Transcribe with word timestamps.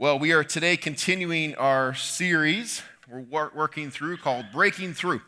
Well, 0.00 0.20
we 0.20 0.30
are 0.30 0.44
today 0.44 0.76
continuing 0.76 1.56
our 1.56 1.92
series 1.92 2.82
we're 3.10 3.50
working 3.52 3.90
through 3.90 4.18
called 4.18 4.44
Breaking 4.52 4.94
Through. 4.94 5.22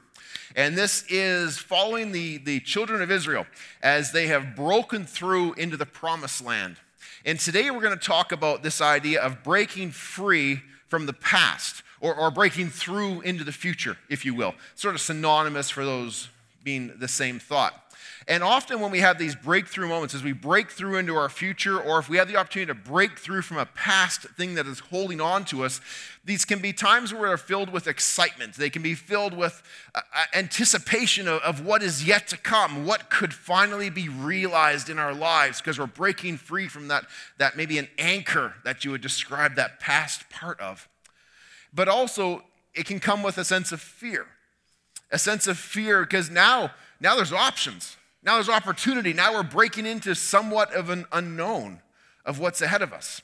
And 0.54 0.78
this 0.78 1.04
is 1.08 1.58
following 1.58 2.12
the, 2.12 2.36
the 2.36 2.60
children 2.60 3.02
of 3.02 3.10
Israel 3.10 3.46
as 3.82 4.12
they 4.12 4.28
have 4.28 4.54
broken 4.54 5.06
through 5.06 5.54
into 5.54 5.76
the 5.76 5.86
promised 5.86 6.44
land. 6.44 6.76
And 7.24 7.40
today 7.40 7.68
we're 7.72 7.80
going 7.80 7.98
to 7.98 8.06
talk 8.06 8.30
about 8.30 8.62
this 8.62 8.80
idea 8.80 9.20
of 9.20 9.42
breaking 9.42 9.90
free 9.90 10.60
from 10.86 11.06
the 11.06 11.14
past 11.14 11.82
or, 12.00 12.14
or 12.14 12.30
breaking 12.30 12.68
through 12.68 13.22
into 13.22 13.42
the 13.42 13.50
future, 13.50 13.96
if 14.08 14.24
you 14.24 14.36
will. 14.36 14.54
Sort 14.76 14.94
of 14.94 15.00
synonymous 15.00 15.68
for 15.68 15.84
those 15.84 16.28
being 16.62 16.92
the 16.96 17.08
same 17.08 17.40
thought. 17.40 17.89
And 18.28 18.42
often, 18.42 18.80
when 18.80 18.90
we 18.90 19.00
have 19.00 19.18
these 19.18 19.34
breakthrough 19.34 19.88
moments, 19.88 20.14
as 20.14 20.22
we 20.22 20.32
break 20.32 20.70
through 20.70 20.98
into 20.98 21.16
our 21.16 21.28
future, 21.28 21.80
or 21.80 21.98
if 21.98 22.08
we 22.08 22.16
have 22.18 22.28
the 22.28 22.36
opportunity 22.36 22.68
to 22.68 22.74
break 22.74 23.18
through 23.18 23.42
from 23.42 23.56
a 23.56 23.66
past 23.66 24.22
thing 24.22 24.54
that 24.54 24.66
is 24.66 24.78
holding 24.78 25.20
on 25.20 25.44
to 25.46 25.64
us, 25.64 25.80
these 26.24 26.44
can 26.44 26.60
be 26.60 26.72
times 26.72 27.14
where 27.14 27.28
they're 27.28 27.36
filled 27.36 27.70
with 27.70 27.86
excitement. 27.86 28.54
They 28.54 28.70
can 28.70 28.82
be 28.82 28.94
filled 28.94 29.34
with 29.34 29.62
uh, 29.94 30.00
uh, 30.14 30.24
anticipation 30.34 31.26
of, 31.26 31.40
of 31.40 31.64
what 31.64 31.82
is 31.82 32.04
yet 32.04 32.28
to 32.28 32.36
come, 32.36 32.84
what 32.84 33.10
could 33.10 33.32
finally 33.32 33.90
be 33.90 34.08
realized 34.08 34.90
in 34.90 34.98
our 34.98 35.14
lives, 35.14 35.60
because 35.60 35.78
we're 35.78 35.86
breaking 35.86 36.36
free 36.36 36.68
from 36.68 36.88
that, 36.88 37.06
that 37.38 37.56
maybe 37.56 37.78
an 37.78 37.88
anchor 37.98 38.54
that 38.64 38.84
you 38.84 38.90
would 38.90 39.00
describe 39.00 39.54
that 39.54 39.80
past 39.80 40.28
part 40.28 40.60
of. 40.60 40.88
But 41.72 41.88
also, 41.88 42.42
it 42.74 42.86
can 42.86 43.00
come 43.00 43.22
with 43.22 43.38
a 43.38 43.44
sense 43.44 43.72
of 43.72 43.80
fear. 43.80 44.26
A 45.10 45.18
sense 45.18 45.46
of 45.46 45.58
fear 45.58 46.02
because 46.02 46.30
now, 46.30 46.70
now 47.00 47.16
there's 47.16 47.32
options 47.32 47.96
now 48.22 48.34
there's 48.34 48.48
opportunity. 48.48 49.12
Now 49.12 49.32
we're 49.32 49.42
breaking 49.42 49.86
into 49.86 50.14
somewhat 50.14 50.72
of 50.74 50.90
an 50.90 51.06
unknown 51.12 51.80
of 52.24 52.38
what's 52.38 52.60
ahead 52.60 52.82
of 52.82 52.92
us. 52.92 53.22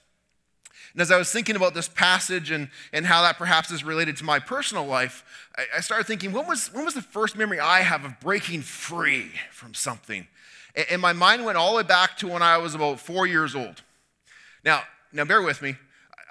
And 0.93 1.03
as 1.03 1.11
I 1.11 1.19
was 1.19 1.31
thinking 1.31 1.57
about 1.57 1.75
this 1.75 1.89
passage 1.89 2.51
and, 2.51 2.71
and 2.91 3.05
how 3.05 3.21
that 3.21 3.37
perhaps 3.37 3.71
is 3.71 3.85
related 3.85 4.17
to 4.17 4.25
my 4.25 4.39
personal 4.39 4.87
life, 4.87 5.25
I, 5.57 5.65
I 5.77 5.81
started 5.81 6.07
thinking, 6.07 6.33
when 6.33 6.47
was, 6.47 6.73
when 6.73 6.87
was 6.87 6.95
the 6.95 7.03
first 7.03 7.37
memory 7.37 7.61
I 7.61 7.81
have 7.81 8.05
of 8.05 8.19
breaking 8.19 8.63
free 8.63 9.33
from 9.51 9.75
something? 9.75 10.27
And, 10.75 10.87
and 10.93 11.03
my 11.03 11.13
mind 11.13 11.45
went 11.45 11.59
all 11.59 11.73
the 11.73 11.77
way 11.77 11.83
back 11.83 12.17
to 12.19 12.29
when 12.29 12.43
I 12.43 12.57
was 12.57 12.75
about 12.75 12.99
four 12.99 13.27
years 13.27 13.55
old. 13.55 13.83
Now, 14.65 14.85
now 15.13 15.27
bear 15.27 15.43
with 15.43 15.61
me. 15.61 15.77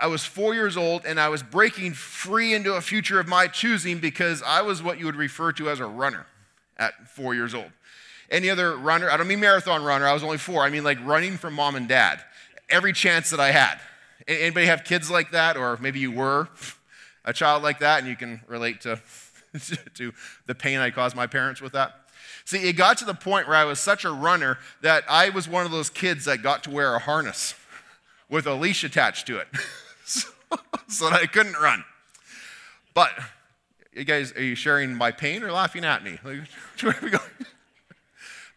I 0.01 0.07
was 0.07 0.25
four 0.25 0.55
years 0.55 0.75
old 0.75 1.05
and 1.05 1.19
I 1.19 1.29
was 1.29 1.43
breaking 1.43 1.93
free 1.93 2.53
into 2.53 2.73
a 2.73 2.81
future 2.81 3.19
of 3.19 3.27
my 3.27 3.47
choosing 3.47 3.99
because 3.99 4.41
I 4.41 4.61
was 4.61 4.81
what 4.81 4.97
you 4.97 5.05
would 5.05 5.15
refer 5.15 5.51
to 5.53 5.69
as 5.69 5.79
a 5.79 5.85
runner 5.85 6.25
at 6.75 7.07
four 7.07 7.35
years 7.35 7.53
old. 7.53 7.71
Any 8.29 8.49
other 8.49 8.75
runner, 8.75 9.09
I 9.09 9.17
don't 9.17 9.27
mean 9.27 9.39
marathon 9.39 9.83
runner, 9.83 10.07
I 10.07 10.13
was 10.13 10.23
only 10.23 10.37
four. 10.37 10.63
I 10.63 10.69
mean 10.69 10.83
like 10.83 11.03
running 11.05 11.37
from 11.37 11.53
mom 11.53 11.75
and 11.75 11.87
dad 11.87 12.21
every 12.69 12.93
chance 12.93 13.29
that 13.29 13.39
I 13.39 13.51
had. 13.51 13.79
Anybody 14.27 14.65
have 14.65 14.83
kids 14.83 15.09
like 15.11 15.31
that? 15.31 15.57
Or 15.57 15.77
maybe 15.77 15.99
you 15.99 16.11
were 16.11 16.47
a 17.23 17.33
child 17.33 17.63
like 17.63 17.79
that 17.79 17.99
and 17.99 18.07
you 18.07 18.15
can 18.15 18.41
relate 18.47 18.81
to, 18.81 18.99
to 19.95 20.13
the 20.45 20.55
pain 20.55 20.79
I 20.79 20.89
caused 20.89 21.15
my 21.15 21.27
parents 21.27 21.61
with 21.61 21.73
that? 21.73 22.01
See, 22.45 22.69
it 22.69 22.73
got 22.73 22.99
to 22.99 23.05
the 23.05 23.15
point 23.15 23.47
where 23.47 23.57
I 23.57 23.65
was 23.65 23.79
such 23.79 24.05
a 24.05 24.11
runner 24.11 24.59
that 24.81 25.03
I 25.09 25.29
was 25.29 25.49
one 25.49 25.65
of 25.65 25.71
those 25.71 25.89
kids 25.89 26.25
that 26.25 26.43
got 26.43 26.63
to 26.65 26.69
wear 26.69 26.93
a 26.93 26.99
harness 26.99 27.55
with 28.29 28.45
a 28.45 28.53
leash 28.53 28.83
attached 28.83 29.25
to 29.27 29.37
it 29.37 29.47
so, 30.05 30.29
so 30.87 31.09
that 31.09 31.21
I 31.21 31.25
couldn't 31.25 31.55
run. 31.59 31.83
But, 32.93 33.11
you 33.93 34.03
guys, 34.03 34.31
are 34.33 34.43
you 34.43 34.55
sharing 34.55 34.95
my 34.95 35.11
pain 35.11 35.43
or 35.43 35.51
laughing 35.51 35.83
at 35.83 36.03
me? 36.03 36.19
Like, 36.23 36.41
where 36.81 36.93
are 36.93 36.99
we 37.01 37.09
going? 37.09 37.23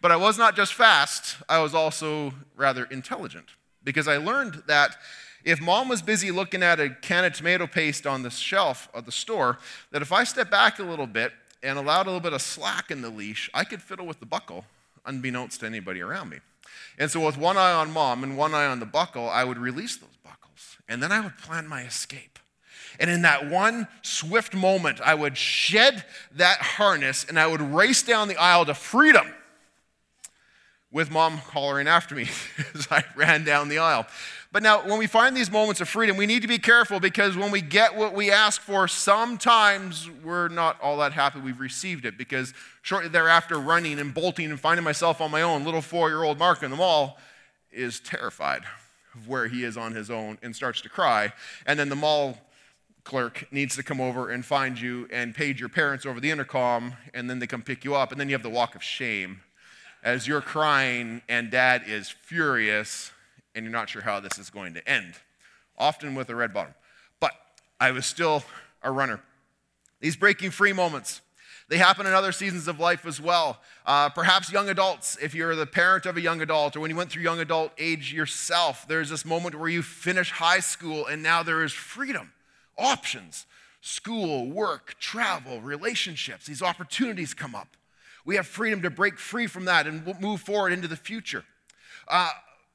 But 0.00 0.12
I 0.12 0.16
was 0.16 0.38
not 0.38 0.54
just 0.54 0.74
fast, 0.74 1.36
I 1.48 1.60
was 1.60 1.74
also 1.74 2.32
rather 2.56 2.84
intelligent 2.84 3.46
because 3.82 4.06
I 4.06 4.18
learned 4.18 4.62
that 4.66 4.96
if 5.44 5.60
mom 5.60 5.88
was 5.88 6.02
busy 6.02 6.30
looking 6.30 6.62
at 6.62 6.78
a 6.78 6.91
can 6.91 7.24
of 7.24 7.32
tomato 7.32 7.66
paste 7.66 8.06
on 8.06 8.22
the 8.22 8.30
shelf 8.30 8.88
of 8.94 9.06
the 9.06 9.12
store, 9.12 9.58
that 9.91 10.02
if 10.02 10.12
I 10.12 10.24
stepped 10.24 10.50
back 10.50 10.78
a 10.78 10.82
little 10.82 11.06
bit 11.06 11.32
and 11.62 11.78
allowed 11.78 12.02
a 12.02 12.10
little 12.10 12.20
bit 12.20 12.32
of 12.32 12.42
slack 12.42 12.91
in 12.91 13.02
the 13.02 13.10
leash, 13.10 13.50
I 13.54 13.64
could 13.64 13.82
fiddle 13.82 14.06
with 14.06 14.20
the 14.20 14.26
buckle 14.26 14.64
unbeknownst 15.06 15.60
to 15.60 15.66
anybody 15.66 16.00
around 16.00 16.28
me. 16.28 16.38
And 16.98 17.10
so, 17.10 17.25
with 17.25 17.38
one 17.38 17.56
eye 17.56 17.72
on 17.72 17.92
mom 17.92 18.22
and 18.22 18.37
one 18.37 18.54
eye 18.54 18.66
on 18.66 18.81
the 18.81 18.87
buckle, 18.87 19.28
I 19.28 19.44
would 19.44 19.58
release 19.58 19.97
those 19.97 20.16
buckles 20.22 20.76
and 20.88 21.03
then 21.03 21.10
I 21.10 21.20
would 21.20 21.38
plan 21.38 21.66
my 21.66 21.82
escape. 21.82 22.38
And 23.00 23.10
in 23.10 23.22
that 23.22 23.48
one 23.48 23.87
swift 24.03 24.54
moment, 24.54 25.00
I 25.00 25.14
would 25.14 25.37
shed 25.37 26.04
that 26.32 26.58
harness 26.58 27.25
and 27.25 27.38
I 27.38 27.47
would 27.47 27.60
race 27.60 28.03
down 28.03 28.28
the 28.28 28.37
aisle 28.37 28.66
to 28.66 28.75
freedom 28.75 29.28
with 30.91 31.10
mom 31.10 31.37
hollering 31.37 31.87
after 31.87 32.15
me 32.15 32.28
as 32.75 32.88
I 32.91 33.04
ran 33.15 33.44
down 33.44 33.69
the 33.69 33.78
aisle. 33.78 34.06
But 34.50 34.62
now, 34.62 34.87
when 34.87 34.99
we 34.99 35.06
find 35.06 35.37
these 35.37 35.50
moments 35.50 35.82
of 35.82 35.91
freedom, 35.91 36.16
we 36.16 36.25
need 36.25 36.41
to 36.41 36.49
be 36.49 36.59
careful 36.59 37.00
because 37.00 37.37
when 37.37 37.50
we 37.50 37.60
get 37.60 37.94
what 37.94 38.15
we 38.15 38.31
ask 38.31 38.62
for, 38.62 38.88
sometimes 38.88 40.09
we're 40.25 40.49
not 40.49 40.81
all 40.81 40.97
that 40.99 41.12
happy 41.12 41.38
we've 41.38 41.60
received 41.60 42.06
it. 42.06 42.16
Because 42.16 42.54
shortly 42.81 43.10
thereafter, 43.10 43.59
running 43.59 43.99
and 43.99 44.15
bolting 44.15 44.47
and 44.47 44.59
finding 44.59 44.84
myself 44.84 45.21
on 45.21 45.31
my 45.31 45.43
own, 45.43 45.65
little 45.65 45.82
four 45.82 46.09
year 46.09 46.22
old 46.22 46.38
Mark 46.38 46.62
in 46.62 46.71
the 46.71 46.78
mall 46.78 47.19
is 47.70 48.00
terrified 48.00 48.62
of 49.15 49.28
where 49.28 49.49
he 49.49 49.65
is 49.65 49.76
on 49.76 49.93
his 49.93 50.10
own 50.10 50.38
and 50.43 50.56
starts 50.56 50.81
to 50.81 50.88
cry. 50.88 51.31
And 51.66 51.78
then 51.78 51.91
the 51.91 51.97
mall 51.97 52.38
clerk 53.05 53.47
needs 53.50 53.76
to 53.76 53.82
come 53.82 54.00
over 54.00 54.31
and 54.31 54.43
find 54.47 54.81
you 54.81 55.09
and 55.12 55.34
page 55.34 55.60
your 55.60 55.69
parents 55.69 56.06
over 56.06 56.20
the 56.20 56.31
intercom, 56.31 56.94
and 57.12 57.28
then 57.28 57.38
they 57.38 57.47
come 57.47 57.62
pick 57.62 57.84
you 57.84 57.94
up, 57.94 58.12
and 58.12 58.20
then 58.20 58.31
you 58.31 58.34
have 58.34 58.43
the 58.43 58.50
walk 58.50 58.75
of 58.75 58.82
shame 58.82 59.41
as 60.03 60.26
you're 60.26 60.41
crying 60.41 61.22
and 61.28 61.50
dad 61.50 61.82
is 61.86 62.09
furious 62.09 63.10
and 63.54 63.64
you're 63.64 63.72
not 63.72 63.88
sure 63.88 64.03
how 64.03 64.20
this 64.20 64.38
is 64.38 64.50
going 64.50 64.75
to 64.75 64.88
end, 64.88 65.14
often 65.76 66.14
with 66.14 66.28
a 66.31 66.36
red 66.36 66.53
bottom. 66.54 66.75
But 67.20 67.32
I 67.81 67.91
was 67.91 68.06
still 68.06 68.42
a 68.82 68.91
runner. 68.91 69.20
These 70.00 70.16
breaking 70.16 70.50
free 70.50 70.72
moments, 70.72 71.20
they 71.69 71.78
happen 71.78 72.06
in 72.06 72.14
other 72.14 72.32
seasons 72.32 72.69
of 72.69 72.78
life 72.78 73.04
as 73.04 73.20
well. 73.20 73.60
Uh, 73.84 74.08
perhaps 74.08 74.53
young 74.53 74.69
adults, 74.69 75.19
if 75.20 75.34
you're 75.34 75.56
the 75.56 75.66
parent 75.66 76.06
of 76.06 76.16
a 76.16 76.20
young 76.20 76.41
adult, 76.41 76.76
or 76.76 76.81
when 76.81 76.91
you 76.91 76.97
went 76.97 77.10
through 77.10 77.22
young 77.22 77.41
adult 77.41 77.72
age 77.78 78.12
yourself, 78.12 78.87
there's 78.88 79.10
this 79.10 79.25
moment 79.25 79.58
where 79.58 79.69
you 79.69 79.82
finish 79.82 80.31
high 80.31 80.60
school 80.60 81.06
and 81.06 81.22
now 81.22 81.42
there 81.42 81.64
is 81.64 81.72
freedom, 81.72 82.32
options, 82.78 83.47
school, 83.81 84.48
work, 84.48 84.94
travel, 84.98 85.60
relationships. 85.60 86.47
These 86.47 86.62
opportunities 86.62 87.34
come 87.34 87.54
up. 87.54 87.76
We 88.28 88.37
have 88.37 88.47
freedom 88.47 88.83
to 88.83 88.91
break 88.91 89.19
free 89.19 89.47
from 89.47 89.65
that 89.65 89.87
and 89.87 90.05
move 90.21 90.43
forward 90.43 90.75
into 90.75 90.87
the 90.87 90.97
future. 90.97 91.44
Uh, 92.06 92.28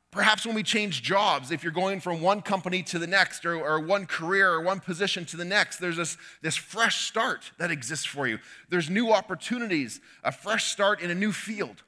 perhaps 0.09 0.47
when 0.47 0.55
we 0.55 0.63
change 0.63 1.03
jobs, 1.03 1.51
if 1.51 1.61
you're 1.61 1.71
going 1.71 1.99
from 1.99 2.21
one 2.21 2.41
company 2.41 2.81
to 2.81 2.97
the 2.97 3.05
next, 3.05 3.45
or, 3.45 3.57
or, 3.57 3.79
one 3.79 4.07
career 4.07 4.49
or 4.49 4.61
one 4.61 4.79
position 4.79 5.25
to 5.25 5.37
the 5.37 5.45
next, 5.45 5.77
there's 5.77 5.97
this, 5.97 6.17
this 6.41 6.55
fresh 6.55 7.05
start 7.05 7.51
that 7.59 7.69
exists 7.69 8.03
for 8.03 8.25
you. 8.25 8.39
There's 8.69 8.89
new 8.89 9.11
opportunities, 9.11 10.01
a 10.23 10.31
fresh 10.31 10.71
start 10.71 11.01
in 11.01 11.11
a 11.11 11.15
new 11.15 11.31
field. 11.31 11.83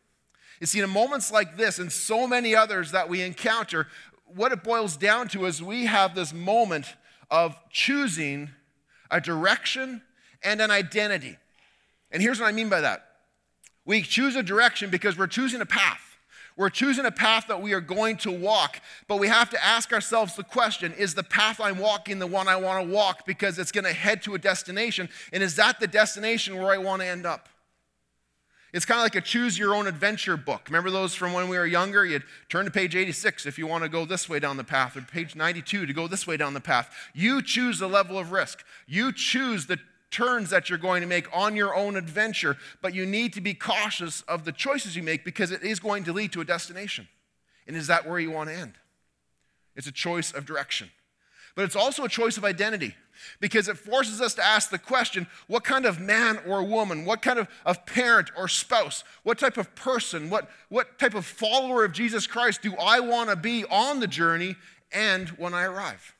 You 0.59 0.67
see, 0.67 0.79
in 0.79 0.87
moments 0.91 1.31
like 1.31 1.57
this 1.57 1.79
and 1.79 1.91
so 1.91 2.27
many 2.27 2.55
others 2.55 2.91
that 2.91 3.09
we 3.09 3.23
encounter, 3.23 3.87
what 4.27 4.51
it 4.51 4.63
boils 4.63 4.95
down 4.95 5.27
to 5.29 5.47
is 5.47 5.63
we 5.63 5.85
have 5.85 6.13
this 6.13 6.35
moment 6.35 6.93
of 7.31 7.59
choosing 7.71 8.51
a 9.09 9.19
direction 9.19 10.03
and 10.43 10.61
an 10.61 10.69
identity. 10.69 11.37
And 12.11 12.21
here's 12.21 12.39
what 12.39 12.45
I 12.47 12.51
mean 12.51 12.69
by 12.69 12.81
that 12.81 13.07
we 13.85 14.01
choose 14.01 14.35
a 14.35 14.43
direction 14.43 14.89
because 14.89 15.17
we're 15.17 15.27
choosing 15.27 15.61
a 15.61 15.65
path. 15.65 16.01
We're 16.57 16.69
choosing 16.69 17.05
a 17.05 17.11
path 17.11 17.47
that 17.47 17.61
we 17.61 17.73
are 17.73 17.81
going 17.81 18.15
to 18.17 18.31
walk, 18.31 18.79
but 19.07 19.19
we 19.19 19.27
have 19.27 19.49
to 19.49 19.63
ask 19.63 19.91
ourselves 19.91 20.35
the 20.35 20.43
question 20.43 20.93
is 20.93 21.13
the 21.13 21.23
path 21.23 21.59
I'm 21.59 21.79
walking 21.79 22.17
the 22.17 22.27
one 22.27 22.47
I 22.47 22.55
want 22.55 22.85
to 22.85 22.93
walk 22.93 23.25
because 23.25 23.59
it's 23.59 23.73
going 23.73 23.83
to 23.83 23.93
head 23.93 24.23
to 24.23 24.35
a 24.35 24.39
destination? 24.39 25.09
And 25.33 25.43
is 25.43 25.57
that 25.57 25.81
the 25.81 25.87
destination 25.87 26.57
where 26.57 26.71
I 26.71 26.77
want 26.77 27.01
to 27.01 27.07
end 27.07 27.25
up? 27.25 27.49
It's 28.71 28.85
kind 28.85 28.99
of 28.99 29.03
like 29.03 29.15
a 29.15 29.21
choose 29.21 29.57
your 29.57 29.73
own 29.73 29.87
adventure 29.87 30.35
book. 30.35 30.63
Remember 30.67 30.91
those 30.91 31.13
from 31.13 31.31
when 31.31 31.47
we 31.47 31.57
were 31.57 31.65
younger? 31.65 32.05
You'd 32.05 32.23
turn 32.49 32.65
to 32.65 32.71
page 32.71 32.93
86 32.93 33.45
if 33.45 33.57
you 33.57 33.67
want 33.67 33.83
to 33.83 33.89
go 33.89 34.05
this 34.05 34.27
way 34.27 34.39
down 34.39 34.57
the 34.57 34.65
path, 34.65 34.97
or 34.97 35.01
page 35.01 35.33
92 35.33 35.85
to 35.85 35.93
go 35.93 36.07
this 36.07 36.27
way 36.27 36.35
down 36.35 36.53
the 36.53 36.59
path. 36.59 36.93
You 37.13 37.41
choose 37.41 37.79
the 37.79 37.87
level 37.87 38.17
of 38.17 38.33
risk. 38.33 38.65
You 38.85 39.13
choose 39.13 39.67
the 39.67 39.79
turns 40.11 40.49
that 40.49 40.69
you're 40.69 40.79
going 40.79 41.01
to 41.01 41.07
make 41.07 41.27
on 41.35 41.55
your 41.55 41.75
own 41.75 41.95
adventure, 41.95 42.57
but 42.81 42.93
you 42.93 43.05
need 43.05 43.33
to 43.33 43.41
be 43.41 43.53
cautious 43.53 44.21
of 44.23 44.45
the 44.45 44.51
choices 44.51 44.95
you 44.95 45.03
make 45.03 45.25
because 45.25 45.51
it 45.51 45.63
is 45.63 45.79
going 45.79 46.03
to 46.05 46.13
lead 46.13 46.31
to 46.33 46.41
a 46.41 46.45
destination. 46.45 47.07
And 47.67 47.75
is 47.75 47.87
that 47.87 48.07
where 48.07 48.19
you 48.19 48.31
want 48.31 48.49
to 48.49 48.55
end? 48.55 48.73
It's 49.75 49.87
a 49.87 49.91
choice 49.91 50.31
of 50.31 50.45
direction. 50.45 50.89
But 51.55 51.65
it's 51.65 51.75
also 51.75 52.03
a 52.03 52.09
choice 52.09 52.37
of 52.37 52.43
identity 52.43 52.95
because 53.39 53.67
it 53.67 53.77
forces 53.77 54.21
us 54.21 54.33
to 54.35 54.45
ask 54.45 54.69
the 54.69 54.77
question 54.77 55.27
what 55.47 55.63
kind 55.63 55.85
of 55.85 55.99
man 55.99 56.39
or 56.45 56.63
woman, 56.63 57.05
what 57.05 57.21
kind 57.21 57.39
of, 57.39 57.47
of 57.65 57.85
parent 57.85 58.29
or 58.37 58.47
spouse, 58.47 59.03
what 59.23 59.39
type 59.39 59.57
of 59.57 59.73
person, 59.75 60.29
what, 60.29 60.49
what 60.69 60.99
type 60.99 61.13
of 61.13 61.25
follower 61.25 61.85
of 61.85 61.93
Jesus 61.93 62.27
Christ 62.27 62.61
do 62.61 62.75
I 62.75 62.99
want 62.99 63.29
to 63.29 63.35
be 63.35 63.63
on 63.65 63.99
the 64.01 64.07
journey 64.07 64.55
and 64.91 65.29
when 65.29 65.53
I 65.53 65.63
arrive? 65.63 66.14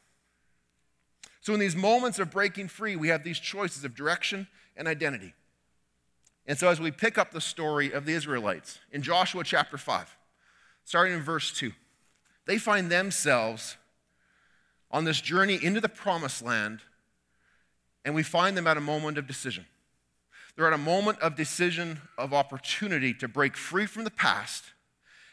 So, 1.45 1.53
in 1.53 1.59
these 1.59 1.75
moments 1.75 2.17
of 2.17 2.31
breaking 2.31 2.69
free, 2.69 2.95
we 2.95 3.09
have 3.09 3.23
these 3.23 3.37
choices 3.37 3.83
of 3.83 3.93
direction 3.93 4.47
and 4.75 4.87
identity. 4.87 5.35
And 6.47 6.57
so, 6.57 6.69
as 6.69 6.79
we 6.79 6.89
pick 6.89 7.19
up 7.19 7.31
the 7.31 7.39
story 7.39 7.91
of 7.91 8.07
the 8.07 8.13
Israelites 8.13 8.79
in 8.91 9.03
Joshua 9.03 9.43
chapter 9.43 9.77
5, 9.77 10.17
starting 10.85 11.13
in 11.13 11.21
verse 11.21 11.51
2, 11.51 11.71
they 12.47 12.57
find 12.57 12.89
themselves 12.89 13.77
on 14.89 15.03
this 15.03 15.21
journey 15.21 15.59
into 15.61 15.79
the 15.79 15.87
promised 15.87 16.43
land, 16.43 16.79
and 18.03 18.15
we 18.15 18.23
find 18.23 18.57
them 18.57 18.65
at 18.65 18.75
a 18.75 18.81
moment 18.81 19.19
of 19.19 19.27
decision. 19.27 19.67
They're 20.55 20.65
at 20.65 20.73
a 20.73 20.79
moment 20.79 21.19
of 21.19 21.35
decision, 21.35 22.01
of 22.17 22.33
opportunity 22.33 23.13
to 23.13 23.27
break 23.27 23.55
free 23.55 23.85
from 23.85 24.03
the 24.03 24.09
past 24.09 24.63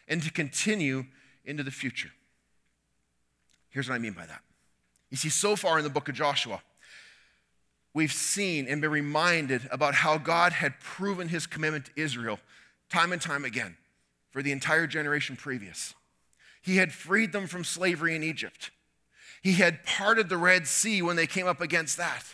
and 0.06 0.22
to 0.22 0.30
continue 0.30 1.06
into 1.46 1.62
the 1.62 1.70
future. 1.70 2.10
Here's 3.70 3.88
what 3.88 3.94
I 3.94 3.98
mean 3.98 4.12
by 4.12 4.26
that. 4.26 4.42
You 5.12 5.18
see, 5.18 5.28
so 5.28 5.56
far 5.56 5.76
in 5.76 5.84
the 5.84 5.90
book 5.90 6.08
of 6.08 6.14
Joshua, 6.14 6.62
we've 7.92 8.14
seen 8.14 8.66
and 8.66 8.80
been 8.80 8.90
reminded 8.90 9.68
about 9.70 9.94
how 9.94 10.16
God 10.16 10.54
had 10.54 10.80
proven 10.80 11.28
his 11.28 11.46
commitment 11.46 11.84
to 11.86 11.92
Israel 11.96 12.40
time 12.88 13.12
and 13.12 13.20
time 13.20 13.44
again 13.44 13.76
for 14.30 14.42
the 14.42 14.52
entire 14.52 14.86
generation 14.86 15.36
previous. 15.36 15.92
He 16.62 16.78
had 16.78 16.94
freed 16.94 17.32
them 17.32 17.46
from 17.46 17.62
slavery 17.62 18.16
in 18.16 18.22
Egypt. 18.22 18.70
He 19.42 19.52
had 19.52 19.84
parted 19.84 20.30
the 20.30 20.38
Red 20.38 20.66
Sea 20.66 21.02
when 21.02 21.16
they 21.16 21.26
came 21.26 21.46
up 21.46 21.60
against 21.60 21.98
that. 21.98 22.24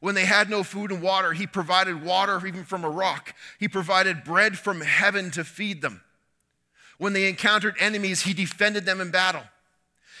When 0.00 0.16
they 0.16 0.24
had 0.24 0.50
no 0.50 0.64
food 0.64 0.90
and 0.90 1.00
water, 1.00 1.34
He 1.34 1.46
provided 1.46 2.02
water 2.02 2.44
even 2.44 2.64
from 2.64 2.82
a 2.82 2.90
rock. 2.90 3.32
He 3.60 3.68
provided 3.68 4.24
bread 4.24 4.58
from 4.58 4.80
heaven 4.80 5.30
to 5.32 5.44
feed 5.44 5.82
them. 5.82 6.02
When 6.98 7.12
they 7.12 7.28
encountered 7.28 7.76
enemies, 7.78 8.22
He 8.22 8.34
defended 8.34 8.86
them 8.86 9.00
in 9.00 9.12
battle. 9.12 9.44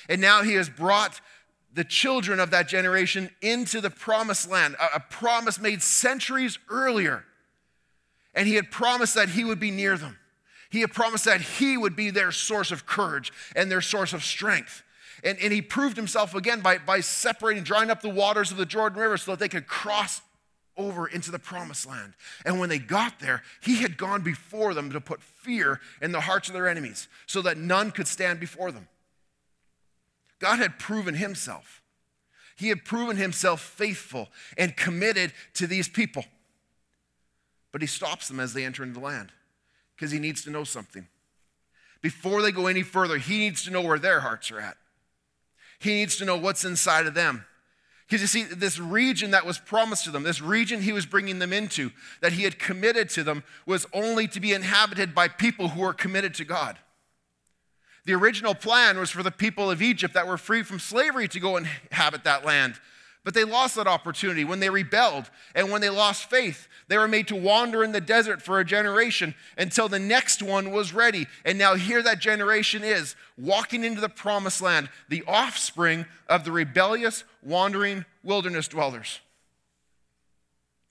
And 0.08 0.20
now 0.20 0.42
He 0.42 0.54
has 0.54 0.68
brought 0.68 1.20
the 1.76 1.84
children 1.84 2.40
of 2.40 2.50
that 2.50 2.68
generation 2.68 3.30
into 3.42 3.82
the 3.82 3.90
promised 3.90 4.50
land, 4.50 4.74
a, 4.94 4.98
promise 4.98 5.60
made 5.60 5.82
centuries 5.82 6.58
earlier. 6.70 7.22
And 8.34 8.48
He 8.48 8.54
had 8.54 8.70
promised 8.70 9.14
that 9.14 9.28
He 9.28 9.44
would 9.44 9.60
be 9.60 9.70
near 9.70 9.98
them. 9.98 10.16
He 10.70 10.80
had 10.80 10.94
promised 10.94 11.26
that 11.26 11.42
He 11.42 11.76
would 11.76 11.94
be 11.94 12.08
their 12.08 12.32
source 12.32 12.70
of 12.70 12.86
courage 12.86 13.30
and 13.54 13.70
their 13.70 13.82
source 13.82 14.14
of 14.14 14.24
strength. 14.24 14.82
And, 15.22 15.38
and 15.38 15.52
He 15.52 15.60
proved 15.60 15.98
Himself 15.98 16.34
again 16.34 16.60
by, 16.60 16.78
by 16.78 17.00
separating, 17.00 17.62
drying 17.62 17.90
up 17.90 18.00
the 18.00 18.08
waters 18.08 18.50
of 18.50 18.56
the 18.56 18.66
Jordan 18.66 18.98
River 18.98 19.18
so 19.18 19.32
that 19.32 19.38
they 19.38 19.48
could 19.48 19.66
cross 19.66 20.22
over 20.78 21.06
into 21.06 21.30
the 21.30 21.38
promised 21.38 21.86
land. 21.86 22.14
And 22.46 22.58
when 22.58 22.70
they 22.70 22.78
got 22.78 23.20
there, 23.20 23.42
He 23.60 23.82
had 23.82 23.98
gone 23.98 24.22
before 24.22 24.72
them 24.72 24.90
to 24.92 25.00
put 25.00 25.22
fear 25.22 25.80
in 26.00 26.10
the 26.10 26.22
hearts 26.22 26.48
of 26.48 26.54
their 26.54 26.68
enemies 26.68 27.06
so 27.26 27.42
that 27.42 27.58
none 27.58 27.90
could 27.90 28.08
stand 28.08 28.40
before 28.40 28.72
them. 28.72 28.88
God 30.38 30.58
had 30.58 30.78
proven 30.78 31.14
Himself. 31.14 31.82
He 32.56 32.68
had 32.68 32.84
proven 32.84 33.16
Himself 33.16 33.60
faithful 33.60 34.28
and 34.56 34.76
committed 34.76 35.32
to 35.54 35.66
these 35.66 35.88
people. 35.88 36.24
But 37.72 37.80
He 37.80 37.86
stops 37.86 38.28
them 38.28 38.40
as 38.40 38.54
they 38.54 38.64
enter 38.64 38.82
into 38.82 38.98
the 38.98 39.04
land 39.04 39.32
because 39.96 40.12
he 40.12 40.18
needs 40.18 40.44
to 40.44 40.50
know 40.50 40.64
something. 40.64 41.08
Before 42.02 42.42
they 42.42 42.52
go 42.52 42.66
any 42.66 42.82
further, 42.82 43.16
he 43.18 43.38
needs 43.38 43.64
to 43.64 43.70
know 43.70 43.80
where 43.80 43.98
their 43.98 44.20
hearts 44.20 44.50
are 44.50 44.60
at. 44.60 44.76
He 45.78 45.90
needs 45.90 46.16
to 46.16 46.24
know 46.24 46.36
what's 46.36 46.64
inside 46.64 47.06
of 47.06 47.14
them. 47.14 47.44
Because 48.06 48.20
you 48.20 48.28
see, 48.28 48.44
this 48.44 48.78
region 48.78 49.32
that 49.32 49.46
was 49.46 49.58
promised 49.58 50.04
to 50.04 50.10
them, 50.10 50.22
this 50.22 50.40
region 50.40 50.82
he 50.82 50.92
was 50.92 51.06
bringing 51.06 51.40
them 51.40 51.52
into, 51.52 51.90
that 52.20 52.32
he 52.32 52.44
had 52.44 52.58
committed 52.58 53.08
to 53.10 53.24
them, 53.24 53.42
was 53.64 53.86
only 53.92 54.28
to 54.28 54.38
be 54.38 54.52
inhabited 54.52 55.14
by 55.14 55.26
people 55.26 55.68
who 55.68 55.80
were 55.80 55.92
committed 55.92 56.34
to 56.34 56.44
God. 56.44 56.78
The 58.06 58.14
original 58.14 58.54
plan 58.54 58.98
was 58.98 59.10
for 59.10 59.24
the 59.24 59.32
people 59.32 59.68
of 59.68 59.82
Egypt 59.82 60.14
that 60.14 60.28
were 60.28 60.38
free 60.38 60.62
from 60.62 60.78
slavery 60.78 61.26
to 61.28 61.40
go 61.40 61.56
and 61.56 61.68
inhabit 61.90 62.22
that 62.24 62.44
land. 62.44 62.80
But 63.24 63.34
they 63.34 63.42
lost 63.42 63.74
that 63.74 63.88
opportunity 63.88 64.44
when 64.44 64.60
they 64.60 64.70
rebelled 64.70 65.28
and 65.56 65.72
when 65.72 65.80
they 65.80 65.90
lost 65.90 66.30
faith. 66.30 66.68
They 66.86 66.96
were 66.96 67.08
made 67.08 67.26
to 67.26 67.34
wander 67.34 67.82
in 67.82 67.90
the 67.90 68.00
desert 68.00 68.40
for 68.40 68.60
a 68.60 68.64
generation 68.64 69.34
until 69.58 69.88
the 69.88 69.98
next 69.98 70.40
one 70.40 70.70
was 70.70 70.94
ready. 70.94 71.26
And 71.44 71.58
now 71.58 71.74
here 71.74 72.00
that 72.04 72.20
generation 72.20 72.84
is, 72.84 73.16
walking 73.36 73.82
into 73.82 74.00
the 74.00 74.08
promised 74.08 74.62
land, 74.62 74.88
the 75.08 75.24
offspring 75.26 76.06
of 76.28 76.44
the 76.44 76.52
rebellious, 76.52 77.24
wandering 77.42 78.04
wilderness 78.22 78.68
dwellers. 78.68 79.18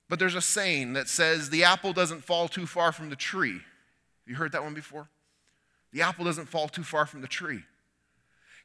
But 0.09 0.19
there's 0.19 0.35
a 0.35 0.41
saying 0.41 0.91
that 0.93 1.07
says 1.07 1.49
the 1.49 1.63
apple 1.63 1.93
doesn't 1.93 2.25
fall 2.25 2.49
too 2.49 2.67
far 2.67 2.91
from 2.91 3.09
the 3.09 3.15
tree. 3.15 3.61
You 4.27 4.35
heard 4.35 4.51
that 4.51 4.63
one 4.63 4.73
before? 4.73 5.07
The 5.95 6.01
apple 6.01 6.25
doesn't 6.25 6.47
fall 6.49 6.67
too 6.67 6.83
far 6.83 7.05
from 7.05 7.21
the 7.21 7.27
tree. 7.27 7.63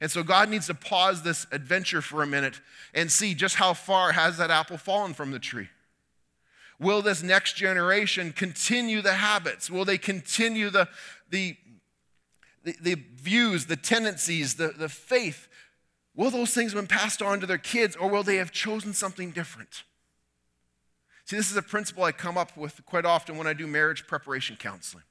And 0.01 0.11
so 0.11 0.25
God 0.25 0.51
needs 0.51 0.67
to 0.67 0.75
pause 0.75 1.23
this 1.23 1.47
adventure 1.53 2.03
for 2.03 2.25
a 2.25 2.27
minute 2.27 2.61
and 2.93 3.09
see 3.11 3.35
just 3.35 3.55
how 3.55 3.73
far 3.73 4.11
has 4.11 4.37
that 4.39 4.51
apple 4.51 4.77
fallen 4.77 5.15
from 5.15 5.31
the 5.31 5.39
tree. 5.39 5.69
Will 6.81 7.03
this 7.03 7.23
next 7.23 7.55
generation 7.55 8.33
continue 8.33 9.01
the 9.01 9.13
habits? 9.13 9.71
Will 9.71 9.85
they 9.85 9.97
continue 9.97 10.71
the, 10.71 10.89
the, 11.31 11.57
the, 12.65 12.75
the 12.81 12.95
views, 13.15 13.67
the 13.67 13.77
tendencies, 13.77 14.57
the, 14.57 14.75
the 14.77 14.89
faith? 14.89 15.47
Will 16.17 16.33
those 16.33 16.53
things 16.53 16.73
have 16.73 16.81
been 16.81 16.89
passed 16.89 17.23
on 17.23 17.39
to 17.39 17.47
their 17.47 17.59
kids 17.59 17.95
or 17.95 18.11
will 18.11 18.25
they 18.25 18.37
have 18.37 18.51
chosen 18.51 18.93
something 18.93 19.31
different? 19.31 19.85
See, 21.27 21.37
this 21.37 21.49
is 21.49 21.57
a 21.57 21.63
principle 21.63 22.03
I 22.03 22.11
come 22.11 22.37
up 22.37 22.57
with 22.57 22.85
quite 22.87 23.05
often 23.05 23.37
when 23.37 23.47
I 23.47 23.53
do 23.53 23.69
marriage 23.69 24.09
preparation 24.09 24.57
counseling 24.57 25.05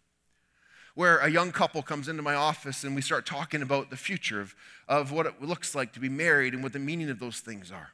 where 1.00 1.20
a 1.20 1.30
young 1.30 1.50
couple 1.50 1.82
comes 1.82 2.10
into 2.10 2.22
my 2.22 2.36
office 2.36 2.84
and 2.84 2.94
we 2.94 3.02
start 3.02 3.26
talking 3.26 3.62
about 3.62 3.90
the 3.90 3.96
future 3.96 4.42
of, 4.42 4.54
of 4.90 5.14
what 5.14 5.26
it 5.26 5.42
looks 5.42 5.74
like 5.74 5.94
to 5.94 6.00
be 6.02 6.10
married 6.10 6.54
and 6.54 6.62
what 6.62 6.74
the 6.74 6.78
meaning 6.78 7.10
of 7.10 7.20
those 7.20 7.40
things 7.40 7.72
are. 7.72 7.92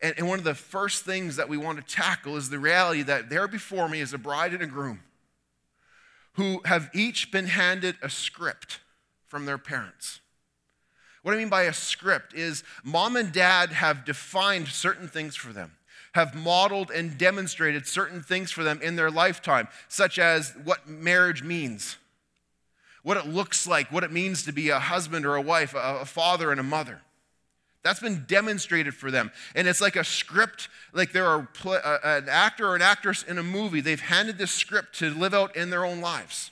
And, 0.00 0.14
and 0.16 0.26
one 0.26 0.38
of 0.38 0.44
the 0.46 0.54
first 0.54 1.04
things 1.04 1.36
that 1.36 1.46
we 1.46 1.58
want 1.58 1.76
to 1.76 1.94
tackle 1.94 2.38
is 2.38 2.48
the 2.48 2.58
reality 2.58 3.02
that 3.02 3.28
there 3.28 3.46
before 3.46 3.86
me 3.86 4.00
is 4.00 4.14
a 4.14 4.18
bride 4.18 4.54
and 4.54 4.62
a 4.62 4.66
groom 4.66 5.00
who 6.36 6.62
have 6.64 6.88
each 6.94 7.30
been 7.30 7.48
handed 7.48 7.96
a 8.00 8.08
script 8.08 8.80
from 9.26 9.44
their 9.44 9.58
parents. 9.58 10.20
What 11.20 11.34
I 11.34 11.36
mean 11.36 11.50
by 11.50 11.64
a 11.64 11.74
script 11.74 12.32
is 12.32 12.64
mom 12.82 13.14
and 13.14 13.30
dad 13.30 13.72
have 13.72 14.06
defined 14.06 14.68
certain 14.68 15.06
things 15.06 15.36
for 15.36 15.52
them 15.52 15.72
have 16.12 16.34
modeled 16.34 16.90
and 16.90 17.16
demonstrated 17.16 17.86
certain 17.86 18.22
things 18.22 18.50
for 18.50 18.64
them 18.64 18.80
in 18.82 18.96
their 18.96 19.10
lifetime, 19.10 19.68
such 19.88 20.18
as 20.18 20.52
what 20.64 20.88
marriage 20.88 21.42
means, 21.42 21.96
what 23.02 23.16
it 23.16 23.26
looks 23.26 23.66
like, 23.66 23.92
what 23.92 24.04
it 24.04 24.12
means 24.12 24.44
to 24.44 24.52
be 24.52 24.70
a 24.70 24.78
husband 24.78 25.24
or 25.24 25.36
a 25.36 25.40
wife, 25.40 25.74
a, 25.76 26.04
father 26.04 26.50
and 26.50 26.60
a 26.60 26.64
mother. 26.64 27.00
That's 27.82 28.00
been 28.00 28.24
demonstrated 28.26 28.94
for 28.94 29.10
them. 29.10 29.30
And 29.54 29.66
it's 29.66 29.80
like 29.80 29.96
a 29.96 30.04
script, 30.04 30.68
like 30.92 31.12
they're 31.12 31.34
a, 31.34 31.48
uh, 31.64 31.70
uh, 31.70 31.98
an 32.02 32.28
actor 32.28 32.68
or 32.68 32.76
an 32.76 32.82
actress 32.82 33.22
in 33.22 33.38
a 33.38 33.42
movie. 33.42 33.80
They've 33.80 34.00
handed 34.00 34.36
this 34.36 34.50
script 34.50 34.98
to 34.98 35.10
live 35.14 35.32
out 35.32 35.56
in 35.56 35.70
their 35.70 35.86
own 35.86 36.00
lives. 36.00 36.50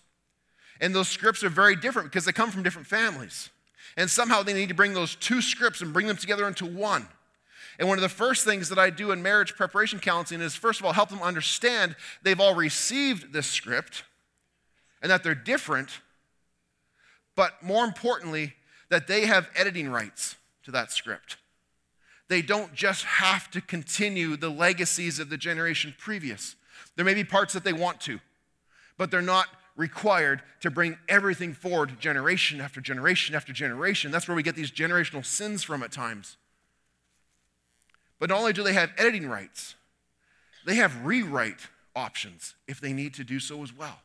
And 0.81 0.95
those 0.95 1.09
scripts 1.09 1.43
are 1.45 1.51
very 1.51 1.77
different 1.77 2.11
because 2.11 2.25
they 2.25 2.33
come 2.33 2.51
from 2.51 2.63
different 2.63 2.87
families. 2.87 3.51
And 3.97 4.09
somehow 4.09 4.43
they 4.43 4.55
need 4.55 4.69
to 4.69 4.75
bring 4.75 4.95
those 4.95 5.17
two 5.17 5.43
scripts 5.43 5.83
and 5.83 5.93
bring 5.93 6.07
them 6.07 6.17
together 6.17 6.47
into 6.47 6.65
one. 6.65 7.09
And 7.79 7.89
one 7.89 7.97
of 7.97 8.03
the 8.03 8.09
first 8.09 8.45
things 8.45 8.69
that 8.71 8.79
I 8.79 8.91
do 8.91 9.13
in 9.13 9.23
marriage 9.23 9.55
preparation 9.55 10.01
counseling 10.01 10.41
is, 10.41 10.57
first 10.57 10.81
of 10.81 10.87
all, 10.87 10.93
help 10.93 11.11
them 11.11 11.23
understand 11.23 11.95
they've 12.23 12.41
all 12.41 12.55
received 12.55 13.33
this 13.33 13.47
script 13.47 14.03
and 15.01 15.11
that 15.11 15.23
they're 15.23 15.35
different, 15.35 16.01
but 17.37 17.63
more 17.63 17.85
importantly, 17.85 18.55
that 18.89 19.07
they 19.07 19.27
have 19.27 19.49
editing 19.55 19.91
rights 19.91 20.37
to 20.65 20.73
that 20.73 20.91
script. 20.91 21.37
They 22.29 22.43
don't 22.43 22.75
just 22.75 23.05
have 23.05 23.51
to 23.53 23.61
continue 23.61 24.37
the 24.37 24.51
legacies 24.51 25.21
of 25.21 25.31
the 25.31 25.37
generation 25.37 25.95
previous. 25.99 26.57
There 26.97 27.05
may 27.05 27.15
be 27.15 27.25
parts 27.25 27.55
that 27.55 27.65
they 27.65 27.73
want 27.73 28.01
to, 28.03 28.19
but 28.97 29.11
they're 29.11 29.23
not 29.23 29.47
required 29.77 30.43
to 30.61 30.71
bring 30.71 30.99
everything 31.09 31.55
forward 31.55 32.01
generation 32.01 32.61
after 32.61 32.81
generation 32.81 33.37
after 33.37 33.53
generation. 33.53 34.11
That's 34.11 34.27
where 34.27 34.35
we 34.35 34.43
get 34.43 34.57
these 34.57 34.73
generational 34.73 35.25
sins 35.25 35.63
from 35.63 35.85
at 35.85 35.93
times. 35.93 36.37
But 38.19 38.31
not 38.31 38.39
only 38.39 38.53
do 38.53 38.63
they 38.63 38.73
have 38.73 38.91
editing 38.99 39.29
rights, 39.29 39.75
they 40.67 40.77
have 40.77 41.05
rewrite 41.05 41.69
options 41.95 42.55
if 42.67 42.81
they 42.81 42.93
need 42.93 43.15
to 43.15 43.25
do 43.25 43.41
so 43.41 43.63
as 43.63 43.77
well. 43.77 43.99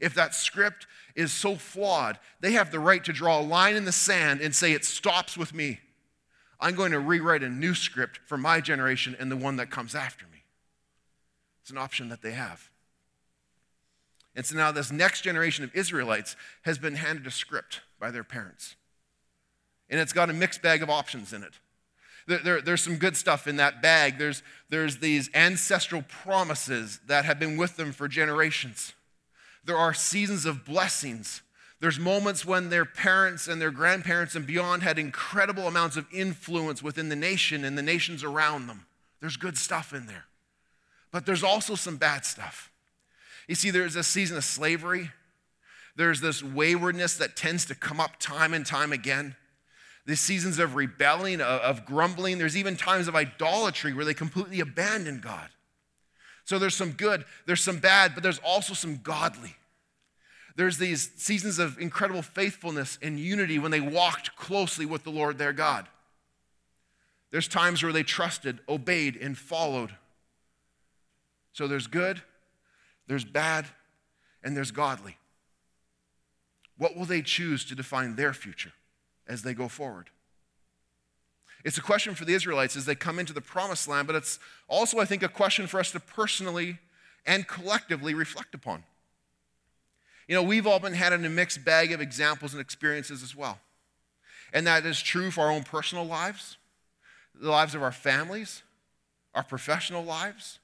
If 0.00 0.14
that 0.14 0.34
script 0.34 0.86
is 1.14 1.32
so 1.32 1.56
flawed, 1.56 2.18
they 2.40 2.52
have 2.52 2.70
the 2.70 2.80
right 2.80 3.04
to 3.04 3.12
draw 3.12 3.38
a 3.38 3.42
line 3.42 3.76
in 3.76 3.84
the 3.84 3.92
sand 3.92 4.40
and 4.40 4.54
say, 4.54 4.72
It 4.72 4.84
stops 4.84 5.36
with 5.36 5.52
me. 5.52 5.80
I'm 6.58 6.74
going 6.74 6.92
to 6.92 7.00
rewrite 7.00 7.42
a 7.42 7.48
new 7.48 7.74
script 7.74 8.20
for 8.26 8.36
my 8.36 8.60
generation 8.60 9.16
and 9.18 9.30
the 9.30 9.36
one 9.36 9.56
that 9.56 9.70
comes 9.70 9.94
after 9.94 10.26
me. 10.26 10.42
It's 11.62 11.70
an 11.70 11.78
option 11.78 12.08
that 12.08 12.22
they 12.22 12.32
have. 12.32 12.70
And 14.34 14.46
so 14.46 14.56
now, 14.56 14.70
this 14.70 14.92
next 14.92 15.22
generation 15.22 15.64
of 15.64 15.74
Israelites 15.74 16.36
has 16.62 16.78
been 16.78 16.94
handed 16.94 17.26
a 17.26 17.30
script 17.30 17.80
by 17.98 18.10
their 18.10 18.24
parents. 18.24 18.76
And 19.88 19.98
it's 19.98 20.12
got 20.12 20.30
a 20.30 20.32
mixed 20.32 20.62
bag 20.62 20.82
of 20.82 20.90
options 20.90 21.32
in 21.32 21.42
it. 21.42 21.54
There, 22.26 22.38
there, 22.38 22.60
there's 22.60 22.82
some 22.82 22.96
good 22.96 23.16
stuff 23.16 23.46
in 23.46 23.56
that 23.56 23.82
bag. 23.82 24.18
There's, 24.18 24.42
there's 24.68 24.98
these 24.98 25.30
ancestral 25.34 26.02
promises 26.02 27.00
that 27.06 27.24
have 27.24 27.38
been 27.38 27.56
with 27.56 27.76
them 27.76 27.92
for 27.92 28.08
generations. 28.08 28.94
There 29.64 29.76
are 29.76 29.92
seasons 29.92 30.46
of 30.46 30.64
blessings. 30.64 31.42
There's 31.80 31.98
moments 31.98 32.44
when 32.44 32.68
their 32.68 32.84
parents 32.84 33.48
and 33.48 33.60
their 33.60 33.70
grandparents 33.70 34.34
and 34.34 34.46
beyond 34.46 34.82
had 34.82 34.98
incredible 34.98 35.66
amounts 35.66 35.96
of 35.96 36.06
influence 36.12 36.82
within 36.82 37.08
the 37.08 37.16
nation 37.16 37.64
and 37.64 37.76
the 37.76 37.82
nations 37.82 38.22
around 38.22 38.66
them. 38.66 38.86
There's 39.20 39.36
good 39.36 39.56
stuff 39.56 39.92
in 39.94 40.06
there. 40.06 40.24
But 41.10 41.26
there's 41.26 41.42
also 41.42 41.74
some 41.74 41.96
bad 41.96 42.24
stuff. 42.24 42.70
You 43.48 43.54
see, 43.54 43.70
there's 43.70 43.96
a 43.96 44.04
season 44.04 44.36
of 44.36 44.44
slavery. 44.44 45.10
There's 45.96 46.20
this 46.20 46.42
waywardness 46.42 47.16
that 47.16 47.36
tends 47.36 47.64
to 47.66 47.74
come 47.74 47.98
up 48.00 48.18
time 48.18 48.54
and 48.54 48.64
time 48.64 48.92
again. 48.92 49.36
These 50.06 50.20
seasons 50.20 50.58
of 50.58 50.74
rebelling, 50.74 51.40
uh, 51.40 51.60
of 51.62 51.84
grumbling. 51.84 52.38
There's 52.38 52.56
even 52.56 52.76
times 52.76 53.08
of 53.08 53.14
idolatry 53.14 53.92
where 53.92 54.04
they 54.04 54.14
completely 54.14 54.60
abandon 54.60 55.20
God. 55.20 55.48
So 56.44 56.58
there's 56.58 56.74
some 56.74 56.92
good, 56.92 57.24
there's 57.46 57.60
some 57.60 57.78
bad, 57.78 58.14
but 58.14 58.22
there's 58.22 58.40
also 58.40 58.74
some 58.74 59.00
godly. 59.02 59.54
There's 60.56 60.78
these 60.78 61.10
seasons 61.16 61.58
of 61.58 61.78
incredible 61.78 62.22
faithfulness 62.22 62.98
and 63.00 63.20
unity 63.20 63.58
when 63.58 63.70
they 63.70 63.80
walked 63.80 64.36
closely 64.36 64.84
with 64.84 65.04
the 65.04 65.10
Lord 65.10 65.38
their 65.38 65.52
God. 65.52 65.86
There's 67.30 67.46
times 67.46 67.82
where 67.82 67.92
they 67.92 68.02
trusted, 68.02 68.58
obeyed, 68.68 69.16
and 69.16 69.38
followed. 69.38 69.94
So 71.52 71.68
there's 71.68 71.86
good, 71.86 72.20
there's 73.06 73.24
bad, 73.24 73.66
and 74.42 74.56
there's 74.56 74.70
godly. 74.70 75.16
What 76.76 76.96
will 76.96 77.04
they 77.04 77.22
choose 77.22 77.64
to 77.66 77.74
define 77.74 78.16
their 78.16 78.32
future 78.32 78.72
as 79.30 79.42
they 79.42 79.54
go 79.54 79.68
forward? 79.68 80.10
It's 81.64 81.78
a 81.78 81.82
question 81.82 82.14
for 82.14 82.24
the 82.24 82.34
Israelites 82.34 82.76
as 82.76 82.84
they 82.84 82.94
come 82.94 83.18
into 83.18 83.32
the 83.32 83.40
promised 83.40 83.86
land, 83.86 84.06
but 84.06 84.16
it's 84.16 84.38
also, 84.66 84.98
I 84.98 85.04
think, 85.04 85.22
a 85.22 85.28
question 85.28 85.66
for 85.66 85.78
us 85.78 85.92
to 85.92 86.00
personally 86.00 86.78
and 87.26 87.46
collectively 87.46 88.14
reflect 88.14 88.54
upon. 88.54 88.82
You 90.26 90.34
know, 90.34 90.42
we've 90.42 90.66
all 90.66 90.80
been 90.80 90.94
had 90.94 91.12
in 91.12 91.24
a 91.24 91.28
mixed 91.28 91.64
bag 91.64 91.92
of 91.92 92.00
examples 92.00 92.54
and 92.54 92.60
experiences 92.60 93.22
as 93.22 93.36
well. 93.36 93.58
And 94.52 94.66
that 94.66 94.86
is 94.86 95.00
true 95.00 95.30
for 95.30 95.42
our 95.42 95.50
own 95.50 95.64
personal 95.64 96.04
lives, 96.04 96.56
the 97.34 97.50
lives 97.50 97.74
of 97.74 97.82
our 97.82 97.92
families, 97.92 98.62
our 99.34 99.44
professional 99.44 100.02
lives, 100.02 100.58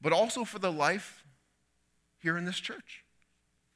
but 0.00 0.12
also 0.12 0.44
for 0.44 0.58
the 0.58 0.72
life 0.72 1.24
here 2.20 2.36
in 2.38 2.46
this 2.46 2.58
church. 2.58 3.04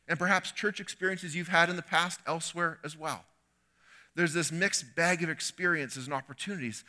And 0.08 0.18
perhaps 0.18 0.52
church 0.52 0.80
experiences 0.80 1.36
you've 1.36 1.48
had 1.48 1.68
in 1.68 1.76
the 1.76 1.82
past 1.82 2.20
elsewhere 2.26 2.78
as 2.82 2.96
well. 2.96 3.24
There's 4.14 4.32
this 4.32 4.50
mixed 4.50 4.94
bag 4.96 5.22
of 5.22 5.30
experiences 5.30 6.06
and 6.06 6.14
opportunities 6.14 6.84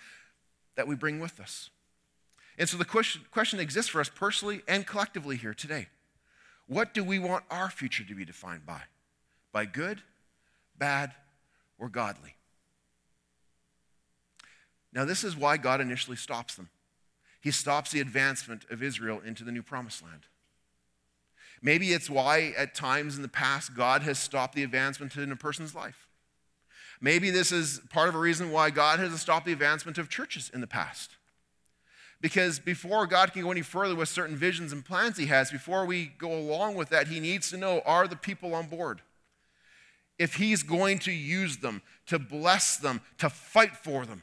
that 0.75 0.87
we 0.87 0.95
bring 0.95 1.19
with 1.19 1.39
us. 1.39 1.69
And 2.57 2.67
so 2.67 2.77
the 2.77 2.85
question, 2.85 3.21
question 3.31 3.59
exists 3.59 3.89
for 3.89 4.01
us 4.01 4.09
personally 4.09 4.61
and 4.67 4.85
collectively 4.85 5.37
here 5.37 5.53
today. 5.53 5.87
What 6.67 6.93
do 6.93 7.03
we 7.03 7.19
want 7.19 7.43
our 7.49 7.69
future 7.69 8.03
to 8.03 8.15
be 8.15 8.25
defined 8.25 8.65
by? 8.65 8.81
By 9.51 9.65
good, 9.65 10.01
bad, 10.77 11.11
or 11.77 11.89
godly? 11.89 12.35
Now, 14.93 15.05
this 15.05 15.23
is 15.23 15.35
why 15.35 15.57
God 15.57 15.81
initially 15.81 16.17
stops 16.17 16.55
them. 16.55 16.69
He 17.39 17.51
stops 17.51 17.91
the 17.91 18.01
advancement 18.01 18.65
of 18.69 18.83
Israel 18.83 19.21
into 19.25 19.43
the 19.43 19.51
new 19.51 19.63
promised 19.63 20.03
land. 20.03 20.27
Maybe 21.61 21.93
it's 21.93 22.09
why, 22.09 22.53
at 22.57 22.75
times 22.75 23.15
in 23.15 23.21
the 23.21 23.27
past, 23.27 23.75
God 23.75 24.01
has 24.03 24.19
stopped 24.19 24.55
the 24.55 24.63
advancement 24.63 25.15
in 25.15 25.31
a 25.31 25.35
person's 25.35 25.75
life. 25.75 26.07
Maybe 27.01 27.31
this 27.31 27.51
is 27.51 27.81
part 27.89 28.10
of 28.10 28.15
a 28.15 28.20
reason 28.20 28.51
why 28.51 28.70
God 28.70 29.00
has 29.00 29.20
stopped 29.20 29.48
the 29.48 29.51
advancement 29.51 29.98
of 29.98 30.08
churches 30.08 30.51
in 30.53 30.62
the 30.62 30.67
past. 30.67 31.17
Because 32.22 32.60
before 32.60 33.08
God 33.08 33.34
can 33.34 33.41
go 33.41 33.50
any 33.50 33.63
further 33.63 33.96
with 33.96 34.08
certain 34.08 34.36
visions 34.36 34.72
and 34.72 34.86
plans 34.86 35.17
He 35.17 35.25
has, 35.25 35.50
before 35.51 35.88
we 35.88 36.05
go 36.05 36.31
along 36.31 36.75
with 36.75 36.89
that, 36.89 37.08
He 37.08 37.20
needs 37.20 37.50
to 37.50 37.58
know 37.58 37.81
are 37.84 38.08
the 38.08 38.15
people 38.15 38.53
on 38.53 38.67
board? 38.67 39.01
If 40.20 40.36
He's 40.36 40.62
going 40.62 41.00
to 41.00 41.12
use 41.12 41.58
them, 41.58 41.81
to 42.05 42.20
bless 42.20 42.77
them, 42.77 43.01
to 43.17 43.31
fight 43.31 43.75
for 43.75 44.05
them, 44.05 44.22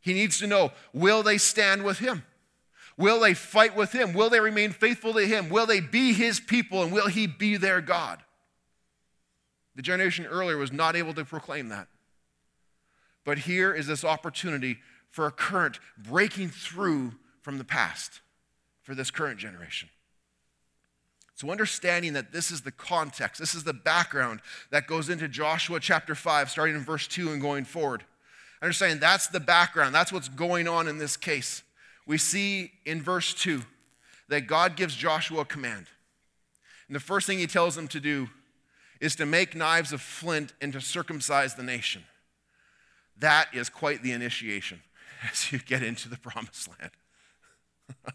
He 0.00 0.14
needs 0.14 0.38
to 0.38 0.46
know 0.46 0.70
will 0.92 1.24
they 1.24 1.38
stand 1.38 1.82
with 1.82 1.98
Him? 1.98 2.22
Will 2.96 3.18
they 3.18 3.34
fight 3.34 3.74
with 3.74 3.90
Him? 3.90 4.12
Will 4.12 4.30
they 4.30 4.40
remain 4.40 4.70
faithful 4.70 5.12
to 5.14 5.26
Him? 5.26 5.48
Will 5.48 5.66
they 5.66 5.80
be 5.80 6.12
His 6.12 6.38
people 6.38 6.84
and 6.84 6.92
will 6.92 7.08
He 7.08 7.26
be 7.26 7.56
their 7.56 7.80
God? 7.80 8.22
The 9.78 9.82
generation 9.82 10.26
earlier 10.26 10.56
was 10.56 10.72
not 10.72 10.96
able 10.96 11.14
to 11.14 11.24
proclaim 11.24 11.68
that. 11.68 11.86
But 13.24 13.38
here 13.38 13.72
is 13.72 13.86
this 13.86 14.02
opportunity 14.02 14.78
for 15.12 15.28
a 15.28 15.30
current 15.30 15.78
breaking 15.96 16.48
through 16.48 17.12
from 17.42 17.58
the 17.58 17.64
past 17.64 18.20
for 18.82 18.96
this 18.96 19.12
current 19.12 19.38
generation. 19.38 19.88
So, 21.36 21.48
understanding 21.52 22.14
that 22.14 22.32
this 22.32 22.50
is 22.50 22.62
the 22.62 22.72
context, 22.72 23.40
this 23.40 23.54
is 23.54 23.62
the 23.62 23.72
background 23.72 24.40
that 24.72 24.88
goes 24.88 25.08
into 25.08 25.28
Joshua 25.28 25.78
chapter 25.78 26.16
5, 26.16 26.50
starting 26.50 26.74
in 26.74 26.82
verse 26.82 27.06
2 27.06 27.30
and 27.30 27.40
going 27.40 27.64
forward. 27.64 28.02
Understanding 28.60 28.98
that's 28.98 29.28
the 29.28 29.38
background, 29.38 29.94
that's 29.94 30.12
what's 30.12 30.28
going 30.28 30.66
on 30.66 30.88
in 30.88 30.98
this 30.98 31.16
case. 31.16 31.62
We 32.04 32.18
see 32.18 32.72
in 32.84 33.00
verse 33.00 33.32
2 33.32 33.62
that 34.26 34.48
God 34.48 34.74
gives 34.74 34.96
Joshua 34.96 35.42
a 35.42 35.44
command. 35.44 35.86
And 36.88 36.96
the 36.96 37.00
first 37.00 37.28
thing 37.28 37.38
he 37.38 37.46
tells 37.46 37.78
him 37.78 37.86
to 37.86 38.00
do 38.00 38.28
is 39.00 39.16
to 39.16 39.26
make 39.26 39.54
knives 39.54 39.92
of 39.92 40.00
flint 40.00 40.52
and 40.60 40.72
to 40.72 40.80
circumcise 40.80 41.54
the 41.54 41.62
nation. 41.62 42.04
That 43.18 43.48
is 43.52 43.68
quite 43.68 44.02
the 44.02 44.12
initiation. 44.12 44.80
as 45.30 45.52
you 45.52 45.58
get 45.58 45.82
into 45.82 46.08
the 46.08 46.16
promised 46.16 46.68
land. 46.78 46.92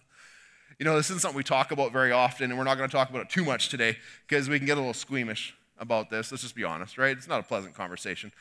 you 0.79 0.85
know, 0.85 0.95
this 0.95 1.07
isn't 1.07 1.21
something 1.21 1.37
we 1.37 1.43
talk 1.43 1.71
about 1.71 1.91
very 1.91 2.11
often, 2.11 2.51
and 2.51 2.57
we're 2.57 2.65
not 2.65 2.77
going 2.77 2.89
to 2.89 2.95
talk 2.95 3.09
about 3.09 3.23
it 3.23 3.29
too 3.29 3.43
much 3.43 3.69
today 3.69 3.97
because 4.27 4.49
we 4.49 4.57
can 4.57 4.65
get 4.65 4.77
a 4.77 4.79
little 4.79 4.93
squeamish 4.93 5.55
about 5.79 6.09
this. 6.09 6.31
Let's 6.31 6.43
just 6.43 6.55
be 6.55 6.63
honest, 6.63 6.97
right? 6.97 7.15
It's 7.17 7.27
not 7.27 7.39
a 7.39 7.43
pleasant 7.43 7.73
conversation, 7.73 8.31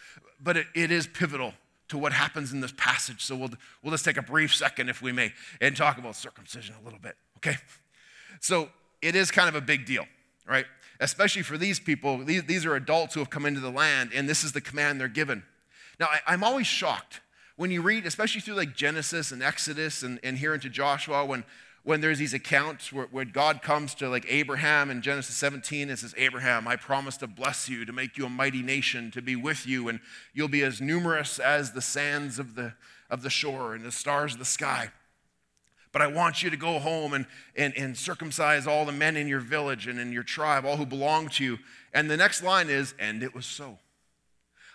but 0.40 0.56
it, 0.56 0.66
it 0.74 0.90
is 0.90 1.06
pivotal 1.06 1.54
to 1.88 1.98
what 1.98 2.12
happens 2.12 2.52
in 2.52 2.60
this 2.60 2.72
passage. 2.76 3.24
So 3.24 3.36
we'll, 3.36 3.50
we'll 3.82 3.90
just 3.90 4.04
take 4.04 4.16
a 4.16 4.22
brief 4.22 4.54
second, 4.54 4.88
if 4.88 5.02
we 5.02 5.12
may, 5.12 5.32
and 5.60 5.76
talk 5.76 5.98
about 5.98 6.16
circumcision 6.16 6.74
a 6.80 6.84
little 6.84 7.00
bit, 7.00 7.16
okay? 7.38 7.56
So 8.40 8.68
it 9.00 9.16
is 9.16 9.30
kind 9.30 9.48
of 9.48 9.54
a 9.54 9.60
big 9.60 9.84
deal, 9.84 10.06
right? 10.46 10.66
Especially 11.02 11.42
for 11.42 11.58
these 11.58 11.80
people. 11.80 12.18
These, 12.18 12.44
these 12.44 12.64
are 12.64 12.76
adults 12.76 13.14
who 13.14 13.20
have 13.20 13.28
come 13.28 13.44
into 13.44 13.60
the 13.60 13.70
land, 13.70 14.12
and 14.14 14.28
this 14.28 14.44
is 14.44 14.52
the 14.52 14.60
command 14.60 15.00
they're 15.00 15.08
given. 15.08 15.42
Now, 15.98 16.06
I, 16.06 16.20
I'm 16.26 16.44
always 16.44 16.66
shocked 16.66 17.20
when 17.56 17.70
you 17.70 17.82
read, 17.82 18.06
especially 18.06 18.40
through 18.40 18.54
like 18.54 18.74
Genesis 18.74 19.30
and 19.30 19.42
Exodus 19.42 20.02
and, 20.02 20.18
and 20.22 20.38
here 20.38 20.54
into 20.54 20.68
Joshua, 20.68 21.24
when, 21.24 21.44
when 21.84 22.00
there's 22.00 22.18
these 22.18 22.34
accounts 22.34 22.92
where, 22.92 23.06
where, 23.10 23.24
God 23.24 23.62
comes 23.62 23.94
to 23.96 24.08
like 24.08 24.24
Abraham 24.28 24.90
in 24.90 25.02
Genesis 25.02 25.36
17 25.36 25.90
and 25.90 25.98
says, 25.98 26.14
Abraham, 26.16 26.66
I 26.66 26.76
promise 26.76 27.16
to 27.18 27.26
bless 27.26 27.68
you, 27.68 27.84
to 27.84 27.92
make 27.92 28.16
you 28.16 28.26
a 28.26 28.30
mighty 28.30 28.62
nation, 28.62 29.10
to 29.12 29.22
be 29.22 29.36
with 29.36 29.66
you, 29.66 29.88
and 29.88 30.00
you'll 30.32 30.48
be 30.48 30.62
as 30.62 30.80
numerous 30.80 31.38
as 31.38 31.72
the 31.72 31.82
sands 31.82 32.38
of 32.38 32.54
the, 32.54 32.74
of 33.10 33.22
the 33.22 33.30
shore 33.30 33.74
and 33.74 33.84
the 33.84 33.92
stars 33.92 34.32
of 34.32 34.38
the 34.38 34.44
sky. 34.44 34.90
But 35.92 36.02
I 36.02 36.06
want 36.06 36.42
you 36.42 36.50
to 36.50 36.56
go 36.56 36.78
home 36.78 37.12
and, 37.12 37.26
and, 37.54 37.74
and 37.76 37.96
circumcise 37.96 38.66
all 38.66 38.84
the 38.84 38.92
men 38.92 39.16
in 39.16 39.28
your 39.28 39.40
village 39.40 39.86
and 39.86 39.98
in 40.00 40.10
your 40.10 40.22
tribe, 40.22 40.64
all 40.64 40.76
who 40.78 40.86
belong 40.86 41.28
to 41.30 41.44
you. 41.44 41.58
And 41.92 42.10
the 42.10 42.16
next 42.16 42.42
line 42.42 42.70
is, 42.70 42.94
and 42.98 43.22
it 43.22 43.34
was 43.34 43.44
so. 43.44 43.78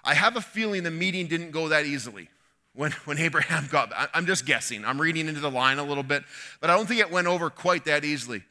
I 0.03 0.13
have 0.13 0.35
a 0.35 0.41
feeling 0.41 0.83
the 0.83 0.91
meeting 0.91 1.27
didn't 1.27 1.51
go 1.51 1.67
that 1.69 1.85
easily 1.85 2.29
when, 2.73 2.91
when 3.05 3.17
Abraham 3.17 3.67
got, 3.69 3.91
I'm 4.13 4.25
just 4.25 4.45
guessing, 4.45 4.85
I'm 4.85 5.01
reading 5.01 5.27
into 5.27 5.41
the 5.41 5.51
line 5.51 5.79
a 5.79 5.83
little 5.83 6.03
bit, 6.03 6.23
but 6.61 6.69
I 6.69 6.77
don't 6.77 6.87
think 6.87 7.01
it 7.01 7.11
went 7.11 7.27
over 7.27 7.49
quite 7.49 7.85
that 7.85 8.05
easily. 8.05 8.43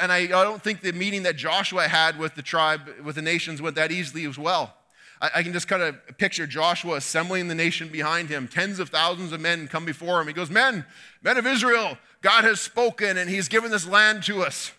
And 0.00 0.10
I, 0.10 0.26
don't 0.26 0.60
think 0.60 0.80
the 0.80 0.92
meeting 0.92 1.22
that 1.24 1.36
Joshua 1.36 1.86
had 1.86 2.18
with 2.18 2.34
the 2.34 2.42
tribe, 2.42 2.88
with 3.04 3.14
the 3.14 3.22
nations, 3.22 3.62
went 3.62 3.76
that 3.76 3.92
easily 3.92 4.24
as 4.24 4.36
well. 4.36 4.74
I 5.20 5.42
can 5.42 5.52
just 5.52 5.68
kind 5.68 5.82
of 5.82 6.18
picture 6.18 6.46
Joshua 6.46 6.96
assembling 6.96 7.48
the 7.48 7.54
nation 7.54 7.88
behind 7.88 8.28
him. 8.28 8.48
Tens 8.48 8.78
of 8.78 8.90
thousands 8.90 9.32
of 9.32 9.40
men 9.40 9.66
come 9.66 9.84
before 9.84 10.20
him. 10.20 10.26
He 10.26 10.34
goes, 10.34 10.50
Men, 10.50 10.84
men 11.22 11.38
of 11.38 11.46
Israel, 11.46 11.96
God 12.22 12.44
has 12.44 12.60
spoken 12.60 13.16
and 13.16 13.28
he's 13.30 13.48
given 13.48 13.70
this 13.70 13.86
land 13.86 14.24
to 14.24 14.42
us. 14.42 14.72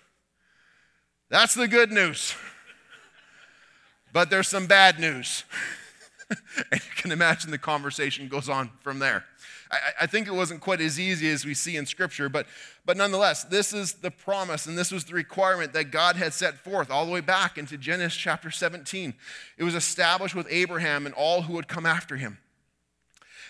That's 1.29 1.53
the 1.53 1.67
good 1.67 1.91
news. 1.91 2.36
But 4.13 4.29
there's 4.29 4.48
some 4.48 4.67
bad 4.67 5.00
news. 5.00 5.44
and 6.29 6.82
you 6.82 6.91
can 6.96 7.12
imagine 7.12 7.51
the 7.51 7.58
conversation 7.58 8.27
goes 8.27 8.50
on 8.50 8.72
from 8.82 9.00
there. 9.00 9.25
I, 9.70 9.77
I, 10.01 10.06
think 10.08 10.27
it 10.27 10.34
wasn't 10.34 10.62
quite 10.62 10.79
as 10.79 11.00
easy 11.00 11.29
as 11.29 11.46
we 11.46 11.53
see 11.53 11.75
in 11.75 11.86
Scripture, 11.86 12.29
but, 12.29 12.48
but 12.86 12.96
nonetheless, 12.96 13.44
this 13.44 13.74
is 13.74 13.94
the 13.94 14.12
promise 14.12 14.65
and 14.65 14.77
this 14.77 14.91
was 14.91 15.06
the 15.06 15.13
requirement 15.13 15.74
that 15.74 15.91
God 15.91 16.15
had 16.15 16.34
set 16.34 16.58
forth 16.58 16.89
all 16.89 17.06
the 17.06 17.12
way 17.12 17.22
back 17.22 17.58
into 17.58 17.77
Genesis 17.77 18.17
chapter 18.17 18.50
17. 18.50 19.13
It 19.58 19.63
was 19.63 19.75
established 19.75 20.36
with 20.36 20.48
Abraham 20.50 21.06
and 21.06 21.13
all 21.15 21.44
who 21.44 21.53
would 21.53 21.67
come 21.67 21.86
after 21.86 22.15
him. 22.15 22.38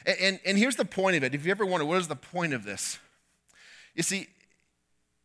And, 0.05 0.17
and, 0.19 0.39
and 0.45 0.57
here's 0.57 0.75
the 0.75 0.85
point 0.85 1.17
of 1.17 1.23
it. 1.23 1.35
If 1.35 1.45
you 1.45 1.51
ever 1.51 1.65
wonder, 1.65 1.85
what 1.85 1.97
is 1.97 2.07
the 2.07 2.15
point 2.15 2.53
of 2.53 2.63
this? 2.63 2.97
You 3.97 4.03
see, 4.03 4.27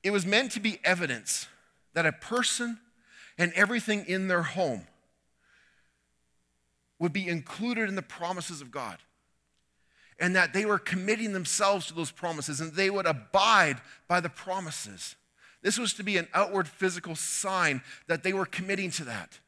it 0.02 0.10
was 0.10 0.24
meant 0.24 0.52
to 0.52 0.60
be 0.60 0.80
evidence 0.82 1.46
that 1.92 2.06
a 2.06 2.10
person 2.10 2.78
and 3.36 3.52
everything 3.52 4.06
in 4.06 4.28
their 4.28 4.42
home 4.42 4.86
would 6.98 7.12
be 7.12 7.28
included 7.28 7.88
in 7.88 7.96
the 7.96 8.02
promises 8.02 8.62
of 8.62 8.70
God. 8.70 8.96
And 10.18 10.34
that 10.36 10.54
they 10.54 10.64
were 10.64 10.78
committing 10.78 11.32
themselves 11.32 11.86
to 11.86 11.94
those 11.94 12.10
promises 12.10 12.60
and 12.60 12.72
they 12.72 12.88
would 12.88 13.06
abide 13.06 13.80
by 14.08 14.20
the 14.20 14.28
promises. 14.28 15.16
This 15.60 15.78
was 15.78 15.92
to 15.94 16.02
be 16.02 16.16
an 16.16 16.28
outward 16.32 16.66
physical 16.66 17.14
sign 17.14 17.82
that 18.06 18.22
they 18.22 18.32
were 18.32 18.46
committing 18.46 18.90
to 18.92 19.04
that. 19.04 19.38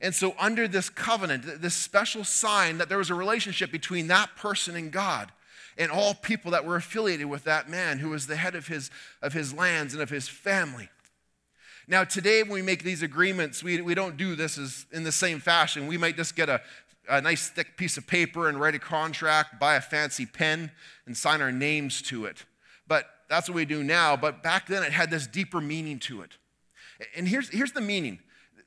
And 0.00 0.14
so, 0.14 0.34
under 0.38 0.68
this 0.68 0.90
covenant, 0.90 1.62
this 1.62 1.74
special 1.74 2.24
sign 2.24 2.78
that 2.78 2.88
there 2.88 2.98
was 2.98 3.08
a 3.08 3.14
relationship 3.14 3.70
between 3.70 4.08
that 4.08 4.34
person 4.36 4.76
and 4.76 4.90
God 4.90 5.32
and 5.78 5.90
all 5.90 6.14
people 6.14 6.50
that 6.52 6.64
were 6.64 6.76
affiliated 6.76 7.26
with 7.26 7.44
that 7.44 7.68
man 7.68 7.98
who 7.98 8.10
was 8.10 8.26
the 8.26 8.36
head 8.36 8.54
of 8.54 8.68
his, 8.68 8.90
of 9.22 9.32
his 9.32 9.52
lands 9.52 9.92
and 9.92 10.02
of 10.02 10.10
his 10.10 10.28
family. 10.28 10.88
Now, 11.88 12.02
today, 12.04 12.42
when 12.42 12.52
we 12.52 12.62
make 12.62 12.82
these 12.82 13.02
agreements, 13.02 13.62
we, 13.62 13.80
we 13.80 13.94
don't 13.94 14.16
do 14.16 14.34
this 14.34 14.58
as 14.58 14.86
in 14.92 15.04
the 15.04 15.12
same 15.12 15.38
fashion. 15.38 15.86
We 15.86 15.98
might 15.98 16.16
just 16.16 16.34
get 16.34 16.48
a, 16.48 16.60
a 17.08 17.20
nice 17.20 17.48
thick 17.48 17.76
piece 17.76 17.96
of 17.96 18.06
paper 18.06 18.48
and 18.48 18.58
write 18.58 18.74
a 18.74 18.80
contract, 18.80 19.60
buy 19.60 19.76
a 19.76 19.80
fancy 19.80 20.26
pen, 20.26 20.72
and 21.06 21.16
sign 21.16 21.40
our 21.40 21.52
names 21.52 22.02
to 22.02 22.24
it. 22.24 22.44
But 22.88 23.06
that's 23.28 23.48
what 23.48 23.54
we 23.54 23.64
do 23.64 23.84
now. 23.84 24.16
But 24.16 24.42
back 24.42 24.66
then, 24.66 24.82
it 24.82 24.92
had 24.92 25.10
this 25.10 25.26
deeper 25.26 25.60
meaning 25.60 26.00
to 26.00 26.22
it. 26.22 26.32
And 27.16 27.28
here's, 27.28 27.50
here's 27.50 27.72
the 27.72 27.80
meaning. 27.80 28.18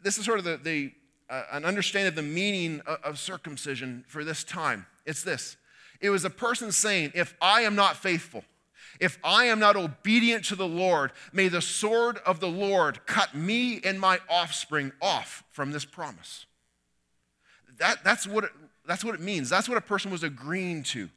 This 0.02 0.18
is 0.18 0.26
sort 0.26 0.40
of 0.40 0.46
the, 0.46 0.58
the 0.58 0.94
uh, 1.30 1.44
an 1.52 1.66
understanding 1.66 2.08
of 2.08 2.16
the 2.16 2.22
meaning 2.22 2.82
of, 2.88 3.00
of 3.04 3.20
circumcision 3.20 4.04
for 4.08 4.24
this 4.24 4.44
time. 4.44 4.86
It's 5.06 5.24
this 5.24 5.58
it 6.02 6.10
was 6.10 6.26
a 6.26 6.30
person 6.30 6.72
saying, 6.72 7.12
If 7.16 7.36
I 7.42 7.62
am 7.62 7.76
not 7.76 7.98
faithful, 7.98 8.44
if 9.00 9.18
I 9.24 9.46
am 9.46 9.60
not 9.60 9.76
obedient 9.76 10.46
to 10.46 10.56
the 10.56 10.68
Lord, 10.68 11.12
may 11.32 11.48
the 11.48 11.62
sword 11.62 12.18
of 12.26 12.40
the 12.40 12.50
Lord 12.50 13.06
cut 13.06 13.34
me 13.34 13.80
and 13.84 14.00
my 14.00 14.20
offspring 14.30 14.92
off 15.02 15.44
from 15.52 15.72
this 15.72 15.86
promise. 15.86 16.46
That, 17.78 18.04
that's, 18.04 18.28
what 18.28 18.46
it, 18.46 18.52
that's 18.86 19.06
what 19.06 19.16
it 19.16 19.22
means. 19.22 19.50
That's 19.50 19.70
what 19.70 19.78
a 19.78 19.82
person 19.82 20.12
was 20.12 20.24
agreeing 20.24 20.84
to. 20.84 21.10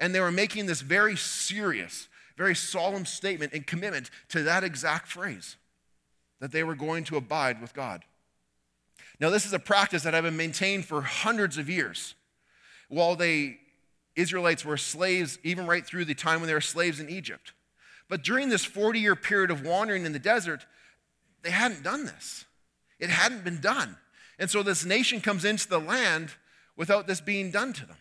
And 0.00 0.14
they 0.14 0.20
were 0.20 0.32
making 0.32 0.66
this 0.66 0.80
very 0.80 1.16
serious, 1.16 2.08
very 2.36 2.56
solemn 2.56 3.06
statement 3.06 3.52
and 3.52 3.64
commitment 3.64 4.10
to 4.30 4.42
that 4.42 4.64
exact 4.64 5.06
phrase 5.06 5.56
that 6.40 6.50
they 6.50 6.64
were 6.64 6.74
going 6.74 7.04
to 7.04 7.16
abide 7.16 7.60
with 7.60 7.74
God. 7.74 8.04
Now, 9.20 9.28
this 9.30 9.44
is 9.44 9.52
a 9.52 9.58
practice 9.58 10.02
that 10.02 10.14
had 10.14 10.24
been 10.24 10.36
maintained 10.36 10.86
for 10.86 11.02
hundreds 11.02 11.58
of 11.58 11.68
years. 11.68 12.14
While 12.88 13.14
the 13.14 13.58
Israelites 14.16 14.64
were 14.64 14.76
slaves, 14.76 15.38
even 15.42 15.66
right 15.66 15.86
through 15.86 16.04
the 16.04 16.14
time 16.14 16.40
when 16.40 16.48
they 16.48 16.54
were 16.54 16.60
slaves 16.60 17.00
in 17.00 17.08
Egypt. 17.08 17.52
But 18.08 18.24
during 18.24 18.48
this 18.48 18.64
40 18.64 18.98
year 18.98 19.16
period 19.16 19.50
of 19.50 19.64
wandering 19.64 20.04
in 20.04 20.12
the 20.12 20.18
desert, 20.18 20.66
they 21.42 21.50
hadn't 21.50 21.82
done 21.82 22.04
this. 22.04 22.44
It 22.98 23.08
hadn't 23.08 23.44
been 23.44 23.60
done. 23.60 23.96
And 24.38 24.50
so 24.50 24.62
this 24.62 24.84
nation 24.84 25.20
comes 25.20 25.44
into 25.44 25.68
the 25.68 25.78
land 25.78 26.30
without 26.76 27.06
this 27.06 27.20
being 27.20 27.50
done 27.50 27.72
to 27.74 27.86
them, 27.86 27.96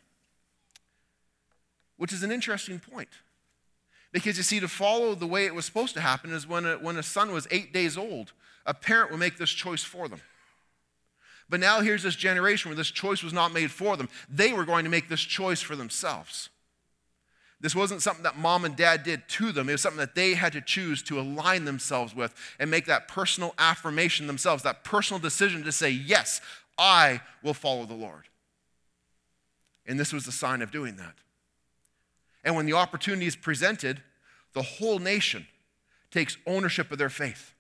which 1.97 2.13
is 2.13 2.23
an 2.23 2.31
interesting 2.31 2.79
point. 2.79 3.09
Because 4.11 4.37
you 4.37 4.43
see, 4.43 4.59
to 4.59 4.67
follow 4.67 5.13
the 5.15 5.27
way 5.27 5.45
it 5.45 5.53
was 5.53 5.65
supposed 5.65 5.93
to 5.93 6.01
happen 6.01 6.31
is 6.31 6.47
when 6.47 6.65
a, 6.65 6.75
when 6.75 6.97
a 6.97 7.03
son 7.03 7.31
was 7.31 7.47
eight 7.51 7.73
days 7.73 7.97
old, 7.97 8.31
a 8.65 8.73
parent 8.73 9.11
would 9.11 9.19
make 9.19 9.37
this 9.37 9.51
choice 9.51 9.83
for 9.83 10.07
them. 10.07 10.21
But 11.49 11.59
now 11.59 11.81
here's 11.81 12.03
this 12.03 12.15
generation 12.15 12.69
where 12.69 12.75
this 12.75 12.91
choice 12.91 13.23
was 13.23 13.33
not 13.33 13.53
made 13.53 13.71
for 13.71 13.97
them. 13.97 14.09
They 14.29 14.53
were 14.53 14.65
going 14.65 14.83
to 14.83 14.89
make 14.91 15.09
this 15.09 15.21
choice 15.21 15.61
for 15.61 15.75
themselves. 15.75 16.49
This 17.61 17.75
wasn't 17.75 18.01
something 18.01 18.23
that 18.23 18.37
mom 18.37 18.63
and 18.63 18.75
dad 18.75 19.03
did 19.03 19.27
to 19.29 19.51
them. 19.51 19.67
It 19.67 19.73
was 19.73 19.81
something 19.81 19.99
that 19.99 20.15
they 20.15 20.35
had 20.35 20.53
to 20.53 20.61
choose 20.61 21.01
to 21.03 21.19
align 21.19 21.65
themselves 21.65 22.15
with 22.15 22.33
and 22.57 22.71
make 22.71 22.85
that 22.85 23.07
personal 23.07 23.53
affirmation 23.57 24.27
themselves, 24.27 24.63
that 24.63 24.83
personal 24.83 25.19
decision 25.19 25.63
to 25.63 25.71
say, 25.71 25.89
Yes, 25.89 26.39
I 26.77 27.21
will 27.43 27.53
follow 27.53 27.85
the 27.85 27.95
Lord. 27.95 28.29
And 29.85 29.99
this 29.99 30.13
was 30.13 30.25
the 30.25 30.31
sign 30.31 30.61
of 30.61 30.71
doing 30.71 30.95
that. 30.97 31.15
And 32.45 32.55
when 32.55 32.65
the 32.65 32.73
opportunity 32.73 33.25
is 33.25 33.35
presented, 33.35 34.01
the 34.53 34.61
whole 34.61 34.99
nation 34.99 35.47
takes 36.11 36.37
ownership 36.47 36.91
of 36.91 36.97
their 36.97 37.09
faith. 37.09 37.53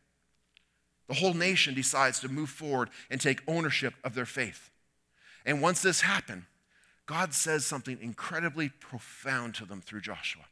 The 1.09 1.15
whole 1.15 1.33
nation 1.33 1.73
decides 1.73 2.19
to 2.19 2.29
move 2.29 2.51
forward 2.51 2.91
and 3.09 3.19
take 3.19 3.41
ownership 3.47 3.95
of 4.03 4.13
their 4.13 4.27
faith. 4.27 4.69
And 5.43 5.59
once 5.59 5.81
this 5.81 6.01
happened, 6.01 6.43
God 7.07 7.33
says 7.33 7.65
something 7.65 7.97
incredibly 7.99 8.69
profound 8.69 9.55
to 9.55 9.65
them 9.65 9.81
through 9.81 10.01
Joshua. 10.01 10.43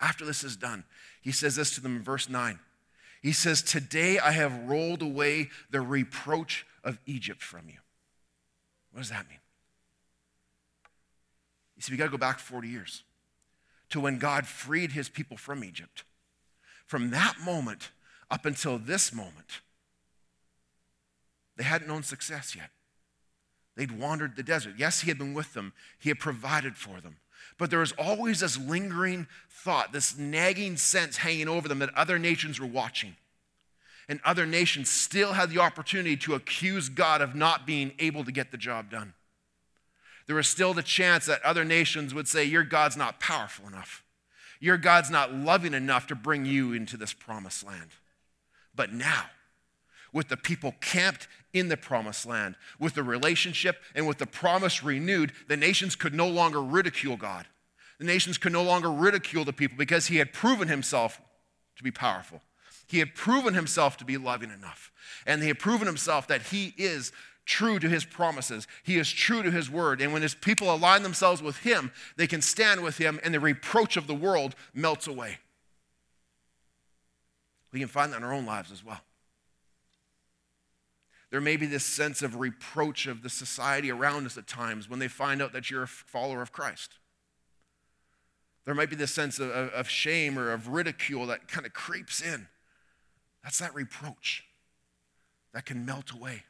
After 0.00 0.24
this 0.24 0.42
is 0.42 0.56
done, 0.56 0.82
he 1.22 1.30
says 1.30 1.54
this 1.54 1.76
to 1.76 1.80
them 1.80 1.94
in 1.94 2.02
verse 2.02 2.28
9. 2.28 2.58
He 3.22 3.30
says, 3.30 3.62
Today 3.62 4.18
I 4.18 4.32
have 4.32 4.68
rolled 4.68 5.00
away 5.00 5.48
the 5.70 5.80
reproach 5.80 6.66
of 6.82 6.98
Egypt 7.06 7.40
from 7.40 7.68
you. 7.68 7.78
What 8.90 9.02
does 9.02 9.10
that 9.10 9.28
mean? 9.28 9.38
You 11.76 11.82
see, 11.82 11.92
we 11.92 11.98
got 11.98 12.06
to 12.06 12.10
go 12.10 12.18
back 12.18 12.40
40 12.40 12.66
years 12.68 13.04
to 13.90 14.00
when 14.00 14.18
God 14.18 14.48
freed 14.48 14.90
his 14.90 15.08
people 15.08 15.36
from 15.36 15.62
Egypt. 15.62 16.02
From 16.84 17.10
that 17.10 17.36
moment, 17.44 17.90
up 18.30 18.46
until 18.46 18.78
this 18.78 19.12
moment, 19.12 19.60
they 21.56 21.64
hadn't 21.64 21.88
known 21.88 22.02
success 22.02 22.56
yet. 22.56 22.70
They'd 23.76 23.98
wandered 23.98 24.36
the 24.36 24.42
desert. 24.42 24.74
Yes, 24.78 25.00
he 25.00 25.10
had 25.10 25.18
been 25.18 25.34
with 25.34 25.54
them, 25.54 25.72
he 25.98 26.10
had 26.10 26.18
provided 26.18 26.76
for 26.76 27.00
them. 27.00 27.16
But 27.58 27.70
there 27.70 27.80
was 27.80 27.92
always 27.92 28.40
this 28.40 28.58
lingering 28.58 29.26
thought, 29.48 29.92
this 29.92 30.16
nagging 30.18 30.76
sense 30.76 31.18
hanging 31.18 31.48
over 31.48 31.68
them 31.68 31.78
that 31.80 31.94
other 31.94 32.18
nations 32.18 32.58
were 32.58 32.66
watching. 32.66 33.16
And 34.08 34.20
other 34.24 34.44
nations 34.44 34.90
still 34.90 35.32
had 35.32 35.50
the 35.50 35.60
opportunity 35.60 36.16
to 36.18 36.34
accuse 36.34 36.88
God 36.88 37.20
of 37.20 37.34
not 37.34 37.66
being 37.66 37.92
able 37.98 38.24
to 38.24 38.32
get 38.32 38.50
the 38.50 38.58
job 38.58 38.90
done. 38.90 39.14
There 40.26 40.36
was 40.36 40.48
still 40.48 40.74
the 40.74 40.82
chance 40.82 41.26
that 41.26 41.42
other 41.42 41.64
nations 41.64 42.14
would 42.14 42.28
say, 42.28 42.44
Your 42.44 42.64
God's 42.64 42.96
not 42.96 43.20
powerful 43.20 43.66
enough. 43.66 44.02
Your 44.60 44.76
God's 44.76 45.10
not 45.10 45.34
loving 45.34 45.74
enough 45.74 46.06
to 46.08 46.14
bring 46.14 46.44
you 46.44 46.72
into 46.72 46.96
this 46.96 47.12
promised 47.12 47.64
land. 47.64 47.90
But 48.76 48.92
now, 48.92 49.24
with 50.12 50.28
the 50.28 50.36
people 50.36 50.74
camped 50.80 51.28
in 51.52 51.68
the 51.68 51.76
promised 51.76 52.26
land, 52.26 52.56
with 52.78 52.94
the 52.94 53.02
relationship 53.02 53.82
and 53.94 54.06
with 54.06 54.18
the 54.18 54.26
promise 54.26 54.82
renewed, 54.82 55.32
the 55.48 55.56
nations 55.56 55.96
could 55.96 56.14
no 56.14 56.28
longer 56.28 56.62
ridicule 56.62 57.16
God. 57.16 57.46
The 57.98 58.04
nations 58.04 58.38
could 58.38 58.52
no 58.52 58.62
longer 58.62 58.90
ridicule 58.90 59.44
the 59.44 59.52
people 59.52 59.76
because 59.78 60.06
he 60.06 60.16
had 60.16 60.32
proven 60.32 60.68
himself 60.68 61.20
to 61.76 61.82
be 61.82 61.90
powerful. 61.90 62.42
He 62.86 62.98
had 62.98 63.14
proven 63.14 63.54
himself 63.54 63.96
to 63.98 64.04
be 64.04 64.16
loving 64.16 64.50
enough. 64.50 64.92
And 65.26 65.42
he 65.42 65.48
had 65.48 65.58
proven 65.58 65.86
himself 65.86 66.26
that 66.28 66.42
he 66.42 66.74
is 66.76 67.12
true 67.46 67.78
to 67.78 67.88
his 67.88 68.04
promises. 68.04 68.66
He 68.82 68.96
is 68.96 69.10
true 69.10 69.42
to 69.42 69.50
his 69.50 69.70
word. 69.70 70.00
And 70.00 70.12
when 70.12 70.22
his 70.22 70.34
people 70.34 70.72
align 70.72 71.02
themselves 71.02 71.42
with 71.42 71.58
him, 71.58 71.92
they 72.16 72.26
can 72.26 72.42
stand 72.42 72.82
with 72.82 72.98
him, 72.98 73.20
and 73.22 73.34
the 73.34 73.40
reproach 73.40 73.96
of 73.96 74.06
the 74.06 74.14
world 74.14 74.54
melts 74.72 75.06
away. 75.06 75.38
We 77.74 77.80
can 77.80 77.88
find 77.88 78.12
that 78.12 78.18
in 78.18 78.24
our 78.24 78.32
own 78.32 78.46
lives 78.46 78.70
as 78.70 78.84
well. 78.84 79.00
There 81.30 81.40
may 81.40 81.56
be 81.56 81.66
this 81.66 81.84
sense 81.84 82.22
of 82.22 82.36
reproach 82.36 83.08
of 83.08 83.24
the 83.24 83.28
society 83.28 83.90
around 83.90 84.26
us 84.26 84.38
at 84.38 84.46
times 84.46 84.88
when 84.88 85.00
they 85.00 85.08
find 85.08 85.42
out 85.42 85.52
that 85.52 85.72
you're 85.72 85.82
a 85.82 85.88
follower 85.88 86.40
of 86.40 86.52
Christ. 86.52 86.92
There 88.64 88.76
might 88.76 88.90
be 88.90 88.96
this 88.96 89.12
sense 89.12 89.40
of, 89.40 89.50
of 89.50 89.88
shame 89.88 90.38
or 90.38 90.52
of 90.52 90.68
ridicule 90.68 91.26
that 91.26 91.48
kind 91.48 91.66
of 91.66 91.72
creeps 91.72 92.20
in. 92.20 92.46
That's 93.42 93.58
that 93.58 93.74
reproach 93.74 94.44
that 95.52 95.66
can 95.66 95.84
melt 95.84 96.12
away. 96.12 96.44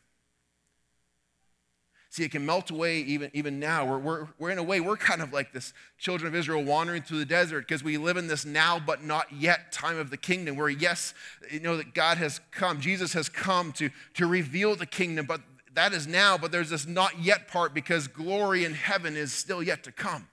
See, 2.15 2.23
it 2.23 2.31
can 2.31 2.47
melt 2.47 2.71
away 2.71 2.99
even, 2.99 3.29
even 3.35 3.59
now. 3.59 3.85
We're, 3.85 3.99
we're, 3.99 4.29
we're 4.39 4.51
in 4.51 4.59
a 4.59 4.63
way, 4.63 4.79
we're 4.79 4.97
kind 4.97 5.21
of 5.21 5.33
like 5.33 5.53
this 5.53 5.73
children 5.99 6.29
of 6.29 6.37
Israel 6.37 6.63
wandering 6.63 7.03
through 7.03 7.19
the 7.19 7.25
desert 7.25 7.67
because 7.67 7.83
we 7.83 7.97
live 7.97 8.17
in 8.17 8.29
this 8.29 8.45
now 8.45 8.79
but 8.79 9.03
not 9.03 9.33
yet 9.33 9.73
time 9.73 9.99
of 9.99 10.11
the 10.11 10.17
kingdom 10.17 10.55
where, 10.55 10.69
yes, 10.69 11.13
you 11.51 11.59
know 11.59 11.77
that 11.77 11.93
God 11.93 12.17
has 12.19 12.41
come, 12.53 12.81
Jesus 12.81 13.15
has 13.15 13.29
come 13.29 13.73
to, 13.73 13.91
to 14.15 14.29
reveal 14.29 14.77
the 14.77 14.87
kingdom, 14.87 15.27
but 15.27 15.41
that 15.73 15.93
is 15.93 16.07
now, 16.07 16.39
but 16.39 16.53
there's 16.53 16.71
this 16.71 16.87
not 16.87 17.19
yet 17.19 17.49
part 17.49 17.75
because 17.75 18.07
glory 18.07 18.65
in 18.65 18.75
heaven 18.75 19.17
is 19.17 19.33
still 19.33 19.61
yet 19.61 19.83
to 19.83 19.91
come. 19.91 20.29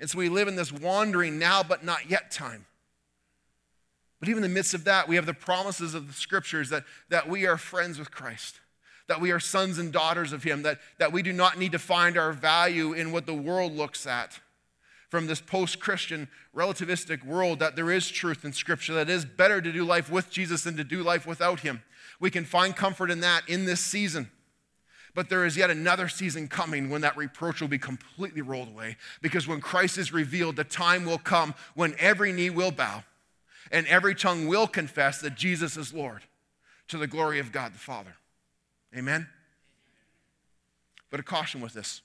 And 0.00 0.08
so 0.08 0.16
we 0.16 0.30
live 0.30 0.48
in 0.48 0.56
this 0.56 0.72
wandering 0.72 1.38
now 1.38 1.62
but 1.62 1.84
not 1.84 2.08
yet 2.08 2.30
time. 2.30 2.64
But 4.18 4.30
even 4.30 4.42
in 4.42 4.50
the 4.50 4.54
midst 4.54 4.72
of 4.72 4.84
that, 4.84 5.08
we 5.08 5.16
have 5.16 5.26
the 5.26 5.34
promises 5.34 5.92
of 5.92 6.06
the 6.06 6.14
scriptures 6.14 6.70
that, 6.70 6.84
that 7.10 7.28
we 7.28 7.46
are 7.46 7.58
friends 7.58 7.98
with 7.98 8.10
Christ 8.10 8.60
that 9.10 9.20
we 9.20 9.32
are 9.32 9.40
sons 9.40 9.78
and 9.78 9.92
daughters 9.92 10.32
of 10.32 10.44
Him, 10.44 10.62
that, 10.62 10.78
that 10.98 11.12
we 11.12 11.20
do 11.20 11.32
not 11.32 11.58
need 11.58 11.72
to 11.72 11.80
find 11.80 12.16
our 12.16 12.32
value 12.32 12.92
in 12.92 13.10
what 13.10 13.26
the 13.26 13.34
world 13.34 13.72
looks 13.72 14.06
at 14.06 14.38
from 15.08 15.26
this 15.26 15.40
post 15.40 15.80
Christian 15.80 16.28
relativistic 16.54 17.24
world, 17.24 17.58
that 17.58 17.74
there 17.74 17.90
is 17.90 18.08
truth 18.08 18.44
in 18.44 18.52
Scripture, 18.52 18.94
that 18.94 19.10
it 19.10 19.12
is 19.12 19.24
better 19.24 19.60
to 19.60 19.72
do 19.72 19.84
life 19.84 20.12
with 20.12 20.30
Jesus 20.30 20.62
than 20.62 20.76
to 20.76 20.84
do 20.84 21.02
life 21.02 21.26
without 21.26 21.58
Him. 21.58 21.82
We 22.20 22.30
can 22.30 22.44
find 22.44 22.76
comfort 22.76 23.10
in 23.10 23.18
that 23.20 23.48
in 23.48 23.64
this 23.64 23.80
season. 23.80 24.30
But 25.12 25.28
there 25.28 25.44
is 25.44 25.56
yet 25.56 25.70
another 25.70 26.08
season 26.08 26.46
coming 26.46 26.88
when 26.88 27.00
that 27.00 27.16
reproach 27.16 27.60
will 27.60 27.66
be 27.66 27.78
completely 27.78 28.42
rolled 28.42 28.68
away. 28.68 28.96
Because 29.20 29.48
when 29.48 29.60
Christ 29.60 29.98
is 29.98 30.12
revealed, 30.12 30.54
the 30.54 30.62
time 30.62 31.04
will 31.04 31.18
come 31.18 31.56
when 31.74 31.96
every 31.98 32.32
knee 32.32 32.50
will 32.50 32.70
bow 32.70 33.02
and 33.72 33.88
every 33.88 34.14
tongue 34.14 34.46
will 34.46 34.68
confess 34.68 35.20
that 35.20 35.34
Jesus 35.34 35.76
is 35.76 35.92
Lord 35.92 36.22
to 36.86 36.96
the 36.96 37.08
glory 37.08 37.40
of 37.40 37.50
God 37.50 37.74
the 37.74 37.78
Father. 37.78 38.14
Amen? 38.96 39.28
But 41.10 41.20
a 41.20 41.22
caution 41.22 41.60
with 41.60 41.72
this. 41.72 42.02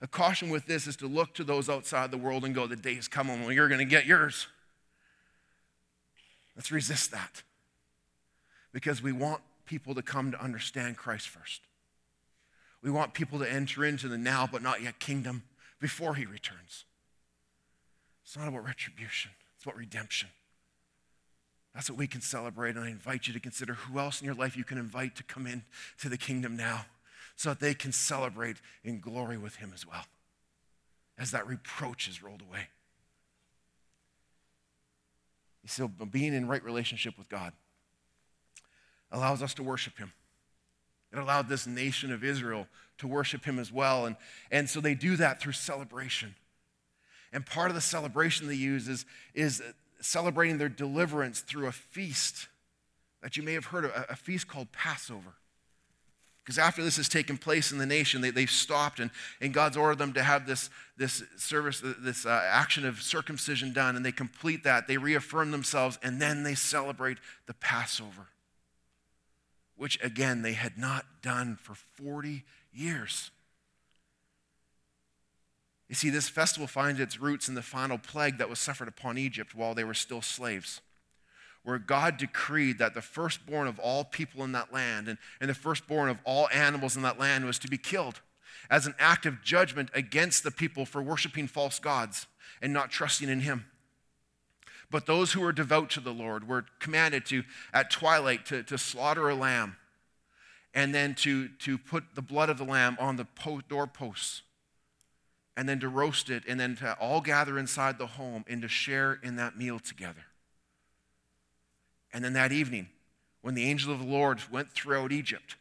A 0.00 0.06
caution 0.06 0.50
with 0.50 0.66
this 0.66 0.86
is 0.86 0.96
to 0.96 1.06
look 1.06 1.34
to 1.34 1.44
those 1.44 1.68
outside 1.68 2.10
the 2.10 2.18
world 2.18 2.44
and 2.44 2.54
go, 2.54 2.66
the 2.66 2.76
day 2.76 2.92
is 2.92 3.08
coming 3.08 3.44
when 3.44 3.54
you're 3.54 3.68
going 3.68 3.78
to 3.78 3.84
get 3.84 4.06
yours. 4.06 4.48
Let's 6.56 6.70
resist 6.70 7.10
that. 7.12 7.42
Because 8.72 9.02
we 9.02 9.12
want 9.12 9.40
people 9.66 9.94
to 9.94 10.02
come 10.02 10.30
to 10.32 10.42
understand 10.42 10.96
Christ 10.96 11.28
first. 11.28 11.62
We 12.82 12.90
want 12.90 13.14
people 13.14 13.38
to 13.38 13.50
enter 13.50 13.84
into 13.84 14.08
the 14.08 14.18
now 14.18 14.48
but 14.50 14.62
not 14.62 14.82
yet 14.82 14.98
kingdom 14.98 15.44
before 15.80 16.16
he 16.16 16.26
returns. 16.26 16.84
It's 18.24 18.36
not 18.36 18.48
about 18.48 18.64
retribution, 18.64 19.30
it's 19.56 19.64
about 19.64 19.76
redemption. 19.76 20.28
That's 21.74 21.90
what 21.90 21.98
we 21.98 22.06
can 22.06 22.20
celebrate. 22.20 22.76
And 22.76 22.84
I 22.84 22.88
invite 22.88 23.26
you 23.26 23.32
to 23.32 23.40
consider 23.40 23.74
who 23.74 23.98
else 23.98 24.20
in 24.20 24.26
your 24.26 24.34
life 24.34 24.56
you 24.56 24.64
can 24.64 24.78
invite 24.78 25.16
to 25.16 25.22
come 25.24 25.46
in 25.46 25.64
to 25.98 26.08
the 26.08 26.16
kingdom 26.16 26.56
now 26.56 26.86
so 27.36 27.48
that 27.50 27.60
they 27.60 27.74
can 27.74 27.92
celebrate 27.92 28.56
in 28.84 29.00
glory 29.00 29.36
with 29.36 29.56
him 29.56 29.72
as 29.74 29.86
well 29.86 30.04
as 31.18 31.30
that 31.30 31.46
reproach 31.46 32.08
is 32.08 32.22
rolled 32.22 32.42
away. 32.42 32.68
You 35.62 35.68
see, 35.68 35.86
being 36.10 36.34
in 36.34 36.46
right 36.46 36.62
relationship 36.62 37.16
with 37.16 37.28
God 37.28 37.52
allows 39.10 39.42
us 39.42 39.54
to 39.54 39.62
worship 39.62 39.96
him. 39.96 40.12
It 41.12 41.18
allowed 41.18 41.48
this 41.48 41.66
nation 41.66 42.12
of 42.12 42.24
Israel 42.24 42.66
to 42.98 43.06
worship 43.06 43.44
him 43.44 43.58
as 43.58 43.72
well. 43.72 44.06
And, 44.06 44.16
and 44.50 44.68
so 44.68 44.80
they 44.80 44.94
do 44.94 45.16
that 45.16 45.40
through 45.40 45.52
celebration. 45.52 46.34
And 47.32 47.46
part 47.46 47.70
of 47.70 47.76
the 47.76 47.80
celebration 47.80 48.48
they 48.48 48.54
use 48.54 48.88
is, 48.88 49.06
is 49.34 49.62
celebrating 50.04 50.58
their 50.58 50.68
deliverance 50.68 51.40
through 51.40 51.66
a 51.66 51.72
feast 51.72 52.48
that 53.22 53.36
you 53.36 53.42
may 53.42 53.54
have 53.54 53.66
heard 53.66 53.86
of, 53.86 53.92
a, 54.08 54.14
feast 54.14 54.46
called 54.46 54.70
Passover. 54.70 55.34
Because 56.44 56.58
after 56.58 56.84
this 56.84 56.98
has 56.98 57.08
taken 57.08 57.38
place 57.38 57.72
in 57.72 57.78
the 57.78 57.86
nation, 57.86 58.20
they, 58.20 58.30
they've 58.30 58.50
stopped 58.50 59.00
and, 59.00 59.10
and 59.40 59.54
God's 59.54 59.78
ordered 59.78 59.96
them 59.96 60.12
to 60.12 60.22
have 60.22 60.46
this, 60.46 60.68
this 60.98 61.22
service, 61.38 61.82
this 62.00 62.26
uh, 62.26 62.42
action 62.50 62.84
of 62.84 63.00
circumcision 63.00 63.72
done, 63.72 63.96
and 63.96 64.04
they 64.04 64.12
complete 64.12 64.62
that. 64.64 64.86
They 64.86 64.98
reaffirm 64.98 65.50
themselves, 65.50 65.98
and 66.02 66.20
then 66.20 66.42
they 66.42 66.54
celebrate 66.54 67.16
the 67.46 67.54
Passover, 67.54 68.26
which 69.74 69.98
again 70.02 70.42
they 70.42 70.52
had 70.52 70.76
not 70.76 71.06
done 71.22 71.56
for 71.56 71.74
40 71.74 72.44
years. 72.74 73.30
You 75.94 75.96
see, 75.96 76.10
this 76.10 76.28
festival 76.28 76.66
finds 76.66 76.98
its 76.98 77.20
roots 77.20 77.48
in 77.48 77.54
the 77.54 77.62
final 77.62 77.98
plague 77.98 78.38
that 78.38 78.48
was 78.48 78.58
suffered 78.58 78.88
upon 78.88 79.16
Egypt 79.16 79.54
while 79.54 79.76
they 79.76 79.84
were 79.84 79.94
still 79.94 80.22
slaves 80.22 80.80
where 81.62 81.78
God 81.78 82.16
decreed 82.16 82.78
that 82.78 82.94
the 82.94 83.00
firstborn 83.00 83.68
of 83.68 83.78
all 83.78 84.02
people 84.02 84.42
in 84.42 84.50
that 84.50 84.72
land 84.72 85.06
and, 85.06 85.18
and 85.40 85.48
the 85.48 85.54
firstborn 85.54 86.08
of 86.08 86.18
all 86.24 86.48
animals 86.52 86.96
in 86.96 87.02
that 87.02 87.20
land 87.20 87.44
was 87.46 87.60
to 87.60 87.68
be 87.68 87.78
killed 87.78 88.22
as 88.68 88.88
an 88.88 88.96
act 88.98 89.24
of 89.24 89.40
judgment 89.40 89.88
against 89.94 90.42
the 90.42 90.50
people 90.50 90.84
for 90.84 91.00
worshiping 91.00 91.46
false 91.46 91.78
gods 91.78 92.26
and 92.60 92.72
not 92.72 92.90
trusting 92.90 93.28
in 93.28 93.40
Him. 93.40 93.66
But 94.90 95.06
those 95.06 95.32
who 95.32 95.42
were 95.42 95.52
devout 95.52 95.90
to 95.90 96.00
the 96.00 96.12
Lord 96.12 96.48
were 96.48 96.66
commanded 96.80 97.24
to, 97.26 97.44
at 97.72 97.88
twilight, 97.88 98.46
to, 98.46 98.64
to 98.64 98.76
slaughter 98.76 99.28
a 99.28 99.34
lamb 99.36 99.76
and 100.74 100.92
then 100.92 101.14
to, 101.14 101.50
to 101.60 101.78
put 101.78 102.16
the 102.16 102.20
blood 102.20 102.50
of 102.50 102.58
the 102.58 102.64
lamb 102.64 102.96
on 102.98 103.14
the 103.14 103.28
doorposts 103.68 104.42
and 105.56 105.68
then 105.68 105.80
to 105.80 105.88
roast 105.88 106.30
it 106.30 106.42
and 106.48 106.58
then 106.58 106.76
to 106.76 106.94
all 106.94 107.20
gather 107.20 107.58
inside 107.58 107.98
the 107.98 108.06
home 108.06 108.44
and 108.48 108.62
to 108.62 108.68
share 108.68 109.18
in 109.22 109.36
that 109.36 109.56
meal 109.56 109.78
together. 109.78 110.24
And 112.12 112.24
then 112.24 112.32
that 112.34 112.52
evening, 112.52 112.88
when 113.40 113.54
the 113.54 113.64
angel 113.64 113.92
of 113.92 113.98
the 113.98 114.06
Lord 114.06 114.40
went 114.50 114.70
throughout 114.72 115.12
Egypt, 115.12 115.56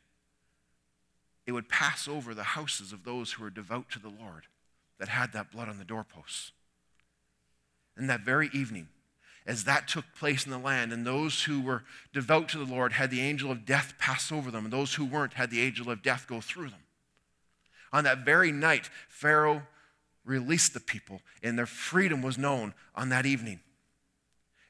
it 1.45 1.51
would 1.51 1.67
pass 1.67 2.07
over 2.07 2.33
the 2.33 2.43
houses 2.43 2.93
of 2.93 3.03
those 3.03 3.33
who 3.33 3.43
were 3.43 3.49
devout 3.49 3.89
to 3.91 3.99
the 3.99 4.09
Lord 4.09 4.43
that 4.99 5.09
had 5.09 5.33
that 5.33 5.51
blood 5.51 5.67
on 5.67 5.77
the 5.77 5.83
doorposts. 5.83 6.51
And 7.97 8.09
that 8.09 8.21
very 8.21 8.49
evening, 8.53 8.87
as 9.45 9.65
that 9.65 9.87
took 9.87 10.05
place 10.15 10.45
in 10.45 10.51
the 10.51 10.57
land, 10.57 10.93
and 10.93 11.05
those 11.05 11.43
who 11.43 11.61
were 11.61 11.83
devout 12.13 12.47
to 12.49 12.57
the 12.57 12.71
Lord 12.71 12.93
had 12.93 13.11
the 13.11 13.21
angel 13.21 13.51
of 13.51 13.65
death 13.65 13.95
pass 13.99 14.31
over 14.31 14.49
them, 14.49 14.63
and 14.63 14.73
those 14.73 14.93
who 14.93 15.05
weren't 15.05 15.33
had 15.33 15.51
the 15.51 15.61
angel 15.61 15.89
of 15.89 16.01
death 16.01 16.25
go 16.27 16.39
through 16.39 16.69
them. 16.69 16.79
On 17.91 18.03
that 18.05 18.19
very 18.19 18.51
night, 18.51 18.89
Pharaoh 19.09 19.63
released 20.25 20.73
the 20.73 20.79
people, 20.79 21.21
and 21.41 21.57
their 21.57 21.65
freedom 21.65 22.21
was 22.21 22.37
known 22.37 22.73
on 22.95 23.09
that 23.09 23.25
evening. 23.25 23.59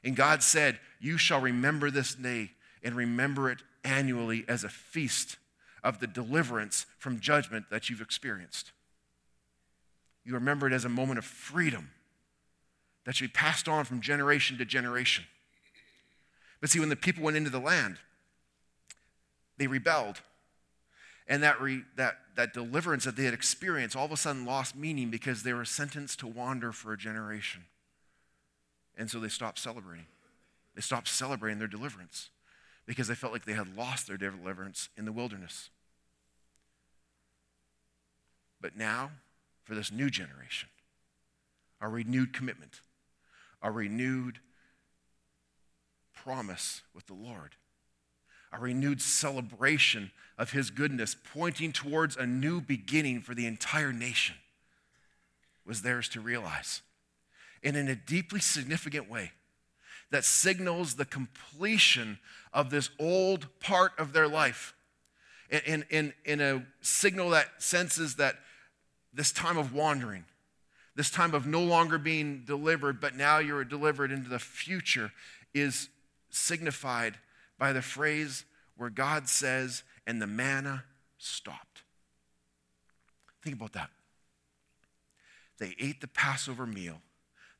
And 0.02 0.16
God 0.16 0.42
said, 0.42 0.78
You 1.00 1.16
shall 1.16 1.40
remember 1.40 1.90
this 1.90 2.14
day 2.14 2.50
and 2.82 2.94
remember 2.94 3.50
it 3.50 3.62
annually 3.84 4.44
as 4.48 4.64
a 4.64 4.68
feast 4.68 5.36
of 5.82 6.00
the 6.00 6.06
deliverance 6.06 6.86
from 6.98 7.20
judgment 7.20 7.66
that 7.70 7.88
you've 7.88 8.00
experienced. 8.00 8.72
You 10.24 10.34
remember 10.34 10.66
it 10.66 10.72
as 10.72 10.84
a 10.84 10.88
moment 10.90 11.18
of 11.18 11.24
freedom 11.24 11.90
that 13.04 13.16
should 13.16 13.30
be 13.30 13.32
passed 13.32 13.68
on 13.68 13.84
from 13.84 14.00
generation 14.00 14.58
to 14.58 14.64
generation. 14.64 15.24
But 16.60 16.70
see, 16.70 16.80
when 16.80 16.88
the 16.88 16.96
people 16.96 17.22
went 17.22 17.36
into 17.36 17.50
the 17.50 17.60
land, 17.60 17.98
they 19.58 19.66
rebelled. 19.66 20.20
And 21.26 21.42
that, 21.42 21.60
re, 21.60 21.82
that, 21.96 22.18
that 22.36 22.52
deliverance 22.52 23.04
that 23.04 23.16
they 23.16 23.24
had 23.24 23.34
experienced 23.34 23.96
all 23.96 24.04
of 24.04 24.12
a 24.12 24.16
sudden 24.16 24.44
lost 24.44 24.76
meaning 24.76 25.10
because 25.10 25.42
they 25.42 25.54
were 25.54 25.64
sentenced 25.64 26.18
to 26.20 26.26
wander 26.26 26.70
for 26.70 26.92
a 26.92 26.98
generation. 26.98 27.64
And 28.96 29.10
so 29.10 29.18
they 29.18 29.28
stopped 29.28 29.58
celebrating. 29.58 30.06
They 30.74 30.82
stopped 30.82 31.08
celebrating 31.08 31.58
their 31.58 31.68
deliverance 31.68 32.30
because 32.86 33.08
they 33.08 33.14
felt 33.14 33.32
like 33.32 33.46
they 33.46 33.54
had 33.54 33.76
lost 33.76 34.06
their 34.06 34.18
deliverance 34.18 34.90
in 34.96 35.06
the 35.06 35.12
wilderness. 35.12 35.70
But 38.60 38.76
now, 38.76 39.10
for 39.62 39.74
this 39.74 39.90
new 39.90 40.10
generation, 40.10 40.68
a 41.80 41.88
renewed 41.88 42.32
commitment, 42.32 42.82
a 43.62 43.70
renewed 43.70 44.40
promise 46.14 46.82
with 46.94 47.06
the 47.06 47.14
Lord, 47.14 47.56
a 48.54 48.60
renewed 48.60 49.02
celebration 49.02 50.10
of 50.38 50.52
His 50.52 50.70
goodness, 50.70 51.16
pointing 51.34 51.72
towards 51.72 52.16
a 52.16 52.26
new 52.26 52.60
beginning 52.60 53.20
for 53.20 53.34
the 53.34 53.46
entire 53.46 53.92
nation, 53.92 54.36
was 55.66 55.82
theirs 55.82 56.08
to 56.10 56.20
realize 56.20 56.82
and 57.64 57.76
in 57.76 57.88
a 57.88 57.96
deeply 57.96 58.40
significant 58.40 59.10
way 59.10 59.32
that 60.10 60.24
signals 60.24 60.94
the 60.94 61.06
completion 61.06 62.18
of 62.52 62.70
this 62.70 62.90
old 63.00 63.48
part 63.58 63.92
of 63.98 64.12
their 64.12 64.28
life. 64.28 64.74
In, 65.50 65.84
in, 65.90 66.12
in 66.24 66.40
a 66.40 66.64
signal 66.82 67.30
that 67.30 67.46
senses 67.58 68.16
that 68.16 68.36
this 69.12 69.32
time 69.32 69.56
of 69.56 69.72
wandering, 69.72 70.24
this 70.94 71.10
time 71.10 71.34
of 71.34 71.46
no 71.46 71.62
longer 71.62 71.98
being 71.98 72.44
delivered, 72.46 73.00
but 73.00 73.16
now 73.16 73.38
you're 73.38 73.64
delivered 73.64 74.12
into 74.12 74.28
the 74.28 74.38
future, 74.38 75.10
is 75.52 75.88
signified 76.30 77.18
by 77.58 77.72
the 77.72 77.82
phrase 77.82 78.44
where 78.76 78.90
God 78.90 79.28
says, 79.28 79.82
and 80.06 80.20
the 80.20 80.26
manna 80.26 80.84
stopped. 81.18 81.82
Think 83.42 83.56
about 83.56 83.72
that. 83.72 83.90
They 85.58 85.74
ate 85.78 86.00
the 86.00 86.08
Passover 86.08 86.66
meal 86.66 87.00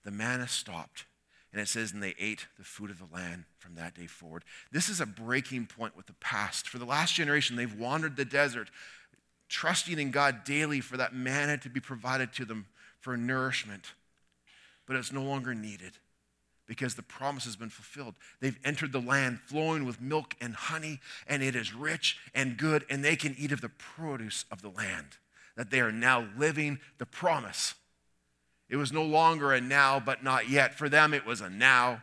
the 0.04 0.10
manna 0.10 0.46
stopped. 0.46 1.06
And 1.52 1.60
it 1.60 1.68
says, 1.68 1.92
and 1.92 2.02
they 2.02 2.14
ate 2.18 2.46
the 2.58 2.64
food 2.64 2.90
of 2.90 2.98
the 2.98 3.14
land 3.14 3.44
from 3.58 3.76
that 3.76 3.94
day 3.94 4.06
forward. 4.06 4.44
This 4.72 4.88
is 4.88 5.00
a 5.00 5.06
breaking 5.06 5.66
point 5.66 5.96
with 5.96 6.06
the 6.06 6.14
past. 6.14 6.68
For 6.68 6.78
the 6.78 6.84
last 6.84 7.14
generation, 7.14 7.56
they've 7.56 7.78
wandered 7.78 8.16
the 8.16 8.24
desert, 8.24 8.70
trusting 9.48 9.98
in 9.98 10.10
God 10.10 10.42
daily 10.44 10.80
for 10.80 10.96
that 10.96 11.14
manna 11.14 11.56
to 11.58 11.68
be 11.68 11.80
provided 11.80 12.32
to 12.34 12.44
them 12.44 12.66
for 13.00 13.16
nourishment. 13.16 13.92
But 14.86 14.96
it's 14.96 15.12
no 15.12 15.22
longer 15.22 15.54
needed 15.54 15.92
because 16.66 16.94
the 16.94 17.02
promise 17.02 17.44
has 17.44 17.56
been 17.56 17.70
fulfilled. 17.70 18.14
They've 18.40 18.58
entered 18.64 18.92
the 18.92 19.00
land 19.00 19.40
flowing 19.46 19.84
with 19.84 20.00
milk 20.00 20.34
and 20.40 20.54
honey, 20.54 21.00
and 21.26 21.42
it 21.42 21.54
is 21.54 21.74
rich 21.74 22.18
and 22.34 22.56
good, 22.56 22.84
and 22.88 23.04
they 23.04 23.16
can 23.16 23.34
eat 23.38 23.52
of 23.52 23.60
the 23.60 23.68
produce 23.68 24.44
of 24.50 24.62
the 24.62 24.70
land. 24.70 25.18
That 25.56 25.70
they 25.70 25.80
are 25.80 25.92
now 25.92 26.26
living 26.36 26.80
the 26.98 27.06
promise 27.06 27.74
it 28.68 28.76
was 28.76 28.92
no 28.92 29.04
longer 29.04 29.52
a 29.52 29.60
now 29.60 30.00
but 30.00 30.24
not 30.24 30.48
yet. 30.48 30.74
For 30.74 30.88
them, 30.88 31.12
it 31.14 31.26
was 31.26 31.40
a 31.40 31.50
now 31.50 32.02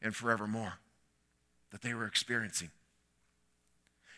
and 0.00 0.14
forevermore 0.14 0.74
that 1.70 1.82
they 1.82 1.94
were 1.94 2.06
experiencing. 2.06 2.70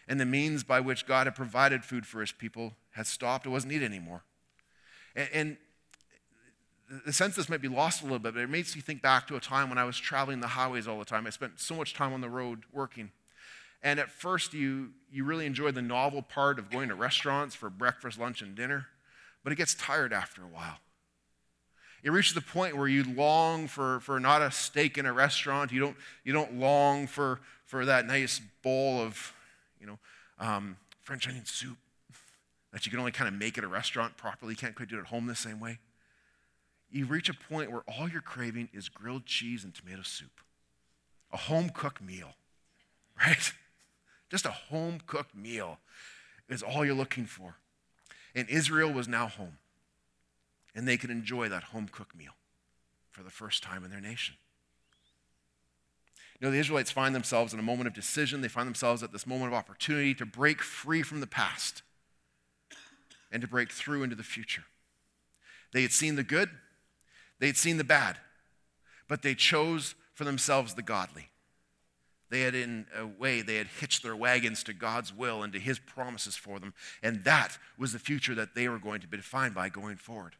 And 0.08 0.20
the 0.20 0.26
means 0.26 0.64
by 0.64 0.80
which 0.80 1.06
God 1.06 1.26
had 1.26 1.34
provided 1.34 1.84
food 1.84 2.06
for 2.06 2.20
his 2.20 2.32
people 2.32 2.74
had 2.90 3.06
stopped. 3.06 3.46
It 3.46 3.50
wasn't 3.50 3.72
needed 3.72 3.86
anymore. 3.86 4.22
And, 5.14 5.28
and 5.32 5.56
the 7.06 7.12
sense 7.12 7.36
this 7.36 7.48
might 7.48 7.62
be 7.62 7.68
lost 7.68 8.02
a 8.02 8.04
little 8.04 8.18
bit, 8.18 8.34
but 8.34 8.40
it 8.40 8.50
makes 8.50 8.74
me 8.76 8.82
think 8.82 9.00
back 9.00 9.26
to 9.28 9.36
a 9.36 9.40
time 9.40 9.68
when 9.68 9.78
I 9.78 9.84
was 9.84 9.98
traveling 9.98 10.40
the 10.40 10.48
highways 10.48 10.86
all 10.86 10.98
the 10.98 11.04
time. 11.04 11.26
I 11.26 11.30
spent 11.30 11.58
so 11.58 11.74
much 11.74 11.94
time 11.94 12.12
on 12.12 12.20
the 12.20 12.28
road 12.28 12.64
working. 12.72 13.10
And 13.82 14.00
at 14.00 14.10
first, 14.10 14.54
you, 14.54 14.90
you 15.10 15.24
really 15.24 15.46
enjoy 15.46 15.70
the 15.70 15.82
novel 15.82 16.22
part 16.22 16.58
of 16.58 16.70
going 16.70 16.88
to 16.88 16.94
restaurants 16.94 17.54
for 17.54 17.68
breakfast, 17.70 18.18
lunch, 18.18 18.42
and 18.42 18.54
dinner, 18.54 18.86
but 19.42 19.52
it 19.52 19.56
gets 19.56 19.74
tired 19.74 20.12
after 20.12 20.42
a 20.42 20.46
while. 20.46 20.78
It 22.02 22.12
reaches 22.12 22.34
the 22.34 22.42
point 22.42 22.76
where 22.76 22.88
you 22.88 23.02
long 23.04 23.66
for, 23.66 24.00
for 24.00 24.20
not 24.20 24.42
a 24.42 24.50
steak 24.50 24.98
in 24.98 25.06
a 25.06 25.12
restaurant. 25.12 25.72
You 25.72 25.80
don't, 25.80 25.96
you 26.22 26.34
don't 26.34 26.58
long 26.58 27.06
for, 27.06 27.40
for 27.64 27.86
that 27.86 28.06
nice 28.06 28.40
bowl 28.62 29.00
of, 29.00 29.32
you 29.80 29.86
know, 29.86 29.98
um, 30.38 30.76
French 31.02 31.26
onion 31.28 31.46
soup 31.46 31.78
that 32.72 32.84
you 32.84 32.90
can 32.90 33.00
only 33.00 33.12
kind 33.12 33.28
of 33.28 33.34
make 33.34 33.56
at 33.56 33.64
a 33.64 33.68
restaurant 33.68 34.16
properly. 34.18 34.52
You 34.52 34.56
can't 34.56 34.74
quite 34.74 34.88
do 34.88 34.96
it 34.96 35.00
at 35.00 35.06
home 35.06 35.26
the 35.26 35.34
same 35.34 35.60
way. 35.60 35.78
You 36.94 37.06
reach 37.06 37.28
a 37.28 37.34
point 37.34 37.72
where 37.72 37.82
all 37.88 38.08
you're 38.08 38.20
craving 38.20 38.68
is 38.72 38.88
grilled 38.88 39.26
cheese 39.26 39.64
and 39.64 39.74
tomato 39.74 40.02
soup, 40.02 40.40
a 41.32 41.36
home 41.36 41.70
cooked 41.70 42.00
meal, 42.00 42.36
right? 43.20 43.52
Just 44.30 44.46
a 44.46 44.52
home 44.52 45.00
cooked 45.04 45.34
meal 45.34 45.80
is 46.48 46.62
all 46.62 46.84
you're 46.84 46.94
looking 46.94 47.26
for. 47.26 47.56
And 48.32 48.48
Israel 48.48 48.92
was 48.92 49.08
now 49.08 49.26
home 49.26 49.58
and 50.72 50.86
they 50.86 50.96
could 50.96 51.10
enjoy 51.10 51.48
that 51.48 51.64
home 51.64 51.88
cooked 51.90 52.16
meal 52.16 52.32
for 53.10 53.24
the 53.24 53.30
first 53.30 53.60
time 53.60 53.84
in 53.84 53.90
their 53.90 54.00
nation. 54.00 54.36
You 56.38 56.46
know, 56.46 56.52
the 56.52 56.58
Israelites 56.58 56.92
find 56.92 57.12
themselves 57.12 57.52
in 57.52 57.58
a 57.58 57.62
moment 57.62 57.88
of 57.88 57.94
decision. 57.94 58.40
They 58.40 58.46
find 58.48 58.68
themselves 58.68 59.02
at 59.02 59.10
this 59.10 59.26
moment 59.26 59.48
of 59.48 59.54
opportunity 59.54 60.14
to 60.14 60.26
break 60.26 60.62
free 60.62 61.02
from 61.02 61.18
the 61.18 61.26
past 61.26 61.82
and 63.32 63.42
to 63.42 63.48
break 63.48 63.72
through 63.72 64.04
into 64.04 64.14
the 64.14 64.22
future. 64.22 64.64
They 65.72 65.82
had 65.82 65.90
seen 65.90 66.14
the 66.14 66.22
good, 66.22 66.50
they 67.38 67.46
had 67.46 67.56
seen 67.56 67.76
the 67.76 67.84
bad, 67.84 68.16
but 69.08 69.22
they 69.22 69.34
chose 69.34 69.94
for 70.14 70.24
themselves 70.24 70.74
the 70.74 70.82
godly. 70.82 71.30
They 72.30 72.40
had, 72.40 72.54
in 72.54 72.86
a 72.96 73.06
way, 73.06 73.42
they 73.42 73.56
had 73.56 73.66
hitched 73.66 74.02
their 74.02 74.16
wagons 74.16 74.62
to 74.64 74.72
God's 74.72 75.14
will 75.14 75.42
and 75.42 75.52
to 75.52 75.58
His 75.58 75.78
promises 75.78 76.36
for 76.36 76.58
them. 76.58 76.74
And 77.02 77.22
that 77.24 77.58
was 77.78 77.92
the 77.92 77.98
future 77.98 78.34
that 78.34 78.54
they 78.54 78.68
were 78.68 78.78
going 78.78 79.00
to 79.02 79.06
be 79.06 79.18
defined 79.18 79.54
by 79.54 79.68
going 79.68 79.96
forward. 79.96 80.34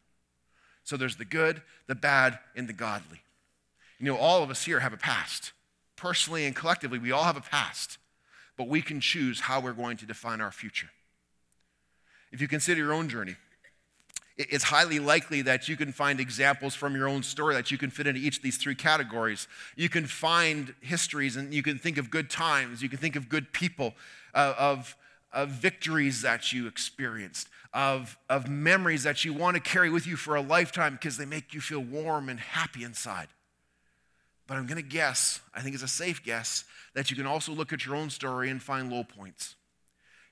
So 0.83 0.97
there's 0.97 1.17
the 1.17 1.25
good, 1.25 1.63
the 1.87 1.95
bad, 1.95 2.39
and 2.57 2.69
the 2.69 2.73
godly. 2.73 3.21
You 3.99 4.07
know, 4.07 4.17
all 4.17 4.43
of 4.43 4.51
us 4.51 4.65
here 4.65 4.81
have 4.81 4.93
a 4.93 4.99
past. 4.99 5.53
Personally 5.97 6.47
and 6.47 6.57
collectively, 6.57 6.99
we 6.99 7.13
all 7.13 7.25
have 7.25 7.37
a 7.37 7.41
past, 7.41 7.99
but 8.57 8.69
we 8.69 8.83
can 8.83 9.01
choose 9.01 9.41
how 9.41 9.61
we're 9.61 9.73
going 9.73 9.97
to 9.99 10.07
define 10.07 10.41
our 10.41 10.51
future. 10.51 10.91
If 12.33 12.41
you 12.41 12.49
consider 12.49 12.81
your 12.81 12.93
own 12.93 13.09
journey, 13.09 13.37
it's 14.37 14.65
highly 14.65 14.99
likely 14.99 15.43
that 15.43 15.69
you 15.69 15.77
can 15.77 15.93
find 15.93 16.19
examples 16.19 16.75
from 16.75 16.97
your 16.97 17.09
own 17.09 17.23
story 17.23 17.55
that 17.55 17.71
you 17.71 17.79
can 17.79 17.91
fit 17.91 18.07
into 18.07 18.21
each 18.21 18.39
of 18.39 18.43
these 18.43 18.57
three 18.57 18.75
categories. 18.75 19.47
You 19.77 19.89
can 19.89 20.07
find 20.07 20.75
histories 20.81 21.37
and 21.37 21.55
you 21.55 21.63
can 21.63 21.79
think 21.79 21.99
of 21.99 22.11
good 22.11 22.29
times, 22.29 22.83
you 22.83 22.89
can 22.89 22.99
think 22.99 23.15
of 23.15 23.29
good 23.29 23.53
people, 23.53 23.95
uh, 24.35 24.55
of, 24.59 24.97
of 25.33 25.51
victories 25.51 26.23
that 26.23 26.53
you 26.53 26.67
experienced, 26.67 27.49
of, 27.73 28.19
of 28.29 28.49
memories 28.49 29.05
that 29.05 29.25
you 29.25 29.33
want 29.33 29.55
to 29.55 29.61
carry 29.61 29.89
with 29.89 30.07
you 30.07 30.17
for 30.17 30.35
a 30.35 30.41
lifetime 30.41 30.95
because 30.95 31.17
they 31.17 31.27
make 31.27 31.55
you 31.55 31.61
feel 31.61 31.81
warm 31.81 32.29
and 32.29 32.41
happy 32.41 32.83
inside. 32.83 33.29
But 34.49 34.57
I'm 34.57 34.67
going 34.67 34.83
to 34.83 34.89
guess, 34.89 35.41
I 35.55 35.61
think 35.61 35.75
it's 35.75 35.85
a 35.85 35.89
safe 35.89 36.25
guess, 36.25 36.65
that 36.95 37.09
you 37.09 37.17
can 37.17 37.27
also 37.27 37.53
look 37.53 37.73
at 37.73 37.87
your 37.87 37.95
own 37.95 38.11
story 38.11 38.51
and 38.51 38.61
find 38.61 38.93
low 38.93 39.05
points. 39.05 39.55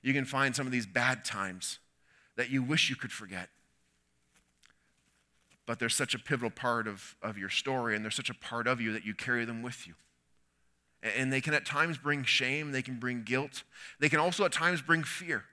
You 0.01 0.13
can 0.13 0.25
find 0.25 0.53
some 0.53 0.65
of 0.65 0.73
these 0.73 0.85
bad 0.85 1.23
times 1.23 1.79
that 2.35 2.49
you 2.49 2.61
wish 2.61 2.89
you 2.89 2.97
could 2.97 3.11
forget 3.11 3.47
but 5.65 5.79
they're 5.79 5.89
such 5.89 6.13
a 6.13 6.19
pivotal 6.19 6.49
part 6.49 6.87
of, 6.87 7.15
of 7.21 7.37
your 7.37 7.49
story 7.49 7.95
and 7.95 8.03
they're 8.03 8.11
such 8.11 8.29
a 8.29 8.33
part 8.33 8.67
of 8.67 8.81
you 8.81 8.91
that 8.93 9.05
you 9.05 9.13
carry 9.13 9.45
them 9.45 9.61
with 9.61 9.87
you. 9.87 9.93
And 11.01 11.31
they 11.31 11.41
can 11.41 11.53
at 11.53 11.65
times 11.65 11.97
bring 11.97 12.23
shame, 12.23 12.71
they 12.71 12.81
can 12.81 12.99
bring 12.99 13.23
guilt, 13.23 13.63
they 13.99 14.09
can 14.09 14.19
also 14.19 14.45
at 14.45 14.51
times 14.51 14.81
bring 14.81 15.03
fear 15.03 15.45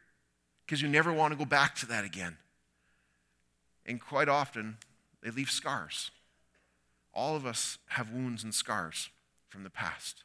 because 0.65 0.81
you 0.81 0.89
never 0.89 1.13
want 1.13 1.33
to 1.33 1.39
go 1.39 1.45
back 1.45 1.75
to 1.77 1.87
that 1.87 2.05
again. 2.05 2.37
And 3.87 4.01
quite 4.01 4.29
often, 4.29 4.77
they 5.23 5.31
leave 5.31 5.51
scars. 5.51 6.11
All 7.13 7.35
of 7.35 7.45
us 7.45 7.79
have 7.89 8.13
wounds 8.13 8.45
and 8.45 8.55
scars 8.55 9.11
from 9.49 9.65
the 9.65 9.71
past. 9.71 10.23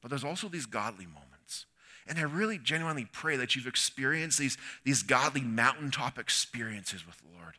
But 0.00 0.08
there's 0.08 0.24
also 0.24 0.48
these 0.48 0.64
godly 0.64 1.04
moments. 1.04 1.66
And 2.06 2.18
I 2.18 2.22
really 2.22 2.58
genuinely 2.58 3.06
pray 3.12 3.36
that 3.36 3.54
you've 3.54 3.66
experienced 3.66 4.38
these, 4.38 4.56
these 4.84 5.02
godly 5.02 5.42
mountaintop 5.42 6.18
experiences 6.18 7.06
with 7.06 7.18
the 7.18 7.28
Lord 7.36 7.56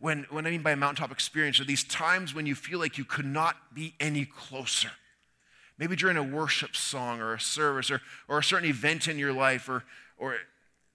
when, 0.00 0.26
when 0.30 0.46
I 0.46 0.50
mean 0.50 0.62
by 0.62 0.72
a 0.72 0.76
mountaintop 0.76 1.12
experience 1.12 1.60
are 1.60 1.64
these 1.64 1.84
times 1.84 2.34
when 2.34 2.46
you 2.46 2.54
feel 2.54 2.78
like 2.78 2.98
you 2.98 3.04
could 3.04 3.24
not 3.24 3.74
be 3.74 3.94
any 4.00 4.24
closer. 4.24 4.90
Maybe 5.78 5.96
during 5.96 6.16
a 6.16 6.22
worship 6.22 6.76
song 6.76 7.20
or 7.20 7.34
a 7.34 7.40
service 7.40 7.90
or, 7.90 8.00
or 8.28 8.38
a 8.38 8.44
certain 8.44 8.68
event 8.68 9.08
in 9.08 9.18
your 9.18 9.32
life 9.32 9.68
or, 9.68 9.84
or 10.16 10.36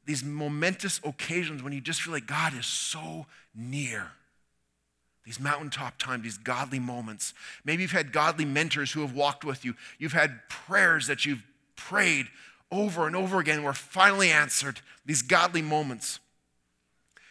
these 0.06 0.24
momentous 0.24 1.00
occasions 1.04 1.62
when 1.62 1.74
you 1.74 1.82
just 1.82 2.02
feel 2.02 2.14
like 2.14 2.28
God 2.28 2.54
is 2.58 2.66
so 2.66 3.26
near. 3.54 4.12
These 5.26 5.40
mountaintop 5.40 5.98
times, 5.98 6.24
these 6.24 6.38
godly 6.38 6.80
moments. 6.80 7.34
Maybe 7.64 7.84
you've 7.84 7.92
had 7.92 8.12
godly 8.12 8.46
mentors 8.46 8.92
who 8.92 9.02
have 9.02 9.14
walked 9.14 9.44
with 9.44 9.64
you. 9.66 9.76
You've 10.00 10.14
had 10.14 10.48
prayers 10.50 11.08
that 11.08 11.26
you've 11.26 11.44
prayed 11.76 12.28
over 12.72 13.06
and 13.06 13.16
over 13.16 13.40
again 13.40 13.64
were 13.64 13.74
finally 13.74 14.32
answered. 14.32 14.82
These 15.06 15.22
godly 15.22 15.62
moments 15.62 16.20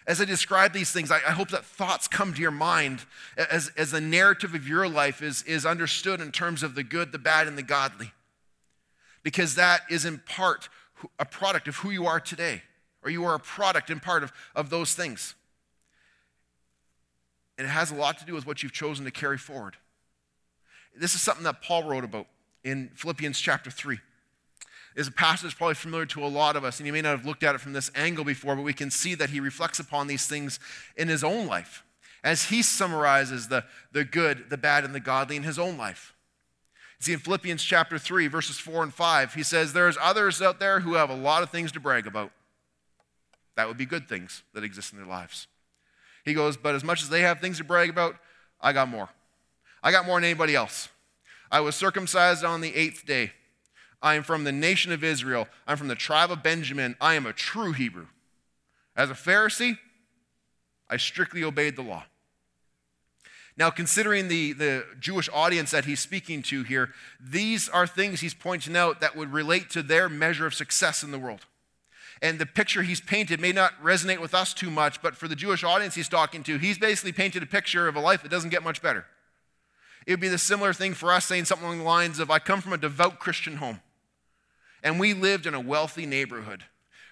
as 0.08 0.22
I 0.22 0.24
describe 0.24 0.72
these 0.72 0.90
things, 0.90 1.10
I, 1.10 1.16
I, 1.16 1.32
hope 1.32 1.50
that 1.50 1.66
thoughts 1.66 2.08
come 2.08 2.32
to 2.32 2.40
your 2.40 2.50
mind 2.50 3.04
as, 3.36 3.70
as 3.76 3.90
the 3.90 4.00
narrative 4.00 4.54
of 4.54 4.66
your 4.66 4.88
life 4.88 5.20
is, 5.22 5.42
is 5.42 5.66
understood 5.66 6.22
in 6.22 6.32
terms 6.32 6.62
of 6.62 6.74
the 6.74 6.82
good, 6.82 7.12
the 7.12 7.18
bad, 7.18 7.46
and 7.46 7.58
the 7.58 7.62
godly. 7.62 8.12
Because 9.22 9.54
that 9.56 9.82
is 9.90 10.06
in 10.06 10.22
part 10.24 10.70
a 11.18 11.26
product 11.26 11.68
of 11.68 11.76
who 11.76 11.90
you 11.90 12.06
are 12.06 12.20
today, 12.20 12.62
or 13.04 13.10
you 13.10 13.22
are 13.26 13.34
a 13.34 13.38
product 13.38 13.90
in 13.90 14.00
part 14.00 14.22
of, 14.22 14.32
of 14.56 14.70
those 14.70 14.94
things. 14.94 15.34
And 17.58 17.66
it 17.66 17.70
has 17.70 17.90
a 17.90 17.94
lot 17.94 18.18
to 18.18 18.24
do 18.24 18.32
with 18.32 18.46
what 18.46 18.62
you've 18.62 18.72
chosen 18.72 19.04
to 19.04 19.10
carry 19.10 19.36
forward. 19.36 19.76
This 20.96 21.14
is 21.14 21.20
something 21.20 21.44
that 21.44 21.60
Paul 21.60 21.84
wrote 21.84 22.04
about 22.04 22.28
in 22.64 22.90
Philippians 22.94 23.38
chapter 23.38 23.70
3 23.70 23.98
is 24.98 25.06
a 25.06 25.12
passage 25.12 25.56
probably 25.56 25.76
familiar 25.76 26.06
to 26.06 26.24
a 26.24 26.26
lot 26.26 26.56
of 26.56 26.64
us, 26.64 26.80
and 26.80 26.86
you 26.86 26.92
may 26.92 27.00
not 27.00 27.10
have 27.16 27.24
looked 27.24 27.44
at 27.44 27.54
it 27.54 27.60
from 27.60 27.72
this 27.72 27.88
angle 27.94 28.24
before, 28.24 28.56
but 28.56 28.62
we 28.62 28.72
can 28.72 28.90
see 28.90 29.14
that 29.14 29.30
he 29.30 29.38
reflects 29.38 29.78
upon 29.78 30.08
these 30.08 30.26
things 30.26 30.58
in 30.96 31.06
his 31.06 31.22
own 31.22 31.46
life 31.46 31.84
as 32.24 32.46
he 32.46 32.62
summarizes 32.62 33.46
the, 33.46 33.62
the 33.92 34.04
good, 34.04 34.50
the 34.50 34.56
bad, 34.56 34.84
and 34.84 34.92
the 34.92 34.98
godly 34.98 35.36
in 35.36 35.44
his 35.44 35.56
own 35.56 35.78
life. 35.78 36.16
see, 36.98 37.12
in 37.12 37.20
Philippians 37.20 37.62
chapter 37.62 37.96
3, 37.96 38.26
verses 38.26 38.58
4 38.58 38.82
and 38.82 38.92
5, 38.92 39.34
he 39.34 39.44
says, 39.44 39.72
There's 39.72 39.96
others 40.02 40.42
out 40.42 40.58
there 40.58 40.80
who 40.80 40.94
have 40.94 41.10
a 41.10 41.14
lot 41.14 41.44
of 41.44 41.50
things 41.50 41.70
to 41.72 41.80
brag 41.80 42.08
about. 42.08 42.32
That 43.54 43.68
would 43.68 43.78
be 43.78 43.86
good 43.86 44.08
things 44.08 44.42
that 44.52 44.64
exist 44.64 44.92
in 44.92 44.98
their 44.98 45.06
lives. 45.06 45.46
He 46.24 46.34
goes, 46.34 46.56
But 46.56 46.74
as 46.74 46.82
much 46.82 47.02
as 47.02 47.08
they 47.08 47.20
have 47.20 47.38
things 47.38 47.58
to 47.58 47.64
brag 47.64 47.88
about, 47.88 48.16
I 48.60 48.72
got 48.72 48.88
more. 48.88 49.08
I 49.80 49.92
got 49.92 50.06
more 50.06 50.16
than 50.16 50.24
anybody 50.24 50.56
else. 50.56 50.88
I 51.52 51.60
was 51.60 51.76
circumcised 51.76 52.44
on 52.44 52.62
the 52.62 52.74
eighth 52.74 53.06
day. 53.06 53.30
I 54.00 54.14
am 54.14 54.22
from 54.22 54.44
the 54.44 54.52
nation 54.52 54.92
of 54.92 55.02
Israel. 55.02 55.48
I'm 55.66 55.76
from 55.76 55.88
the 55.88 55.94
tribe 55.94 56.30
of 56.30 56.42
Benjamin. 56.42 56.96
I 57.00 57.14
am 57.14 57.26
a 57.26 57.32
true 57.32 57.72
Hebrew. 57.72 58.06
As 58.96 59.10
a 59.10 59.14
Pharisee, 59.14 59.78
I 60.88 60.96
strictly 60.96 61.42
obeyed 61.42 61.76
the 61.76 61.82
law. 61.82 62.04
Now, 63.56 63.70
considering 63.70 64.28
the, 64.28 64.52
the 64.52 64.84
Jewish 65.00 65.28
audience 65.32 65.72
that 65.72 65.84
he's 65.84 65.98
speaking 65.98 66.42
to 66.42 66.62
here, 66.62 66.90
these 67.20 67.68
are 67.68 67.88
things 67.88 68.20
he's 68.20 68.34
pointing 68.34 68.76
out 68.76 69.00
that 69.00 69.16
would 69.16 69.32
relate 69.32 69.68
to 69.70 69.82
their 69.82 70.08
measure 70.08 70.46
of 70.46 70.54
success 70.54 71.02
in 71.02 71.10
the 71.10 71.18
world. 71.18 71.46
And 72.22 72.38
the 72.38 72.46
picture 72.46 72.82
he's 72.82 73.00
painted 73.00 73.40
may 73.40 73.50
not 73.50 73.72
resonate 73.82 74.20
with 74.20 74.32
us 74.32 74.54
too 74.54 74.70
much, 74.70 75.02
but 75.02 75.16
for 75.16 75.26
the 75.26 75.34
Jewish 75.36 75.64
audience 75.64 75.96
he's 75.96 76.08
talking 76.08 76.44
to, 76.44 76.58
he's 76.58 76.78
basically 76.78 77.12
painted 77.12 77.42
a 77.42 77.46
picture 77.46 77.88
of 77.88 77.96
a 77.96 78.00
life 78.00 78.22
that 78.22 78.30
doesn't 78.30 78.50
get 78.50 78.62
much 78.62 78.80
better. 78.80 79.06
It 80.06 80.12
would 80.12 80.20
be 80.20 80.28
the 80.28 80.38
similar 80.38 80.72
thing 80.72 80.94
for 80.94 81.12
us 81.12 81.26
saying 81.26 81.46
something 81.46 81.66
along 81.66 81.78
the 81.78 81.84
lines 81.84 82.20
of, 82.20 82.30
I 82.30 82.38
come 82.38 82.60
from 82.60 82.72
a 82.72 82.78
devout 82.78 83.18
Christian 83.18 83.56
home. 83.56 83.80
And 84.82 85.00
we 85.00 85.14
lived 85.14 85.46
in 85.46 85.54
a 85.54 85.60
wealthy 85.60 86.06
neighborhood. 86.06 86.64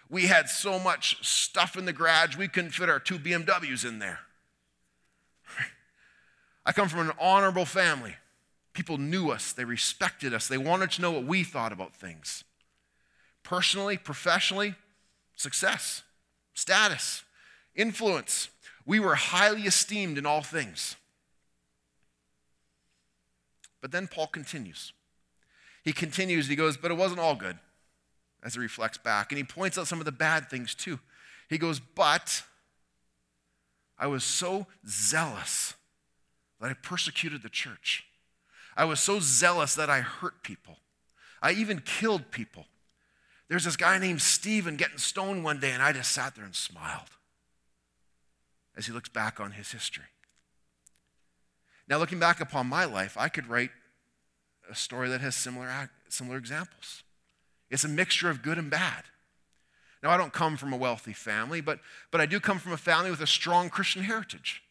We 0.09 0.27
had 0.27 0.49
so 0.49 0.79
much 0.79 1.25
stuff 1.27 1.77
in 1.77 1.85
the 1.85 1.93
garage, 1.93 2.37
we 2.37 2.49
couldn't 2.49 2.71
fit 2.71 2.89
our 2.89 3.01
two 3.01 3.19
BMWs 3.19 3.85
in 3.85 3.99
there. 3.99 4.21
I 6.65 6.73
come 6.73 6.89
from 6.89 7.09
an 7.09 7.13
honorable 7.21 7.65
family. 7.65 8.17
People 8.73 8.99
knew 8.99 9.31
us, 9.31 9.53
they 9.53 9.65
respected 9.65 10.35
us, 10.35 10.49
they 10.49 10.59
wanted 10.59 10.91
to 10.93 11.03
know 11.03 11.11
what 11.11 11.25
we 11.25 11.45
thought 11.45 11.73
about 11.73 11.95
things. 11.95 12.45
Personally, 13.43 13.97
professionally, 13.97 14.75
success, 15.35 16.03
status, 16.55 17.23
influence. 17.75 18.49
We 18.85 19.01
were 19.01 19.15
highly 19.15 19.63
esteemed 19.63 20.19
in 20.19 20.27
all 20.27 20.43
things. 20.43 20.97
But 23.81 23.93
then 23.93 24.09
Paul 24.09 24.27
continues 24.27 24.93
he 25.87 25.93
continues, 25.93 26.49
he 26.49 26.57
goes, 26.57 26.77
but 26.77 26.91
it 26.91 26.97
wasn't 26.97 27.21
all 27.21 27.37
good 27.37 27.61
as 28.43 28.55
he 28.55 28.61
reflects 28.61 28.99
back. 28.99 29.31
And 29.31 29.39
he 29.39 29.45
points 29.45 29.79
out 29.79 29.87
some 29.87 30.01
of 30.01 30.05
the 30.05 30.11
bad 30.11 30.51
things 30.51 30.75
too. 30.75 30.99
He 31.49 31.59
goes, 31.59 31.79
but 31.79 32.43
I 33.97 34.09
was 34.09 34.25
so 34.25 34.67
zealous 34.85 35.75
that 36.61 36.71
I 36.73 36.75
persecuted 36.75 37.45
the 37.45 37.49
church. 37.49 38.05
I 38.77 38.85
was 38.85 38.99
so 38.99 39.21
zealous 39.21 39.77
that 39.77 39.89
I 39.89 40.01
hurt 40.01 40.43
people. 40.43 40.79
I 41.41 41.53
even 41.53 41.79
killed 41.79 42.33
people. 42.33 42.67
There's 43.49 43.63
this 43.63 43.77
guy 43.77 43.97
named 44.01 44.23
Stephen 44.23 44.75
getting 44.75 44.99
stoned 44.99 45.45
one 45.45 45.61
day, 45.61 45.71
and 45.71 45.81
I 45.81 45.93
just 45.93 46.11
sat 46.11 46.35
there 46.35 46.45
and 46.45 46.57
smiled 46.57 47.11
as 48.77 48.87
he 48.87 48.93
looks 48.93 49.09
back 49.09 49.39
on 49.39 49.53
his 49.53 49.71
history. 49.71 50.07
Now, 51.87 51.99
looking 51.99 52.19
back 52.19 52.41
upon 52.41 52.67
my 52.67 52.87
life, 52.87 53.17
I 53.17 53.29
could 53.29 53.47
write 53.47 53.71
a 54.71 54.75
story 54.75 55.09
that 55.09 55.21
has 55.21 55.37
similar, 55.37 55.91
similar 56.09 56.37
examples. 56.37 57.03
It's 57.71 57.85
a 57.85 57.89
mixture 57.89 58.31
of 58.31 58.43
good 58.43 58.59
and 58.59 58.71
bad. 58.71 59.05
Now, 60.03 60.11
I 60.11 60.17
don't 60.17 60.33
come 60.33 60.57
from 60.57 60.73
a 60.73 60.77
wealthy 60.77 61.13
family, 61.13 61.61
but, 61.61 61.81
but 62.11 62.21
I 62.21 62.27
do 62.27 62.39
come 62.39 62.59
from 62.59 62.73
a 62.73 62.77
family 62.77 63.11
with 63.11 63.21
a 63.21 63.27
strong 63.27 63.71
Christian 63.71 64.03
heritage. 64.03 64.63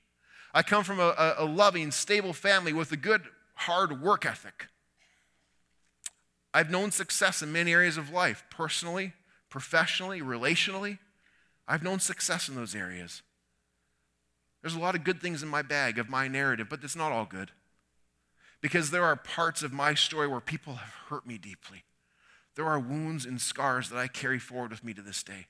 I 0.53 0.63
come 0.63 0.83
from 0.83 0.99
a, 0.99 1.35
a 1.37 1.45
loving, 1.45 1.91
stable 1.91 2.31
family 2.31 2.71
with 2.71 2.91
a 2.91 2.97
good, 2.97 3.23
hard 3.55 4.01
work 4.01 4.25
ethic. 4.25 4.67
I've 6.53 6.71
known 6.71 6.91
success 6.91 7.41
in 7.41 7.51
many 7.51 7.73
areas 7.73 7.97
of 7.97 8.11
life, 8.11 8.45
personally, 8.49 9.13
professionally, 9.49 10.21
relationally. 10.21 10.99
I've 11.67 11.83
known 11.83 11.99
success 11.99 12.47
in 12.47 12.55
those 12.55 12.73
areas. 12.73 13.21
There's 14.61 14.75
a 14.75 14.79
lot 14.79 14.95
of 14.95 15.03
good 15.03 15.21
things 15.21 15.43
in 15.43 15.49
my 15.49 15.61
bag 15.61 15.99
of 15.99 16.09
my 16.09 16.29
narrative, 16.29 16.67
but 16.69 16.83
it's 16.83 16.95
not 16.95 17.11
all 17.11 17.25
good 17.25 17.51
because 18.65 18.89
there 18.89 19.03
are 19.03 19.15
parts 19.15 19.61
of 19.61 19.71
my 19.71 19.93
story 19.93 20.27
where 20.27 20.41
people 20.41 20.73
have 20.73 20.91
hurt 21.09 21.27
me 21.27 21.37
deeply. 21.37 21.83
There 22.55 22.65
are 22.65 22.79
wounds 22.79 23.23
and 23.23 23.39
scars 23.39 23.91
that 23.91 23.99
I 23.99 24.07
carry 24.07 24.39
forward 24.39 24.71
with 24.71 24.83
me 24.83 24.91
to 24.95 25.03
this 25.03 25.21
day. 25.21 25.45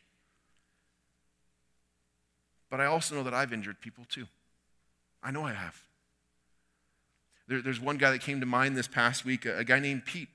But 2.70 2.82
I 2.82 2.88
also 2.88 3.16
know 3.16 3.24
that 3.24 3.34
I've 3.34 3.54
injured 3.54 3.80
people 3.80 4.04
too. 4.04 4.26
I 5.24 5.32
know 5.32 5.46
I 5.46 5.54
have. 5.54 5.82
There, 7.48 7.62
there's 7.62 7.80
one 7.80 7.96
guy 7.96 8.12
that 8.12 8.20
came 8.20 8.42
to 8.42 8.46
mind 8.46 8.76
this 8.76 8.90
past 8.90 9.24
week, 9.24 9.46
a, 9.46 9.60
a 9.60 9.64
guy 9.64 9.80
named 9.80 10.04
Pete, 10.06 10.28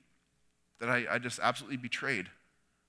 that 0.79 0.89
I, 0.89 1.05
I 1.07 1.19
just 1.19 1.39
absolutely 1.39 1.77
betrayed 1.77 2.29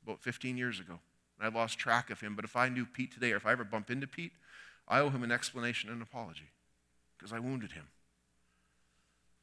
about 0.04 0.22
15 0.22 0.56
years 0.56 0.80
ago. 0.80 1.00
And 1.38 1.54
I 1.54 1.54
lost 1.54 1.78
track 1.78 2.08
of 2.08 2.22
him. 2.22 2.34
But 2.34 2.46
if 2.46 2.56
I 2.56 2.70
knew 2.70 2.86
Pete 2.86 3.12
today, 3.12 3.32
or 3.32 3.36
if 3.36 3.44
I 3.44 3.52
ever 3.52 3.64
bump 3.64 3.90
into 3.90 4.06
Pete, 4.06 4.32
I 4.88 5.00
owe 5.00 5.10
him 5.10 5.22
an 5.22 5.30
explanation 5.30 5.90
and 5.90 5.96
an 5.98 6.02
apology 6.02 6.48
because 7.18 7.30
I 7.30 7.40
wounded 7.40 7.72
him. 7.72 7.88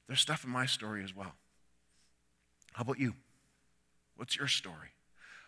There's 0.09 0.19
stuff 0.19 0.43
in 0.43 0.49
my 0.49 0.65
story 0.65 1.03
as 1.03 1.15
well. 1.15 1.35
How 2.73 2.81
about 2.81 2.97
you? 2.97 3.13
What's 4.15 4.35
your 4.35 4.47
story? 4.47 4.89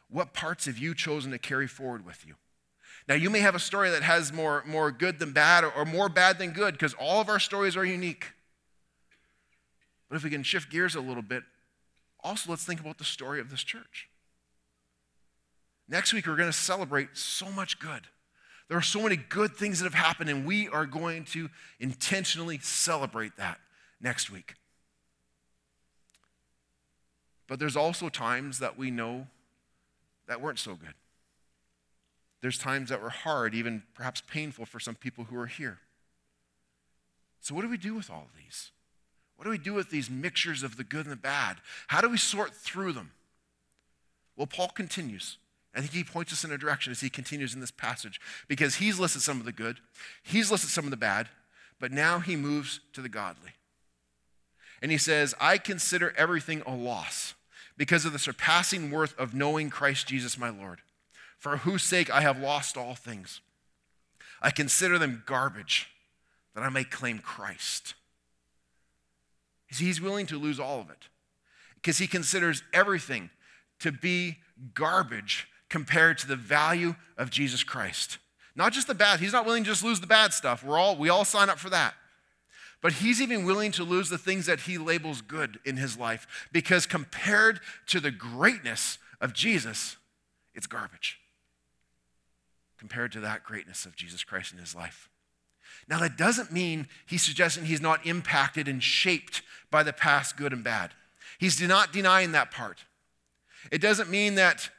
What 0.08 0.36
parts 0.36 0.66
have 0.66 0.78
you 0.78 0.94
chosen 0.94 1.32
to 1.32 1.40
carry 1.40 1.66
forward 1.66 2.06
with 2.06 2.28
you? 2.28 2.36
Now, 3.08 3.16
you 3.16 3.32
may 3.32 3.40
have 3.40 3.56
a 3.56 3.60
story 3.60 3.90
that 3.90 4.04
has 4.04 4.32
more, 4.32 4.64
more 4.68 4.92
good 4.92 5.18
than 5.18 5.32
bad 5.32 5.64
or, 5.64 5.72
or 5.72 5.84
more 5.84 6.10
bad 6.10 6.38
than 6.38 6.52
good 6.52 6.76
because 6.76 6.94
all 6.94 7.20
of 7.20 7.28
our 7.28 7.40
stories 7.40 7.76
are 7.76 7.84
unique. 7.84 8.28
But 10.08 10.18
if 10.18 10.24
we 10.24 10.30
can 10.30 10.44
shift 10.44 10.70
gears 10.70 10.94
a 10.94 11.02
little 11.02 11.24
bit, 11.24 11.42
also 12.24 12.52
let's 12.52 12.64
think 12.64 12.80
about 12.80 13.00
the 13.00 13.04
story 13.04 13.40
of 13.40 13.50
this 13.50 13.64
church. 13.64 14.10
Next 15.90 16.14
week, 16.14 16.28
we're 16.28 16.36
going 16.36 16.50
to 16.50 16.54
celebrate 16.54 17.10
so 17.14 17.50
much 17.50 17.80
good. 17.80 18.02
There 18.70 18.78
are 18.78 18.84
so 18.84 19.02
many 19.02 19.16
good 19.16 19.56
things 19.56 19.80
that 19.80 19.86
have 19.86 19.96
happened, 19.96 20.30
and 20.30 20.46
we 20.46 20.68
are 20.70 20.86
going 20.86 21.26
to 21.26 21.50
intentionally 21.80 22.60
celebrate 22.60 23.38
that 23.38 23.58
next 24.02 24.30
week. 24.30 24.56
But 27.48 27.60
there's 27.60 27.76
also 27.76 28.10
times 28.10 28.60
that 28.60 28.78
we 28.78 28.92
know 28.92 29.28
that 30.28 30.42
weren't 30.42 30.60
so 30.60 30.76
good. 30.76 30.94
There's 32.42 32.58
times 32.58 32.90
that 32.90 33.02
were 33.02 33.10
hard, 33.10 33.54
even 33.54 33.84
perhaps 33.94 34.22
painful 34.22 34.66
for 34.66 34.80
some 34.80 34.96
people 34.96 35.26
who 35.26 35.38
are 35.38 35.48
here. 35.48 35.80
So, 37.42 37.54
what 37.54 37.62
do 37.62 37.70
we 37.70 37.78
do 37.78 37.94
with 37.94 38.10
all 38.10 38.28
of 38.32 38.38
these? 38.38 38.72
What 39.36 39.46
do 39.46 39.52
we 39.52 39.58
do 39.58 39.74
with 39.74 39.90
these 39.90 40.10
mixtures 40.10 40.64
of 40.64 40.78
the 40.78 40.84
good 40.84 41.06
and 41.06 41.12
the 41.12 41.18
bad? 41.18 41.58
How 41.88 42.02
do 42.02 42.10
we 42.10 42.18
sort 42.18 42.54
through 42.54 42.94
them? 42.94 43.12
Well, 44.38 44.48
Paul 44.48 44.70
continues. 44.70 45.38
I 45.74 45.80
think 45.80 45.94
he 45.94 46.04
points 46.04 46.34
us 46.34 46.44
in 46.44 46.52
a 46.52 46.58
direction 46.58 46.92
as 46.92 47.02
he 47.02 47.10
continues 47.10 47.54
in 47.54 47.62
this 47.62 47.72
passage 47.72 48.20
because 48.48 48.76
he's 48.76 49.00
listed 49.00 49.22
some 49.22 49.40
of 49.40 49.46
the 49.46 49.52
good, 49.52 49.80
he's 50.24 50.52
listed 50.52 50.70
some 50.70 50.86
of 50.86 50.92
the 50.92 50.98
bad, 50.98 51.30
but 51.80 51.92
now 51.92 52.20
he 52.20 52.36
moves 52.36 52.82
to 52.94 53.02
the 53.02 53.10
godly. 53.10 53.52
And 54.82 54.92
he 54.92 54.98
says, 54.98 55.36
I 55.40 55.58
consider 55.58 56.14
everything 56.18 56.64
a 56.66 56.76
loss 56.76 57.36
because 57.78 58.06
of 58.06 58.14
the 58.14 58.20
surpassing 58.20 58.92
worth 58.92 59.18
of 59.20 59.34
knowing 59.34 59.70
Christ 59.70 60.08
Jesus 60.08 60.38
my 60.38 60.50
Lord, 60.50 60.80
for 61.38 61.58
whose 61.58 61.84
sake 61.84 62.10
I 62.10 62.22
have 62.22 62.40
lost 62.40 62.78
all 62.78 62.96
things. 62.96 63.42
I 64.42 64.52
consider 64.52 64.98
them 64.98 65.24
garbage 65.26 65.90
that 66.56 66.64
I 66.64 66.70
may 66.70 66.84
claim 66.84 67.20
Christ. 67.20 67.94
He's 69.68 70.02
willing 70.02 70.26
to 70.28 70.38
lose 70.38 70.60
all 70.60 70.82
of 70.82 70.90
it 70.90 71.08
because 71.76 71.98
he 71.98 72.08
considers 72.08 72.62
everything 72.74 73.30
to 73.80 73.92
be 73.92 74.38
garbage 74.74 75.48
compared 75.70 76.18
to 76.20 76.28
the 76.28 76.36
value 76.36 76.96
of 77.18 77.30
Jesus 77.30 77.64
Christ. 77.64 78.18
Not 78.56 78.74
just 78.74 78.88
the 78.88 78.94
bad. 78.94 79.22
He's 79.22 79.32
not 79.32 79.46
willing 79.46 79.64
to 79.64 79.70
just 79.70 79.84
lose 79.84 80.02
the 80.02 80.08
bad 80.08 80.34
stuff. 80.34 80.64
We're 80.64 80.78
all, 80.78 80.98
we 80.98 81.10
all 81.10 81.24
sign 81.24 81.50
up 81.50 81.58
for 81.58 81.70
that. 81.70 81.94
But 82.82 82.94
he's 82.94 83.22
even 83.22 83.46
willing 83.46 83.72
to 83.74 83.84
lose 83.84 84.10
the 84.10 84.18
things 84.18 84.48
that 84.48 84.62
he 84.62 84.78
labels 84.78 85.22
good 85.22 85.60
in 85.64 85.78
his 85.78 85.98
life 85.98 86.50
because 86.52 86.86
compared 86.86 87.60
to 87.88 88.00
the 88.00 88.12
greatness 88.12 88.98
of 89.20 89.34
Jesus, 89.34 89.98
it's 90.56 90.68
garbage. 90.68 91.20
Compared 92.80 93.12
to 93.12 93.20
that 93.20 93.44
greatness 93.44 93.86
of 93.86 93.96
Jesus 93.96 94.24
Christ 94.24 94.52
in 94.52 94.58
his 94.58 94.76
life. 94.76 95.10
Now, 95.88 96.00
that 96.00 96.18
doesn't 96.18 96.52
mean 96.52 96.88
he's 97.06 97.22
suggesting 97.22 97.66
he's 97.66 97.82
not 97.82 98.06
impacted 98.06 98.68
and 98.68 98.82
shaped 98.82 99.42
by 99.70 99.84
the 99.84 99.94
past 99.94 100.38
good 100.38 100.54
and 100.54 100.64
bad. 100.64 100.92
He's 101.40 101.62
not 101.62 101.94
denying 101.94 102.32
that 102.32 102.52
part. 102.52 102.86
It 103.72 103.82
doesn't 103.82 104.10
mean 104.10 104.36
that, 104.36 104.70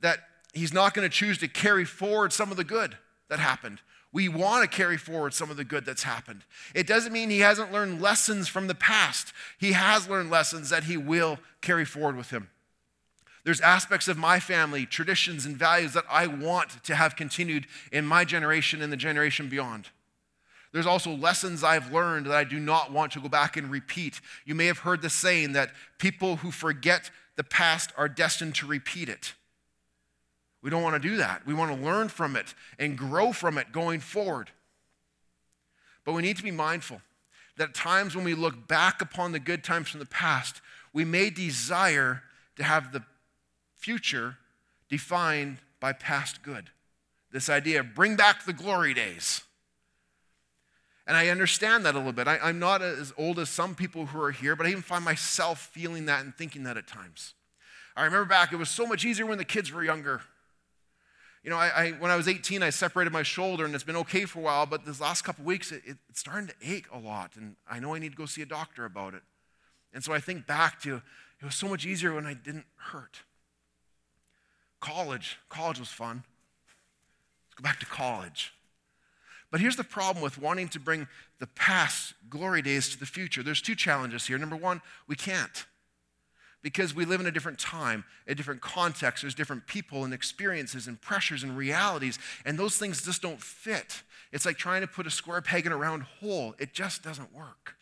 that 0.00 0.20
he's 0.54 0.72
not 0.72 0.94
going 0.94 1.08
to 1.08 1.14
choose 1.14 1.38
to 1.38 1.48
carry 1.48 1.84
forward 1.84 2.32
some 2.32 2.50
of 2.50 2.56
the 2.56 2.64
good 2.64 2.96
that 3.28 3.38
happened. 3.38 3.80
We 4.12 4.28
want 4.28 4.68
to 4.68 4.76
carry 4.76 4.96
forward 4.96 5.34
some 5.34 5.50
of 5.50 5.56
the 5.56 5.64
good 5.64 5.84
that's 5.84 6.02
happened. 6.02 6.44
It 6.74 6.86
doesn't 6.86 7.12
mean 7.12 7.30
he 7.30 7.40
hasn't 7.40 7.72
learned 7.72 8.02
lessons 8.02 8.48
from 8.48 8.66
the 8.66 8.74
past. 8.74 9.32
He 9.58 9.72
has 9.72 10.08
learned 10.08 10.30
lessons 10.30 10.70
that 10.70 10.84
he 10.84 10.96
will 10.96 11.38
carry 11.60 11.84
forward 11.84 12.16
with 12.16 12.30
him. 12.30 12.50
There's 13.44 13.60
aspects 13.60 14.08
of 14.08 14.18
my 14.18 14.40
family, 14.40 14.84
traditions, 14.84 15.46
and 15.46 15.56
values 15.56 15.92
that 15.94 16.04
I 16.10 16.26
want 16.26 16.82
to 16.84 16.94
have 16.94 17.16
continued 17.16 17.66
in 17.92 18.04
my 18.04 18.24
generation 18.24 18.82
and 18.82 18.92
the 18.92 18.96
generation 18.96 19.48
beyond. 19.48 19.88
There's 20.72 20.86
also 20.86 21.10
lessons 21.10 21.64
I've 21.64 21.92
learned 21.92 22.26
that 22.26 22.36
I 22.36 22.44
do 22.44 22.60
not 22.60 22.92
want 22.92 23.12
to 23.12 23.20
go 23.20 23.28
back 23.28 23.56
and 23.56 23.70
repeat. 23.70 24.20
You 24.44 24.54
may 24.54 24.66
have 24.66 24.78
heard 24.78 25.02
the 25.02 25.10
saying 25.10 25.52
that 25.52 25.70
people 25.98 26.36
who 26.36 26.50
forget 26.50 27.10
the 27.36 27.44
past 27.44 27.92
are 27.96 28.08
destined 28.08 28.54
to 28.56 28.66
repeat 28.66 29.08
it. 29.08 29.34
We 30.62 30.70
don't 30.70 30.82
want 30.82 31.00
to 31.00 31.08
do 31.08 31.16
that. 31.16 31.46
We 31.46 31.54
want 31.54 31.74
to 31.74 31.84
learn 31.84 32.08
from 32.08 32.36
it 32.36 32.54
and 32.78 32.96
grow 32.96 33.32
from 33.32 33.56
it 33.58 33.72
going 33.72 34.00
forward. 34.00 34.50
But 36.04 36.12
we 36.12 36.22
need 36.22 36.36
to 36.36 36.42
be 36.42 36.50
mindful 36.50 37.00
that 37.56 37.70
at 37.70 37.74
times 37.74 38.14
when 38.14 38.24
we 38.24 38.34
look 38.34 38.68
back 38.68 39.00
upon 39.00 39.32
the 39.32 39.38
good 39.38 39.64
times 39.64 39.88
from 39.88 40.00
the 40.00 40.06
past, 40.06 40.60
we 40.92 41.04
may 41.04 41.30
desire 41.30 42.22
to 42.56 42.64
have 42.64 42.92
the 42.92 43.02
future 43.76 44.36
defined 44.88 45.58
by 45.78 45.92
past 45.92 46.42
good. 46.42 46.70
This 47.32 47.48
idea 47.48 47.80
of 47.80 47.94
bring 47.94 48.16
back 48.16 48.44
the 48.44 48.52
glory 48.52 48.92
days. 48.92 49.42
And 51.06 51.16
I 51.16 51.28
understand 51.28 51.84
that 51.86 51.94
a 51.94 51.98
little 51.98 52.12
bit. 52.12 52.28
I, 52.28 52.48
am 52.48 52.58
not 52.58 52.82
as 52.82 53.12
old 53.16 53.38
as 53.38 53.48
some 53.48 53.74
people 53.74 54.06
who 54.06 54.20
are 54.20 54.30
here, 54.30 54.54
but 54.54 54.66
I 54.66 54.70
even 54.70 54.82
find 54.82 55.04
myself 55.04 55.70
feeling 55.72 56.06
that 56.06 56.24
and 56.24 56.34
thinking 56.34 56.64
that 56.64 56.76
at 56.76 56.86
times. 56.86 57.34
I 57.96 58.04
remember 58.04 58.26
back, 58.26 58.52
it 58.52 58.56
was 58.56 58.70
so 58.70 58.86
much 58.86 59.04
easier 59.04 59.26
when 59.26 59.38
the 59.38 59.44
kids 59.44 59.72
were 59.72 59.82
younger. 59.82 60.22
You 61.42 61.50
know, 61.50 61.56
I, 61.56 61.68
I, 61.68 61.90
when 61.92 62.10
I 62.10 62.16
was 62.16 62.28
18, 62.28 62.62
I 62.62 62.70
separated 62.70 63.12
my 63.12 63.22
shoulder, 63.22 63.64
and 63.64 63.74
it's 63.74 63.84
been 63.84 63.96
okay 63.96 64.26
for 64.26 64.40
a 64.40 64.42
while, 64.42 64.66
but 64.66 64.84
this 64.84 65.00
last 65.00 65.22
couple 65.22 65.44
weeks, 65.44 65.72
it, 65.72 65.82
it, 65.86 65.96
it's 66.10 66.20
starting 66.20 66.48
to 66.48 66.54
ache 66.62 66.86
a 66.92 66.98
lot, 66.98 67.32
and 67.36 67.56
I 67.68 67.80
know 67.80 67.94
I 67.94 67.98
need 67.98 68.12
to 68.12 68.16
go 68.16 68.26
see 68.26 68.42
a 68.42 68.46
doctor 68.46 68.84
about 68.84 69.14
it. 69.14 69.22
And 69.94 70.04
so 70.04 70.12
I 70.12 70.20
think 70.20 70.46
back 70.46 70.80
to 70.82 70.96
it 71.40 71.44
was 71.44 71.54
so 71.54 71.68
much 71.68 71.86
easier 71.86 72.14
when 72.14 72.26
I 72.26 72.34
didn't 72.34 72.66
hurt. 72.76 73.20
College, 74.80 75.38
college 75.48 75.78
was 75.78 75.88
fun. 75.88 76.24
Let's 77.48 77.54
go 77.56 77.62
back 77.62 77.80
to 77.80 77.86
college. 77.86 78.52
But 79.50 79.60
here's 79.60 79.76
the 79.76 79.84
problem 79.84 80.22
with 80.22 80.38
wanting 80.38 80.68
to 80.68 80.80
bring 80.80 81.08
the 81.38 81.46
past 81.46 82.14
glory 82.28 82.62
days 82.62 82.90
to 82.90 83.00
the 83.00 83.06
future. 83.06 83.42
There's 83.42 83.62
two 83.62 83.74
challenges 83.74 84.26
here. 84.26 84.38
Number 84.38 84.56
one, 84.56 84.80
we 85.08 85.16
can't 85.16 85.66
because 86.62 86.94
we 86.94 87.04
live 87.04 87.20
in 87.20 87.26
a 87.26 87.30
different 87.30 87.58
time, 87.58 88.04
a 88.26 88.34
different 88.34 88.60
context. 88.60 89.22
There's 89.22 89.34
different 89.34 89.66
people 89.66 90.04
and 90.04 90.12
experiences 90.12 90.86
and 90.86 91.00
pressures 91.00 91.42
and 91.42 91.56
realities, 91.56 92.18
and 92.44 92.58
those 92.58 92.76
things 92.76 93.02
just 93.02 93.22
don't 93.22 93.40
fit. 93.40 94.02
It's 94.32 94.46
like 94.46 94.56
trying 94.58 94.82
to 94.82 94.86
put 94.86 95.06
a 95.06 95.10
square 95.10 95.40
peg 95.40 95.66
in 95.66 95.72
a 95.72 95.76
round 95.76 96.02
hole. 96.02 96.54
It 96.58 96.72
just 96.72 97.02
doesn't 97.02 97.34
work. 97.34 97.76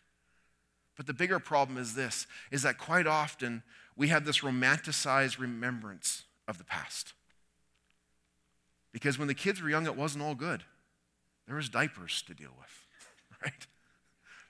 But 0.95 1.07
the 1.07 1.13
bigger 1.13 1.39
problem 1.39 1.77
is 1.77 1.95
this 1.95 2.27
is 2.51 2.63
that 2.63 2.77
quite 2.77 3.07
often 3.07 3.63
we 3.95 4.07
have 4.09 4.25
this 4.25 4.39
romanticized 4.39 5.39
remembrance 5.39 6.23
of 6.47 6.57
the 6.57 6.63
past. 6.63 7.13
Because 8.91 9.19
when 9.19 9.27
the 9.27 9.33
kids 9.33 9.61
were 9.61 9.69
young, 9.69 9.85
it 9.85 9.95
wasn't 9.95 10.23
all 10.23 10.35
good. 10.35 10.63
There 11.47 11.55
was 11.55 11.69
diapers 11.69 12.21
to 12.23 12.33
deal 12.33 12.53
with, 12.57 12.87
right? 13.43 13.67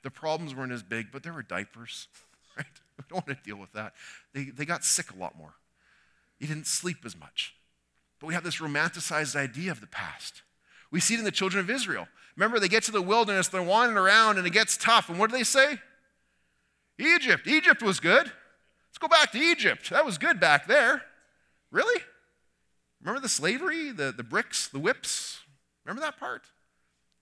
The 0.02 0.12
problems 0.12 0.56
weren't 0.56 0.72
as 0.72 0.84
big, 0.84 1.12
but 1.12 1.24
there 1.24 1.34
were 1.34 1.44
diapers? 1.44 2.08
We 3.10 3.16
don't 3.16 3.28
want 3.28 3.38
to 3.38 3.50
deal 3.50 3.58
with 3.58 3.72
that. 3.74 3.94
They, 4.34 4.46
they 4.46 4.66
got 4.66 4.84
sick 4.84 5.12
a 5.12 5.18
lot 5.18 5.38
more. 5.38 5.54
You 6.40 6.48
didn't 6.48 6.68
sleep 6.68 6.98
as 7.06 7.18
much. 7.18 7.56
But 8.20 8.28
we 8.28 8.34
have 8.34 8.44
this 8.44 8.58
romanticized 8.58 9.36
idea 9.36 9.72
of 9.72 9.80
the 9.80 9.88
past. 9.88 10.42
We 10.92 11.00
see 11.00 11.14
it 11.14 11.20
in 11.20 11.24
the 11.24 11.32
children 11.32 11.64
of 11.64 11.70
Israel. 11.70 12.08
Remember, 12.36 12.60
they 12.60 12.68
get 12.68 12.84
to 12.84 12.92
the 12.92 13.02
wilderness, 13.02 13.48
they're 13.48 13.64
wandering 13.64 13.98
around, 13.98 14.38
and 14.38 14.46
it 14.46 14.52
gets 14.52 14.76
tough. 14.76 15.10
And 15.10 15.18
what 15.18 15.30
do 15.30 15.38
they 15.38 15.44
say? 15.44 15.80
Egypt. 16.98 17.48
Egypt 17.48 17.82
was 17.82 18.00
good. 18.00 18.26
Let's 18.28 18.98
go 19.00 19.08
back 19.08 19.32
to 19.32 19.38
Egypt. 19.38 19.90
That 19.92 20.06
was 20.06 20.18
good 20.18 20.40
back 20.40 20.68
there. 20.68 21.04
Really? 21.72 22.02
Remember 23.02 23.22
the 23.22 23.30
slavery, 23.30 23.92
the, 23.92 24.12
the 24.12 24.24
bricks, 24.24 24.68
the 24.68 24.80
whips? 24.80 25.40
Remember 25.86 26.02
that 26.02 26.20
part? 26.20 26.44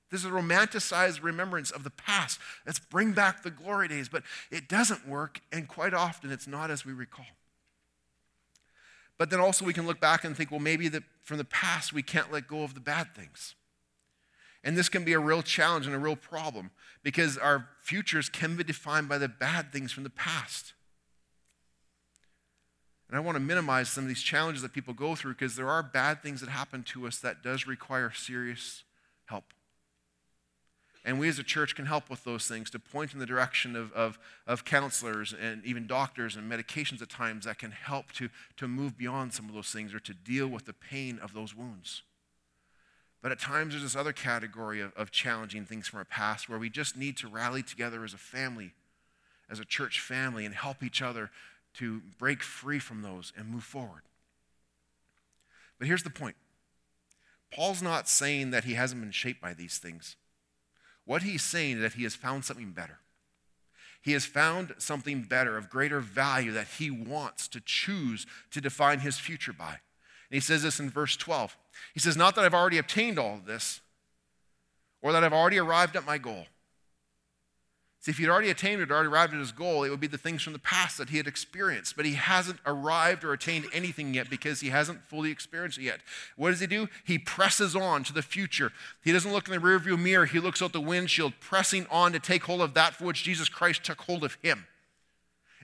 This 0.10 0.22
is 0.22 0.28
a 0.28 0.32
romanticized 0.32 1.22
remembrance 1.22 1.70
of 1.70 1.84
the 1.84 1.90
past. 1.90 2.40
Let's 2.66 2.80
bring 2.80 3.12
back 3.12 3.44
the 3.44 3.52
glory 3.52 3.88
days. 3.88 4.08
But 4.08 4.24
it 4.52 4.70
doesn't 4.70 5.08
work, 5.08 5.42
and 5.52 5.68
quite 5.68 5.94
often 5.94 6.32
it's 6.32 6.48
not 6.48 6.72
as 6.72 6.86
we 6.86 6.94
recall. 6.94 7.26
But 9.18 9.30
then 9.30 9.40
also 9.40 9.66
we 9.66 9.74
can 9.74 9.88
look 9.88 10.00
back 10.00 10.24
and 10.24 10.38
think, 10.38 10.52
well, 10.52 10.60
maybe 10.60 10.88
that 10.90 11.04
from 11.24 11.38
the 11.38 11.46
past 11.46 11.92
we 11.92 12.04
can't 12.04 12.32
let 12.32 12.48
go 12.48 12.64
of 12.64 12.74
the 12.74 12.80
bad 12.80 13.16
things. 13.16 13.56
And 14.64 14.78
this 14.78 14.90
can 14.90 15.04
be 15.04 15.14
a 15.14 15.20
real 15.20 15.42
challenge 15.42 15.86
and 15.86 15.96
a 15.96 16.00
real 16.00 16.16
problem 16.16 16.72
because 17.04 17.38
our 17.38 17.68
futures 17.82 18.30
can 18.30 18.56
be 18.56 18.64
defined 18.64 19.10
by 19.10 19.18
the 19.18 19.28
bad 19.28 19.72
things 19.72 19.92
from 19.92 20.04
the 20.04 20.10
past. 20.10 20.74
And 23.08 23.18
I 23.18 23.22
want 23.22 23.36
to 23.36 23.40
minimize 23.40 23.90
some 23.90 24.04
of 24.04 24.08
these 24.08 24.22
challenges 24.22 24.62
that 24.62 24.74
people 24.74 24.94
go 24.94 25.16
through 25.16 25.34
because 25.34 25.56
there 25.56 25.70
are 25.70 25.82
bad 25.82 26.22
things 26.22 26.42
that 26.42 26.50
happen 26.50 26.84
to 26.84 27.08
us 27.08 27.20
that 27.20 27.42
does 27.42 27.66
require 27.66 28.12
serious 28.12 28.84
help 29.26 29.46
And 31.08 31.22
we 31.22 31.30
as 31.30 31.40
a 31.40 31.44
church 31.44 31.74
can 31.74 31.86
help 31.86 32.10
with 32.10 32.26
those 32.26 32.50
things 32.50 32.70
to 32.72 32.80
point 32.80 33.14
in 33.14 33.20
the 33.20 33.26
direction 33.26 33.78
of, 33.78 33.94
of, 33.94 34.20
of 34.46 34.66
counselors 34.66 35.34
and 35.34 35.64
even 35.64 35.88
doctors 35.88 36.36
and 36.36 36.52
medications 36.52 37.02
at 37.02 37.08
times 37.08 37.46
that 37.46 37.58
can 37.58 37.72
help 37.72 38.12
to, 38.12 38.28
to 38.58 38.68
move 38.68 38.98
beyond 38.98 39.34
some 39.34 39.48
of 39.48 39.56
those 39.56 39.72
things 39.72 39.94
or 39.94 40.02
to 40.02 40.14
deal 40.14 40.50
with 40.50 40.66
the 40.66 40.74
pain 40.74 41.18
of 41.24 41.34
those 41.34 41.56
wounds. 41.56 42.02
But 43.22 43.32
at 43.32 43.40
times 43.40 43.72
there's 43.72 43.84
this 43.84 43.96
other 43.96 44.12
category 44.12 44.82
of, 44.82 44.92
of 44.98 45.10
challenging 45.10 45.64
things 45.64 45.88
from 45.88 46.00
our 46.00 46.06
past 46.06 46.50
where 46.50 46.60
we 46.60 46.70
just 46.70 46.98
need 46.98 47.16
to 47.18 47.30
rally 47.30 47.64
together 47.64 48.04
as 48.04 48.14
a 48.14 48.18
family, 48.18 48.74
as 49.50 49.62
a 49.62 49.66
church 49.66 50.02
family, 50.02 50.46
and 50.46 50.54
help 50.54 50.84
each 50.84 51.02
other 51.02 51.32
to 51.76 52.02
break 52.20 52.44
free 52.44 52.80
from 52.80 53.02
those 53.02 53.32
and 53.38 53.48
move 53.48 53.64
forward. 53.64 54.02
But 55.80 55.88
here's 55.88 56.04
the 56.04 56.10
point 56.10 56.36
Paul's 57.50 57.82
not 57.82 58.10
saying 58.10 58.52
that 58.52 58.66
he 58.66 58.74
hasn't 58.74 59.00
been 59.00 59.12
shaped 59.12 59.40
by 59.40 59.54
these 59.54 59.78
things. 59.78 60.18
What 61.08 61.24
he's 61.24 61.42
saying 61.42 61.78
is 61.78 61.82
that 61.84 61.94
he 61.94 62.04
has 62.04 62.16
found 62.16 62.44
something 62.44 62.72
better. 62.72 63.00
He 64.02 64.12
has 64.12 64.26
found 64.26 64.76
something 64.78 65.24
better 65.24 65.58
of 65.58 65.70
greater 65.70 66.02
value 66.02 66.52
that 66.52 66.68
he 66.78 66.92
wants 66.92 67.48
to 67.48 67.62
choose 67.62 68.28
to 68.52 68.60
define 68.60 69.00
his 69.00 69.18
future 69.18 69.54
by. 69.54 69.70
And 69.70 70.36
he 70.36 70.42
says 70.42 70.64
this 70.64 70.82
in 70.82 70.90
verse 70.90 71.16
12. 71.16 71.56
He 71.94 72.02
says, 72.02 72.18
Not 72.18 72.36
that 72.36 72.44
I've 72.44 72.54
already 72.54 72.78
obtained 72.78 73.18
all 73.18 73.36
of 73.36 73.46
this 73.46 73.80
or 75.02 75.14
that 75.14 75.24
I've 75.24 75.34
already 75.34 75.58
arrived 75.58 75.96
at 75.96 76.06
my 76.06 76.18
goal 76.18 76.46
See, 78.08 78.12
if 78.12 78.20
he'd 78.20 78.30
already 78.30 78.50
attained 78.50 78.82
it, 78.82 78.90
already 78.90 79.10
arrived 79.10 79.34
at 79.34 79.40
his 79.42 79.52
goal, 79.52 79.84
it 79.84 79.90
would 79.90 80.00
be 80.00 80.08
the 80.08 80.18
things 80.18 80.42
from 80.42 80.54
the 80.54 80.60
past 80.60 80.98
that 80.98 81.10
he 81.10 81.18
had 81.18 81.28
experienced. 81.28 81.98
But 81.98 82.06
he 82.06 82.14
hasn't 82.14 82.60
arrived 82.66 83.26
or 83.26 83.34
attained 83.34 83.66
anything 83.74 84.14
yet 84.14 84.30
because 84.30 84.62
he 84.62 84.70
hasn't 84.70 85.04
fully 85.04 85.30
experienced 85.30 85.78
it 85.78 85.82
yet. 85.82 86.00
What 86.38 86.52
does 86.52 86.62
he 86.62 86.68
do? 86.68 86.88
He 87.04 87.20
presses 87.20 87.76
on 87.76 88.06
to 88.06 88.14
the 88.14 88.22
future. 88.22 88.72
He 89.04 89.12
doesn't 89.12 89.34
look 89.34 89.50
in 89.50 89.54
the 89.54 89.60
rearview 89.60 90.00
mirror, 90.00 90.26
he 90.26 90.40
looks 90.40 90.62
out 90.62 90.72
the 90.72 90.80
windshield, 90.80 91.34
pressing 91.42 91.86
on 91.92 92.14
to 92.14 92.20
take 92.20 92.46
hold 92.46 92.62
of 92.62 92.76
that 92.76 92.94
for 92.96 93.04
which 93.04 93.24
Jesus 93.24 93.50
Christ 93.50 93.84
took 93.84 94.00
hold 94.00 94.24
of 94.24 94.38
him. 94.42 94.68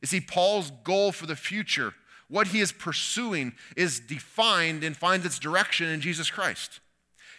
You 0.01 0.07
see, 0.07 0.19
Paul's 0.19 0.69
goal 0.83 1.13
for 1.13 1.27
the 1.27 1.37
future, 1.37 1.93
what 2.27 2.47
he 2.47 2.59
is 2.59 2.73
pursuing, 2.73 3.53
is 3.77 4.01
defined 4.01 4.83
and 4.83 4.97
finds 4.97 5.25
its 5.25 5.39
direction 5.39 5.87
in 5.87 6.01
Jesus 6.01 6.29
Christ. 6.29 6.81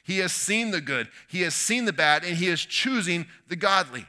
He 0.02 0.20
has 0.20 0.32
seen 0.32 0.70
the 0.70 0.80
good, 0.80 1.08
he 1.28 1.42
has 1.42 1.54
seen 1.54 1.84
the 1.84 1.92
bad, 1.92 2.24
and 2.24 2.38
he 2.38 2.46
is 2.46 2.64
choosing 2.64 3.26
the 3.48 3.56
godly. 3.56 4.06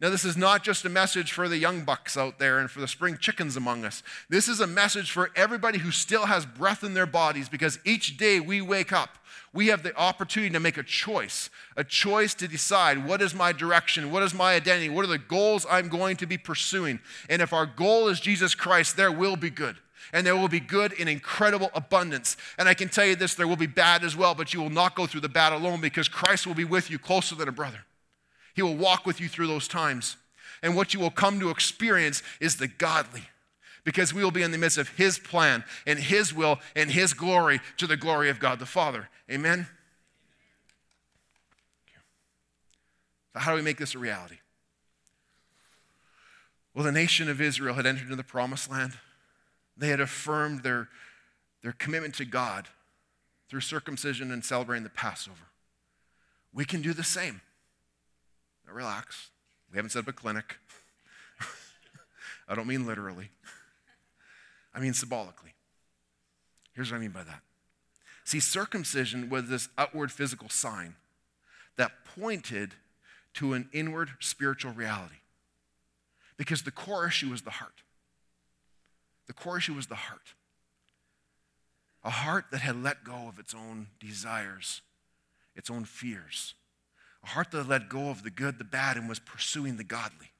Now, 0.00 0.10
this 0.10 0.24
is 0.24 0.36
not 0.36 0.62
just 0.62 0.84
a 0.84 0.88
message 0.88 1.32
for 1.32 1.48
the 1.48 1.58
young 1.58 1.82
bucks 1.82 2.16
out 2.16 2.38
there 2.38 2.60
and 2.60 2.70
for 2.70 2.80
the 2.80 2.86
spring 2.86 3.18
chickens 3.18 3.56
among 3.56 3.84
us. 3.84 4.04
This 4.28 4.46
is 4.46 4.60
a 4.60 4.66
message 4.66 5.10
for 5.10 5.30
everybody 5.34 5.78
who 5.78 5.90
still 5.90 6.26
has 6.26 6.46
breath 6.46 6.84
in 6.84 6.94
their 6.94 7.06
bodies 7.06 7.48
because 7.48 7.80
each 7.84 8.16
day 8.16 8.38
we 8.38 8.60
wake 8.60 8.92
up, 8.92 9.18
we 9.52 9.68
have 9.68 9.82
the 9.82 9.96
opportunity 9.96 10.52
to 10.52 10.60
make 10.60 10.76
a 10.76 10.84
choice, 10.84 11.50
a 11.76 11.82
choice 11.82 12.32
to 12.34 12.46
decide 12.46 13.04
what 13.04 13.20
is 13.20 13.34
my 13.34 13.50
direction, 13.50 14.12
what 14.12 14.22
is 14.22 14.32
my 14.32 14.54
identity, 14.54 14.88
what 14.88 15.04
are 15.04 15.08
the 15.08 15.18
goals 15.18 15.66
I'm 15.68 15.88
going 15.88 16.16
to 16.18 16.26
be 16.26 16.38
pursuing. 16.38 17.00
And 17.28 17.42
if 17.42 17.52
our 17.52 17.66
goal 17.66 18.06
is 18.06 18.20
Jesus 18.20 18.54
Christ, 18.54 18.96
there 18.96 19.10
will 19.10 19.36
be 19.36 19.50
good. 19.50 19.78
And 20.12 20.24
there 20.24 20.36
will 20.36 20.48
be 20.48 20.60
good 20.60 20.92
in 20.92 21.08
incredible 21.08 21.70
abundance. 21.74 22.36
And 22.56 22.68
I 22.68 22.74
can 22.74 22.88
tell 22.88 23.04
you 23.04 23.16
this 23.16 23.34
there 23.34 23.48
will 23.48 23.56
be 23.56 23.66
bad 23.66 24.04
as 24.04 24.16
well, 24.16 24.36
but 24.36 24.54
you 24.54 24.60
will 24.60 24.70
not 24.70 24.94
go 24.94 25.06
through 25.06 25.22
the 25.22 25.28
bad 25.28 25.52
alone 25.52 25.80
because 25.80 26.08
Christ 26.08 26.46
will 26.46 26.54
be 26.54 26.64
with 26.64 26.88
you 26.88 27.00
closer 27.00 27.34
than 27.34 27.48
a 27.48 27.52
brother. 27.52 27.80
He 28.58 28.62
will 28.62 28.74
walk 28.74 29.06
with 29.06 29.20
you 29.20 29.28
through 29.28 29.46
those 29.46 29.68
times. 29.68 30.16
And 30.64 30.74
what 30.74 30.92
you 30.92 30.98
will 30.98 31.12
come 31.12 31.38
to 31.38 31.50
experience 31.50 32.24
is 32.40 32.56
the 32.56 32.66
godly 32.66 33.22
because 33.84 34.12
we 34.12 34.24
will 34.24 34.32
be 34.32 34.42
in 34.42 34.50
the 34.50 34.58
midst 34.58 34.78
of 34.78 34.88
His 34.88 35.16
plan 35.16 35.62
and 35.86 35.96
His 35.96 36.34
will 36.34 36.58
and 36.74 36.90
His 36.90 37.14
glory 37.14 37.60
to 37.76 37.86
the 37.86 37.96
glory 37.96 38.28
of 38.30 38.40
God 38.40 38.58
the 38.58 38.66
Father. 38.66 39.10
Amen? 39.30 39.68
So, 43.32 43.38
how 43.38 43.52
do 43.52 43.56
we 43.58 43.62
make 43.62 43.78
this 43.78 43.94
a 43.94 43.98
reality? 44.00 44.38
Well, 46.74 46.84
the 46.84 46.90
nation 46.90 47.30
of 47.30 47.40
Israel 47.40 47.76
had 47.76 47.86
entered 47.86 48.06
into 48.06 48.16
the 48.16 48.24
promised 48.24 48.68
land. 48.68 48.94
They 49.76 49.90
had 49.90 50.00
affirmed 50.00 50.64
their, 50.64 50.88
their 51.62 51.76
commitment 51.78 52.16
to 52.16 52.24
God 52.24 52.66
through 53.48 53.60
circumcision 53.60 54.32
and 54.32 54.44
celebrating 54.44 54.82
the 54.82 54.90
Passover. 54.90 55.46
We 56.52 56.64
can 56.64 56.82
do 56.82 56.92
the 56.92 57.04
same. 57.04 57.40
Now 58.68 58.74
relax. 58.74 59.30
We 59.70 59.76
haven't 59.76 59.90
set 59.90 60.00
up 60.00 60.08
a 60.08 60.12
clinic. 60.12 60.58
I 62.48 62.54
don't 62.54 62.66
mean 62.66 62.86
literally, 62.86 63.30
I 64.74 64.80
mean 64.80 64.94
symbolically. 64.94 65.54
Here's 66.74 66.92
what 66.92 66.98
I 66.98 67.00
mean 67.00 67.10
by 67.10 67.24
that. 67.24 67.40
See, 68.24 68.40
circumcision 68.40 69.30
was 69.30 69.48
this 69.48 69.68
outward 69.76 70.12
physical 70.12 70.48
sign 70.48 70.96
that 71.76 71.92
pointed 72.16 72.74
to 73.34 73.54
an 73.54 73.68
inward 73.72 74.10
spiritual 74.20 74.72
reality. 74.72 75.16
Because 76.36 76.62
the 76.62 76.70
core 76.70 77.06
issue 77.06 77.30
was 77.30 77.42
the 77.42 77.50
heart. 77.50 77.82
The 79.26 79.32
core 79.32 79.58
issue 79.58 79.74
was 79.74 79.86
the 79.86 79.96
heart. 79.96 80.34
A 82.04 82.10
heart 82.10 82.46
that 82.52 82.60
had 82.60 82.82
let 82.82 83.02
go 83.02 83.28
of 83.28 83.38
its 83.38 83.54
own 83.54 83.88
desires, 83.98 84.82
its 85.56 85.68
own 85.68 85.84
fears, 85.84 86.54
a 87.22 87.28
heart 87.28 87.50
that 87.50 87.68
let 87.68 87.88
go 87.88 88.10
of 88.10 88.22
the 88.22 88.30
good, 88.30 88.58
the 88.58 88.64
bad, 88.64 88.96
and 88.96 89.08
was 89.08 89.18
pursuing 89.18 89.76
the 89.76 89.84
godly. 89.84 90.32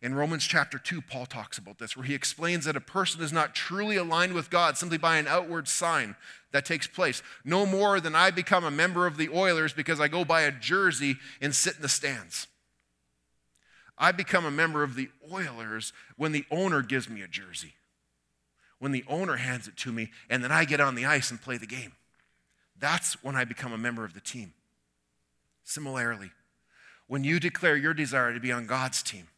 In 0.00 0.14
Romans 0.14 0.46
chapter 0.46 0.78
2, 0.78 1.02
Paul 1.02 1.26
talks 1.26 1.58
about 1.58 1.78
this, 1.78 1.96
where 1.96 2.06
he 2.06 2.14
explains 2.14 2.64
that 2.64 2.76
a 2.76 2.80
person 2.80 3.20
is 3.20 3.32
not 3.32 3.54
truly 3.54 3.96
aligned 3.96 4.32
with 4.32 4.50
God 4.50 4.78
simply 4.78 4.98
by 4.98 5.16
an 5.16 5.26
outward 5.26 5.66
sign 5.66 6.14
that 6.52 6.64
takes 6.64 6.86
place. 6.86 7.22
No 7.44 7.66
more 7.66 8.00
than 8.00 8.14
I 8.14 8.30
become 8.30 8.64
a 8.64 8.70
member 8.70 9.06
of 9.06 9.16
the 9.16 9.28
Oilers 9.28 9.72
because 9.72 10.00
I 10.00 10.06
go 10.06 10.24
buy 10.24 10.42
a 10.42 10.52
jersey 10.52 11.16
and 11.40 11.54
sit 11.54 11.76
in 11.76 11.82
the 11.82 11.88
stands. 11.88 12.46
I 13.96 14.12
become 14.12 14.46
a 14.46 14.50
member 14.52 14.84
of 14.84 14.94
the 14.94 15.08
Oilers 15.32 15.92
when 16.16 16.30
the 16.30 16.44
owner 16.50 16.82
gives 16.82 17.08
me 17.08 17.22
a 17.22 17.28
jersey, 17.28 17.74
when 18.78 18.92
the 18.92 19.04
owner 19.08 19.36
hands 19.36 19.66
it 19.66 19.76
to 19.78 19.92
me, 19.92 20.10
and 20.30 20.44
then 20.44 20.52
I 20.52 20.64
get 20.64 20.80
on 20.80 20.94
the 20.94 21.06
ice 21.06 21.32
and 21.32 21.42
play 21.42 21.56
the 21.56 21.66
game. 21.66 21.94
That's 22.78 23.22
when 23.24 23.34
I 23.34 23.44
become 23.44 23.72
a 23.72 23.78
member 23.78 24.04
of 24.04 24.14
the 24.14 24.20
team. 24.20 24.54
Similarly, 25.68 26.30
when 27.08 27.24
you 27.24 27.38
declare 27.38 27.76
your 27.76 27.92
desire 27.92 28.32
to 28.32 28.40
be 28.40 28.50
on 28.50 28.64
God's 28.64 29.02
team, 29.02 29.28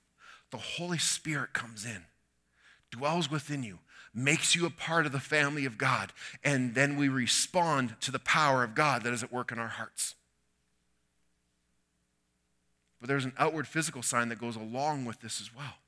the 0.53 0.59
Holy 0.59 0.97
Spirit 0.97 1.53
comes 1.53 1.85
in, 1.85 2.05
dwells 2.93 3.29
within 3.29 3.65
you, 3.65 3.81
makes 4.15 4.55
you 4.55 4.65
a 4.65 4.71
part 4.71 5.07
of 5.07 5.13
the 5.13 5.19
family 5.19 5.65
of 5.65 5.77
God, 5.77 6.13
and 6.45 6.77
then 6.77 6.97
we 6.97 7.09
respond 7.09 7.97
to 8.03 8.13
the 8.13 8.21
power 8.21 8.63
of 8.63 8.77
God 8.77 9.03
that 9.03 9.13
is 9.13 9.25
at 9.25 9.33
work 9.33 9.51
in 9.51 9.59
our 9.59 9.67
hearts. 9.67 10.15
But 13.01 13.09
there's 13.09 13.25
an 13.25 13.35
outward 13.37 13.67
physical 13.67 14.05
sign 14.05 14.29
that 14.29 14.41
goes 14.41 14.55
along 14.55 15.07
with 15.07 15.23
this 15.23 15.41
as 15.41 15.53
well. 15.53 15.79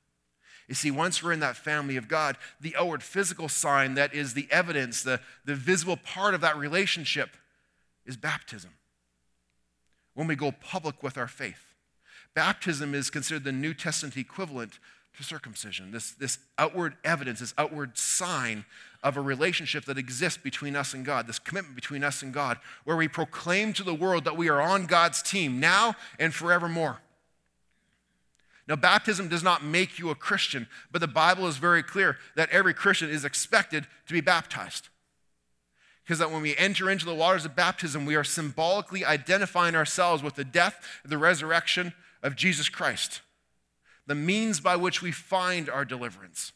You 0.67 0.75
see, 0.75 0.91
once 0.91 1.23
we're 1.23 1.31
in 1.31 1.39
that 1.39 1.55
family 1.55 1.95
of 1.95 2.09
God, 2.09 2.35
the 2.59 2.75
outward 2.75 3.01
physical 3.01 3.47
sign 3.47 3.93
that 3.93 4.13
is 4.13 4.33
the 4.33 4.49
evidence, 4.51 5.03
the, 5.03 5.21
the 5.45 5.55
visible 5.55 5.95
part 5.95 6.33
of 6.33 6.41
that 6.41 6.57
relationship 6.57 7.29
is 8.05 8.17
baptism 8.17 8.71
when 10.13 10.27
we 10.27 10.35
go 10.35 10.51
public 10.51 11.01
with 11.03 11.17
our 11.17 11.27
faith. 11.27 11.73
Baptism 12.33 12.95
is 12.95 13.09
considered 13.09 13.43
the 13.43 13.51
New 13.51 13.73
Testament 13.73 14.17
equivalent 14.17 14.79
to 15.17 15.23
circumcision, 15.23 15.91
this, 15.91 16.11
this 16.11 16.39
outward 16.57 16.95
evidence, 17.03 17.39
this 17.39 17.53
outward 17.57 17.97
sign 17.97 18.65
of 19.03 19.15
a 19.15 19.21
relationship 19.21 19.85
that 19.85 19.97
exists 19.97 20.39
between 20.41 20.75
us 20.75 20.93
and 20.93 21.05
God, 21.05 21.27
this 21.27 21.37
commitment 21.37 21.75
between 21.75 22.03
us 22.03 22.23
and 22.23 22.33
God, 22.33 22.57
where 22.83 22.97
we 22.97 23.07
proclaim 23.07 23.73
to 23.73 23.83
the 23.83 23.93
world 23.93 24.23
that 24.25 24.37
we 24.37 24.49
are 24.49 24.61
on 24.61 24.87
God's 24.87 25.21
team 25.21 25.59
now 25.59 25.95
and 26.17 26.33
forevermore. 26.33 26.99
Now, 28.67 28.77
baptism 28.77 29.27
does 29.27 29.43
not 29.43 29.63
make 29.63 29.99
you 29.99 30.09
a 30.09 30.15
Christian, 30.15 30.67
but 30.91 30.99
the 30.99 31.07
Bible 31.07 31.47
is 31.47 31.57
very 31.57 31.83
clear 31.83 32.17
that 32.35 32.49
every 32.49 32.73
Christian 32.73 33.09
is 33.09 33.25
expected 33.25 33.85
to 34.07 34.13
be 34.13 34.21
baptized. 34.21 34.87
Because 36.03 36.19
that 36.19 36.31
when 36.31 36.41
we 36.41 36.57
enter 36.57 36.89
into 36.89 37.05
the 37.05 37.15
waters 37.15 37.45
of 37.45 37.55
baptism, 37.55 38.05
we 38.05 38.15
are 38.15 38.23
symbolically 38.23 39.05
identifying 39.05 39.75
ourselves 39.75 40.21
with 40.21 40.35
the 40.35 40.43
death, 40.43 40.85
and 41.03 41.11
the 41.11 41.17
resurrection 41.17 41.93
of 42.21 42.35
Jesus 42.35 42.69
Christ, 42.69 43.21
the 44.05 44.15
means 44.15 44.59
by 44.59 44.75
which 44.75 45.01
we 45.01 45.11
find 45.11 45.69
our 45.69 45.85
deliverance, 45.85 46.51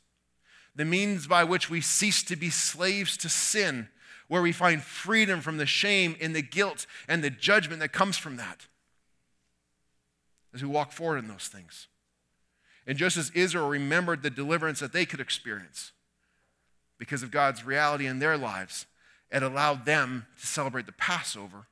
the 0.76 0.86
means 0.86 1.28
by 1.28 1.44
which 1.44 1.70
we 1.70 1.82
cease 1.82 2.24
to 2.24 2.36
be 2.36 2.50
slaves 2.50 3.16
to 3.18 3.30
sin, 3.30 3.88
where 4.28 4.42
we 4.42 4.52
find 4.52 4.84
freedom 4.84 5.40
from 5.40 5.58
the 5.58 5.66
shame 5.66 6.18
and 6.20 6.36
the 6.36 6.42
guilt 6.42 6.86
and 7.08 7.24
the 7.24 7.30
judgment 7.30 7.80
that 7.80 7.94
comes 7.94 8.18
from 8.18 8.36
that 8.36 8.68
as 10.54 10.62
we 10.62 10.68
walk 10.68 10.92
forward 10.92 11.20
in 11.20 11.28
those 11.28 11.48
things. 11.48 11.88
And 12.86 12.98
just 12.98 13.18
as 13.18 13.30
Israel 13.32 13.68
remembered 13.68 14.24
the 14.24 14.30
deliverance 14.30 14.80
that 14.80 14.94
they 14.94 15.06
could 15.06 15.20
experience 15.20 15.92
because 16.98 17.22
of 17.22 17.32
God's 17.32 17.66
reality 17.66 18.08
in 18.08 18.20
their 18.20 18.38
lives, 18.38 18.86
it 19.32 19.44
allowed 19.44 19.86
them 19.86 20.26
to 20.40 20.48
celebrate 20.48 20.86
the 20.86 20.92
Passover. 20.92 21.68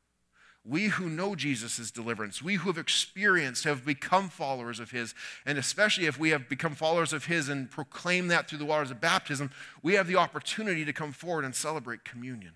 We 0.67 0.85
who 0.85 1.09
know 1.09 1.35
Jesus' 1.35 1.91
deliverance, 1.91 2.41
we 2.41 2.55
who 2.55 2.69
have 2.69 2.77
experienced, 2.77 3.65
have 3.65 3.85
become 3.85 4.29
followers 4.29 4.79
of 4.79 4.91
His, 4.91 5.13
and 5.45 5.59
especially 5.59 6.07
if 6.07 6.19
we 6.19 6.31
have 6.31 6.49
become 6.49 6.73
followers 6.73 7.13
of 7.13 7.25
His 7.25 7.49
and 7.49 7.69
proclaim 7.69 8.29
that 8.29 8.49
through 8.49 8.57
the 8.57 8.65
waters 8.65 8.89
of 8.89 8.99
baptism, 8.99 9.51
we 9.83 9.93
have 9.93 10.07
the 10.07 10.15
opportunity 10.15 10.83
to 10.83 10.91
come 10.91 11.11
forward 11.11 11.45
and 11.45 11.53
celebrate 11.53 12.03
communion, 12.03 12.53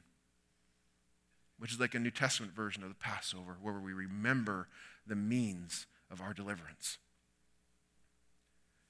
which 1.60 1.72
is 1.72 1.80
like 1.80 1.94
a 1.94 2.00
New 2.00 2.10
Testament 2.10 2.54
version 2.54 2.82
of 2.82 2.90
the 2.90 2.96
Passover, 2.96 3.58
where 3.62 3.80
we 3.80 3.94
remember 3.94 4.68
the 5.06 5.16
means 5.16 5.86
of 6.10 6.20
our 6.20 6.34
deliverance. 6.34 6.98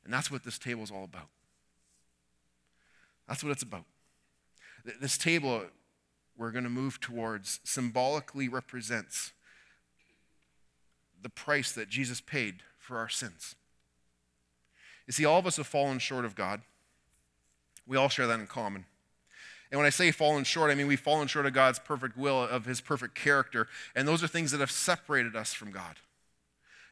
And 0.05 0.13
that's 0.13 0.31
what 0.31 0.45
this 0.45 0.57
table 0.57 0.83
is 0.83 0.91
all 0.91 1.03
about. 1.03 1.27
That's 3.27 3.43
what 3.43 3.51
it's 3.51 3.63
about. 3.63 3.83
This 5.01 5.17
table 5.17 5.63
we're 6.39 6.51
going 6.51 6.63
to 6.63 6.69
move 6.69 7.01
towards 7.01 7.59
symbolically 7.65 8.47
represents 8.47 9.33
the 11.21 11.29
price 11.29 11.73
that 11.73 11.89
Jesus 11.89 12.21
paid 12.21 12.63
for 12.79 12.97
our 12.97 13.09
sins. 13.09 13.55
You 15.05 15.11
see, 15.11 15.25
all 15.25 15.37
of 15.37 15.45
us 15.45 15.57
have 15.57 15.67
fallen 15.67 15.99
short 15.99 16.23
of 16.23 16.35
God. 16.35 16.61
We 17.85 17.97
all 17.97 18.07
share 18.07 18.25
that 18.27 18.39
in 18.39 18.47
common. 18.47 18.85
And 19.69 19.77
when 19.77 19.85
I 19.85 19.89
say 19.89 20.11
fallen 20.11 20.45
short, 20.45 20.71
I 20.71 20.75
mean 20.75 20.87
we've 20.87 20.99
fallen 20.99 21.27
short 21.27 21.45
of 21.45 21.53
God's 21.53 21.77
perfect 21.77 22.17
will, 22.17 22.41
of 22.41 22.65
his 22.65 22.79
perfect 22.79 23.15
character. 23.15 23.67
And 23.93 24.07
those 24.07 24.23
are 24.23 24.27
things 24.27 24.51
that 24.51 24.61
have 24.61 24.71
separated 24.71 25.35
us 25.35 25.53
from 25.53 25.71
God. 25.71 25.97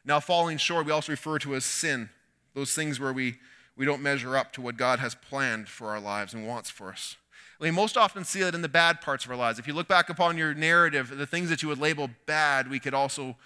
Now, 0.04 0.20
falling 0.20 0.58
short, 0.58 0.86
we 0.86 0.92
also 0.92 1.12
refer 1.12 1.38
to 1.40 1.54
as 1.54 1.64
sin, 1.64 2.10
those 2.54 2.74
things 2.74 3.00
where 3.00 3.12
we, 3.12 3.38
we 3.76 3.86
don't 3.86 4.02
measure 4.02 4.36
up 4.36 4.52
to 4.52 4.60
what 4.60 4.76
God 4.76 4.98
has 4.98 5.14
planned 5.14 5.68
for 5.68 5.88
our 5.88 6.00
lives 6.00 6.34
and 6.34 6.46
wants 6.46 6.70
for 6.70 6.90
us. 6.90 7.16
We 7.58 7.70
most 7.72 7.96
often 7.96 8.24
see 8.24 8.40
it 8.40 8.54
in 8.54 8.62
the 8.62 8.68
bad 8.68 9.00
parts 9.00 9.24
of 9.24 9.30
our 9.30 9.36
lives. 9.36 9.58
If 9.58 9.66
you 9.66 9.74
look 9.74 9.88
back 9.88 10.08
upon 10.08 10.38
your 10.38 10.54
narrative, 10.54 11.16
the 11.16 11.26
things 11.26 11.50
that 11.50 11.62
you 11.62 11.68
would 11.68 11.78
label 11.78 12.08
bad, 12.24 12.70
we 12.70 12.78
could 12.78 12.94
also 12.94 13.36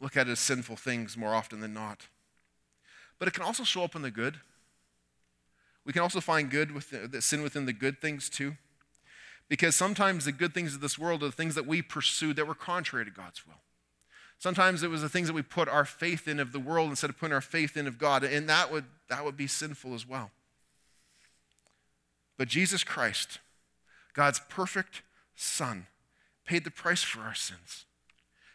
look 0.00 0.16
at 0.16 0.28
as 0.28 0.38
sinful 0.38 0.76
things 0.76 1.16
more 1.16 1.34
often 1.34 1.60
than 1.60 1.74
not. 1.74 2.06
But 3.18 3.28
it 3.28 3.34
can 3.34 3.42
also 3.42 3.64
show 3.64 3.82
up 3.82 3.94
in 3.94 4.02
the 4.02 4.10
good. 4.10 4.36
We 5.84 5.92
can 5.92 6.02
also 6.02 6.20
find 6.20 6.50
good 6.50 6.72
with 6.72 6.90
the, 6.90 7.20
sin 7.20 7.42
within 7.42 7.66
the 7.66 7.72
good 7.72 8.00
things 8.00 8.28
too. 8.28 8.56
Because 9.48 9.74
sometimes 9.74 10.24
the 10.24 10.32
good 10.32 10.54
things 10.54 10.74
of 10.74 10.80
this 10.80 10.98
world 10.98 11.22
are 11.22 11.26
the 11.26 11.32
things 11.32 11.54
that 11.54 11.66
we 11.66 11.82
pursued 11.82 12.36
that 12.36 12.46
were 12.46 12.54
contrary 12.54 13.04
to 13.04 13.10
God's 13.10 13.46
will. 13.46 13.60
Sometimes 14.38 14.82
it 14.82 14.90
was 14.90 15.02
the 15.02 15.08
things 15.08 15.26
that 15.26 15.34
we 15.34 15.42
put 15.42 15.68
our 15.68 15.84
faith 15.84 16.28
in 16.28 16.38
of 16.38 16.52
the 16.52 16.60
world 16.60 16.90
instead 16.90 17.10
of 17.10 17.18
putting 17.18 17.34
our 17.34 17.40
faith 17.40 17.76
in 17.76 17.86
of 17.86 17.98
God, 17.98 18.22
and 18.22 18.48
that 18.48 18.70
would, 18.70 18.84
that 19.08 19.24
would 19.24 19.36
be 19.36 19.48
sinful 19.48 19.94
as 19.94 20.06
well. 20.06 20.30
But 22.38 22.48
Jesus 22.48 22.84
Christ, 22.84 23.40
God's 24.14 24.40
perfect 24.48 25.02
Son, 25.34 25.86
paid 26.46 26.64
the 26.64 26.70
price 26.70 27.02
for 27.02 27.20
our 27.20 27.34
sins. 27.34 27.84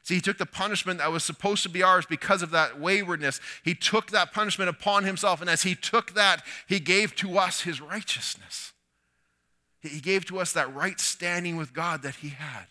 See, 0.01 0.15
he 0.15 0.21
took 0.21 0.37
the 0.37 0.45
punishment 0.45 0.99
that 0.99 1.11
was 1.11 1.23
supposed 1.23 1.63
to 1.63 1.69
be 1.69 1.83
ours 1.83 2.05
because 2.05 2.41
of 2.41 2.51
that 2.51 2.79
waywardness. 2.79 3.39
He 3.63 3.73
took 3.75 4.11
that 4.11 4.33
punishment 4.33 4.69
upon 4.69 5.05
himself, 5.05 5.39
and 5.39 5.49
as 5.49 5.63
he 5.63 5.75
took 5.75 6.13
that, 6.13 6.43
he 6.67 6.79
gave 6.79 7.15
to 7.17 7.37
us 7.37 7.61
his 7.61 7.79
righteousness. 7.79 8.73
He 9.79 9.99
gave 9.99 10.25
to 10.25 10.39
us 10.39 10.53
that 10.53 10.73
right 10.73 10.99
standing 10.99 11.55
with 11.55 11.73
God 11.73 12.03
that 12.03 12.15
he 12.15 12.29
had 12.29 12.65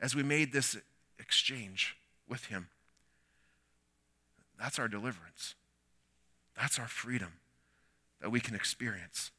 as 0.00 0.14
we 0.14 0.22
made 0.22 0.52
this 0.52 0.76
exchange 1.18 1.96
with 2.28 2.46
him. 2.46 2.68
That's 4.58 4.78
our 4.78 4.88
deliverance. 4.88 5.54
That's 6.56 6.78
our 6.78 6.88
freedom 6.88 7.34
that 8.20 8.30
we 8.30 8.40
can 8.40 8.54
experience. 8.54 9.30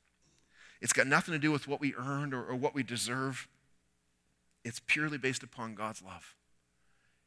It's 0.82 0.94
got 0.94 1.08
nothing 1.08 1.34
to 1.34 1.40
do 1.40 1.52
with 1.52 1.68
what 1.68 1.80
we 1.80 1.94
earned 1.96 2.34
or, 2.34 2.44
or 2.44 2.56
what 2.56 2.74
we 2.74 2.84
deserve. 2.84 3.48
It's 4.64 4.80
purely 4.80 5.18
based 5.18 5.44
upon 5.44 5.76
God's 5.76 6.02
love 6.02 6.36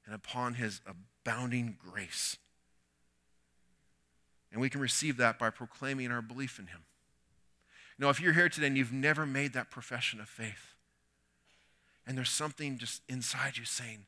and 0.05 0.15
upon 0.15 0.55
his 0.55 0.81
abounding 0.87 1.77
grace. 1.79 2.37
And 4.53 4.61
we 4.61 4.69
can 4.69 4.81
receive 4.81 5.17
that 5.19 5.39
by 5.39 5.51
proclaiming 5.51 6.11
our 6.11 6.23
belief 6.23 6.59
in 6.59 6.67
him. 6.67 6.85
Know, 7.97 8.11
if 8.11 8.21
you're 8.21 8.33
here 8.33 8.49
today 8.49 8.67
and 8.67 8.77
you've 8.77 8.93
never 8.93 9.25
made 9.25 9.53
that 9.53 9.71
profession 9.71 10.21
of 10.21 10.29
faith, 10.29 10.75
and 12.07 12.19
there's 12.19 12.31
something 12.31 12.77
just 12.77 13.03
inside 13.09 13.57
you 13.57 13.65
saying, 13.65 14.07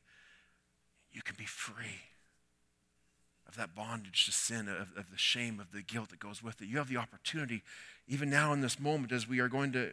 you 1.13 1.23
can 1.23 1.37
be 1.39 1.45
free 1.45 2.03
of 3.49 3.57
that 3.57 3.75
bondage 3.75 4.27
to 4.27 4.33
sin, 4.33 4.69
of, 4.69 4.97
of 4.97 5.11
the 5.11 5.19
shame, 5.19 5.61
of 5.61 5.73
the 5.73 5.83
guilt 5.83 6.11
that 6.11 6.19
goes 6.19 6.43
with 6.43 6.61
it. 6.61 6.69
You 6.69 6.79
have 6.79 6.89
the 6.89 6.97
opportunity, 6.97 7.63
even 8.09 8.31
now 8.31 8.53
in 8.53 8.61
this 8.61 8.81
moment, 8.81 9.13
as 9.13 9.29
we 9.29 9.41
are 9.41 9.49
going 9.49 9.73
to 9.73 9.93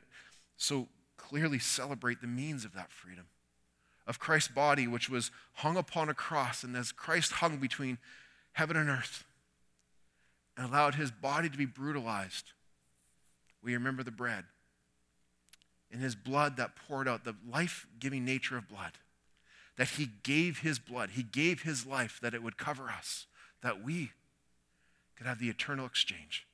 so 0.58 0.88
clearly 1.18 1.60
celebrate 1.60 2.22
the 2.22 2.28
means 2.28 2.66
of 2.66 2.74
that 2.74 2.92
freedom 2.92 3.26
of 4.06 4.20
Christ's 4.20 4.50
body, 4.50 4.88
which 4.88 5.10
was 5.10 5.32
hung 5.56 5.78
upon 5.78 6.10
a 6.10 6.14
cross. 6.14 6.64
And 6.64 6.76
as 6.76 6.92
Christ 6.92 7.34
hung 7.34 7.58
between 7.58 7.98
heaven 8.54 8.78
and 8.78 8.90
earth 8.90 9.24
and 10.58 10.68
allowed 10.68 10.96
his 10.96 11.12
body 11.12 11.50
to 11.50 11.58
be 11.58 11.66
brutalized, 11.66 12.52
we 13.64 13.74
remember 13.74 14.04
the 14.04 14.12
bread. 14.12 14.46
In 15.90 16.00
his 16.00 16.16
blood 16.16 16.58
that 16.58 16.76
poured 16.76 17.08
out, 17.08 17.24
the 17.24 17.36
life 17.50 17.88
giving 18.00 18.26
nature 18.26 18.58
of 18.58 18.68
blood, 18.68 18.94
that 19.78 19.90
he 19.90 20.10
gave 20.24 20.60
his 20.60 20.80
blood, 20.80 21.12
he 21.12 21.24
gave 21.24 21.62
his 21.62 21.86
life 21.86 22.20
that 22.22 22.34
it 22.34 22.44
would 22.44 22.58
cover 22.58 22.90
us, 22.90 23.26
that 23.64 23.84
we 23.84 24.12
could 25.16 25.26
have 25.26 25.40
the 25.40 25.50
eternal 25.50 25.86
exchange 25.86 26.46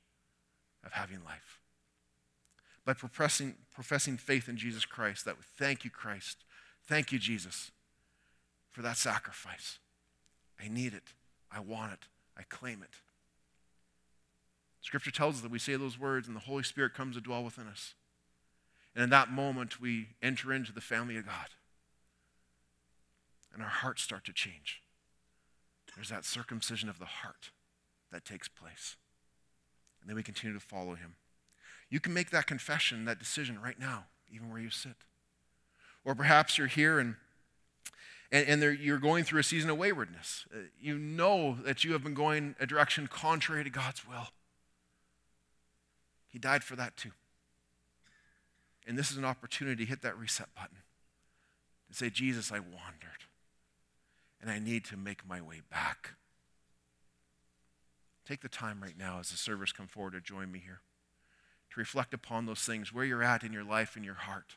of 0.84 0.92
having 0.92 1.22
life. 1.24 1.58
By 2.84 2.94
professing, 2.94 3.56
professing 3.74 4.16
faith 4.16 4.48
in 4.48 4.56
Jesus 4.56 4.84
Christ, 4.84 5.26
that 5.26 5.36
we 5.36 5.44
thank 5.58 5.84
you, 5.84 5.90
Christ 5.90 6.44
Thank 6.90 7.12
you, 7.12 7.20
Jesus, 7.20 7.70
for 8.68 8.82
that 8.82 8.96
sacrifice. 8.96 9.78
I 10.60 10.66
need 10.66 10.92
it. 10.92 11.14
I 11.50 11.60
want 11.60 11.92
it. 11.92 12.06
I 12.36 12.42
claim 12.42 12.82
it. 12.82 12.96
Scripture 14.80 15.12
tells 15.12 15.36
us 15.36 15.40
that 15.42 15.52
we 15.52 15.60
say 15.60 15.76
those 15.76 16.00
words 16.00 16.26
and 16.26 16.34
the 16.34 16.40
Holy 16.40 16.64
Spirit 16.64 16.94
comes 16.94 17.14
to 17.14 17.20
dwell 17.20 17.44
within 17.44 17.68
us. 17.68 17.94
And 18.94 19.04
in 19.04 19.10
that 19.10 19.30
moment, 19.30 19.80
we 19.80 20.08
enter 20.20 20.52
into 20.52 20.72
the 20.72 20.80
family 20.80 21.16
of 21.16 21.26
God. 21.26 21.50
And 23.54 23.62
our 23.62 23.68
hearts 23.68 24.02
start 24.02 24.24
to 24.24 24.32
change. 24.32 24.82
There's 26.00 26.08
that 26.08 26.24
circumcision 26.24 26.88
of 26.88 26.98
the 26.98 27.04
heart 27.04 27.50
that 28.10 28.24
takes 28.24 28.48
place. 28.48 28.96
And 30.00 30.08
then 30.08 30.16
we 30.16 30.22
continue 30.22 30.58
to 30.58 30.64
follow 30.64 30.94
him. 30.94 31.16
You 31.90 32.00
can 32.00 32.14
make 32.14 32.30
that 32.30 32.46
confession, 32.46 33.04
that 33.04 33.18
decision 33.18 33.60
right 33.60 33.78
now, 33.78 34.04
even 34.32 34.48
where 34.48 34.58
you 34.58 34.70
sit. 34.70 34.94
Or 36.02 36.14
perhaps 36.14 36.56
you're 36.56 36.68
here 36.68 36.98
and, 36.98 37.16
and, 38.32 38.62
and 38.62 38.80
you're 38.80 38.96
going 38.96 39.24
through 39.24 39.40
a 39.40 39.42
season 39.42 39.68
of 39.68 39.76
waywardness. 39.76 40.46
Uh, 40.50 40.60
you 40.80 40.96
know 40.96 41.58
that 41.66 41.84
you 41.84 41.92
have 41.92 42.02
been 42.02 42.14
going 42.14 42.54
a 42.58 42.64
direction 42.64 43.06
contrary 43.06 43.62
to 43.62 43.68
God's 43.68 44.08
will. 44.08 44.28
He 46.28 46.38
died 46.38 46.64
for 46.64 46.76
that 46.76 46.96
too. 46.96 47.12
And 48.86 48.96
this 48.96 49.10
is 49.10 49.18
an 49.18 49.26
opportunity 49.26 49.84
to 49.84 49.88
hit 49.90 50.00
that 50.00 50.16
reset 50.16 50.48
button 50.54 50.78
and 51.88 51.94
say, 51.94 52.08
Jesus, 52.08 52.50
I 52.50 52.58
wandered, 52.58 53.26
and 54.40 54.50
I 54.50 54.58
need 54.58 54.84
to 54.86 54.96
make 54.96 55.26
my 55.26 55.40
way 55.40 55.60
back. 55.70 56.14
Take 58.26 58.42
the 58.42 58.48
time 58.48 58.82
right 58.82 58.96
now 58.96 59.18
as 59.18 59.30
the 59.30 59.36
servers 59.36 59.72
come 59.72 59.86
forward 59.86 60.12
to 60.12 60.20
join 60.20 60.52
me 60.52 60.60
here 60.64 60.80
to 61.70 61.80
reflect 61.80 62.12
upon 62.12 62.46
those 62.46 62.60
things, 62.60 62.92
where 62.92 63.04
you're 63.04 63.22
at 63.22 63.44
in 63.44 63.52
your 63.52 63.64
life 63.64 63.94
and 63.94 64.04
your 64.04 64.14
heart 64.14 64.56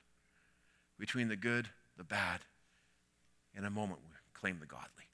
between 0.99 1.27
the 1.27 1.36
good, 1.36 1.69
the 1.97 2.03
bad. 2.03 2.41
In 3.55 3.65
a 3.65 3.69
moment, 3.69 3.99
we 4.03 4.15
claim 4.34 4.59
the 4.59 4.65
godly. 4.65 5.12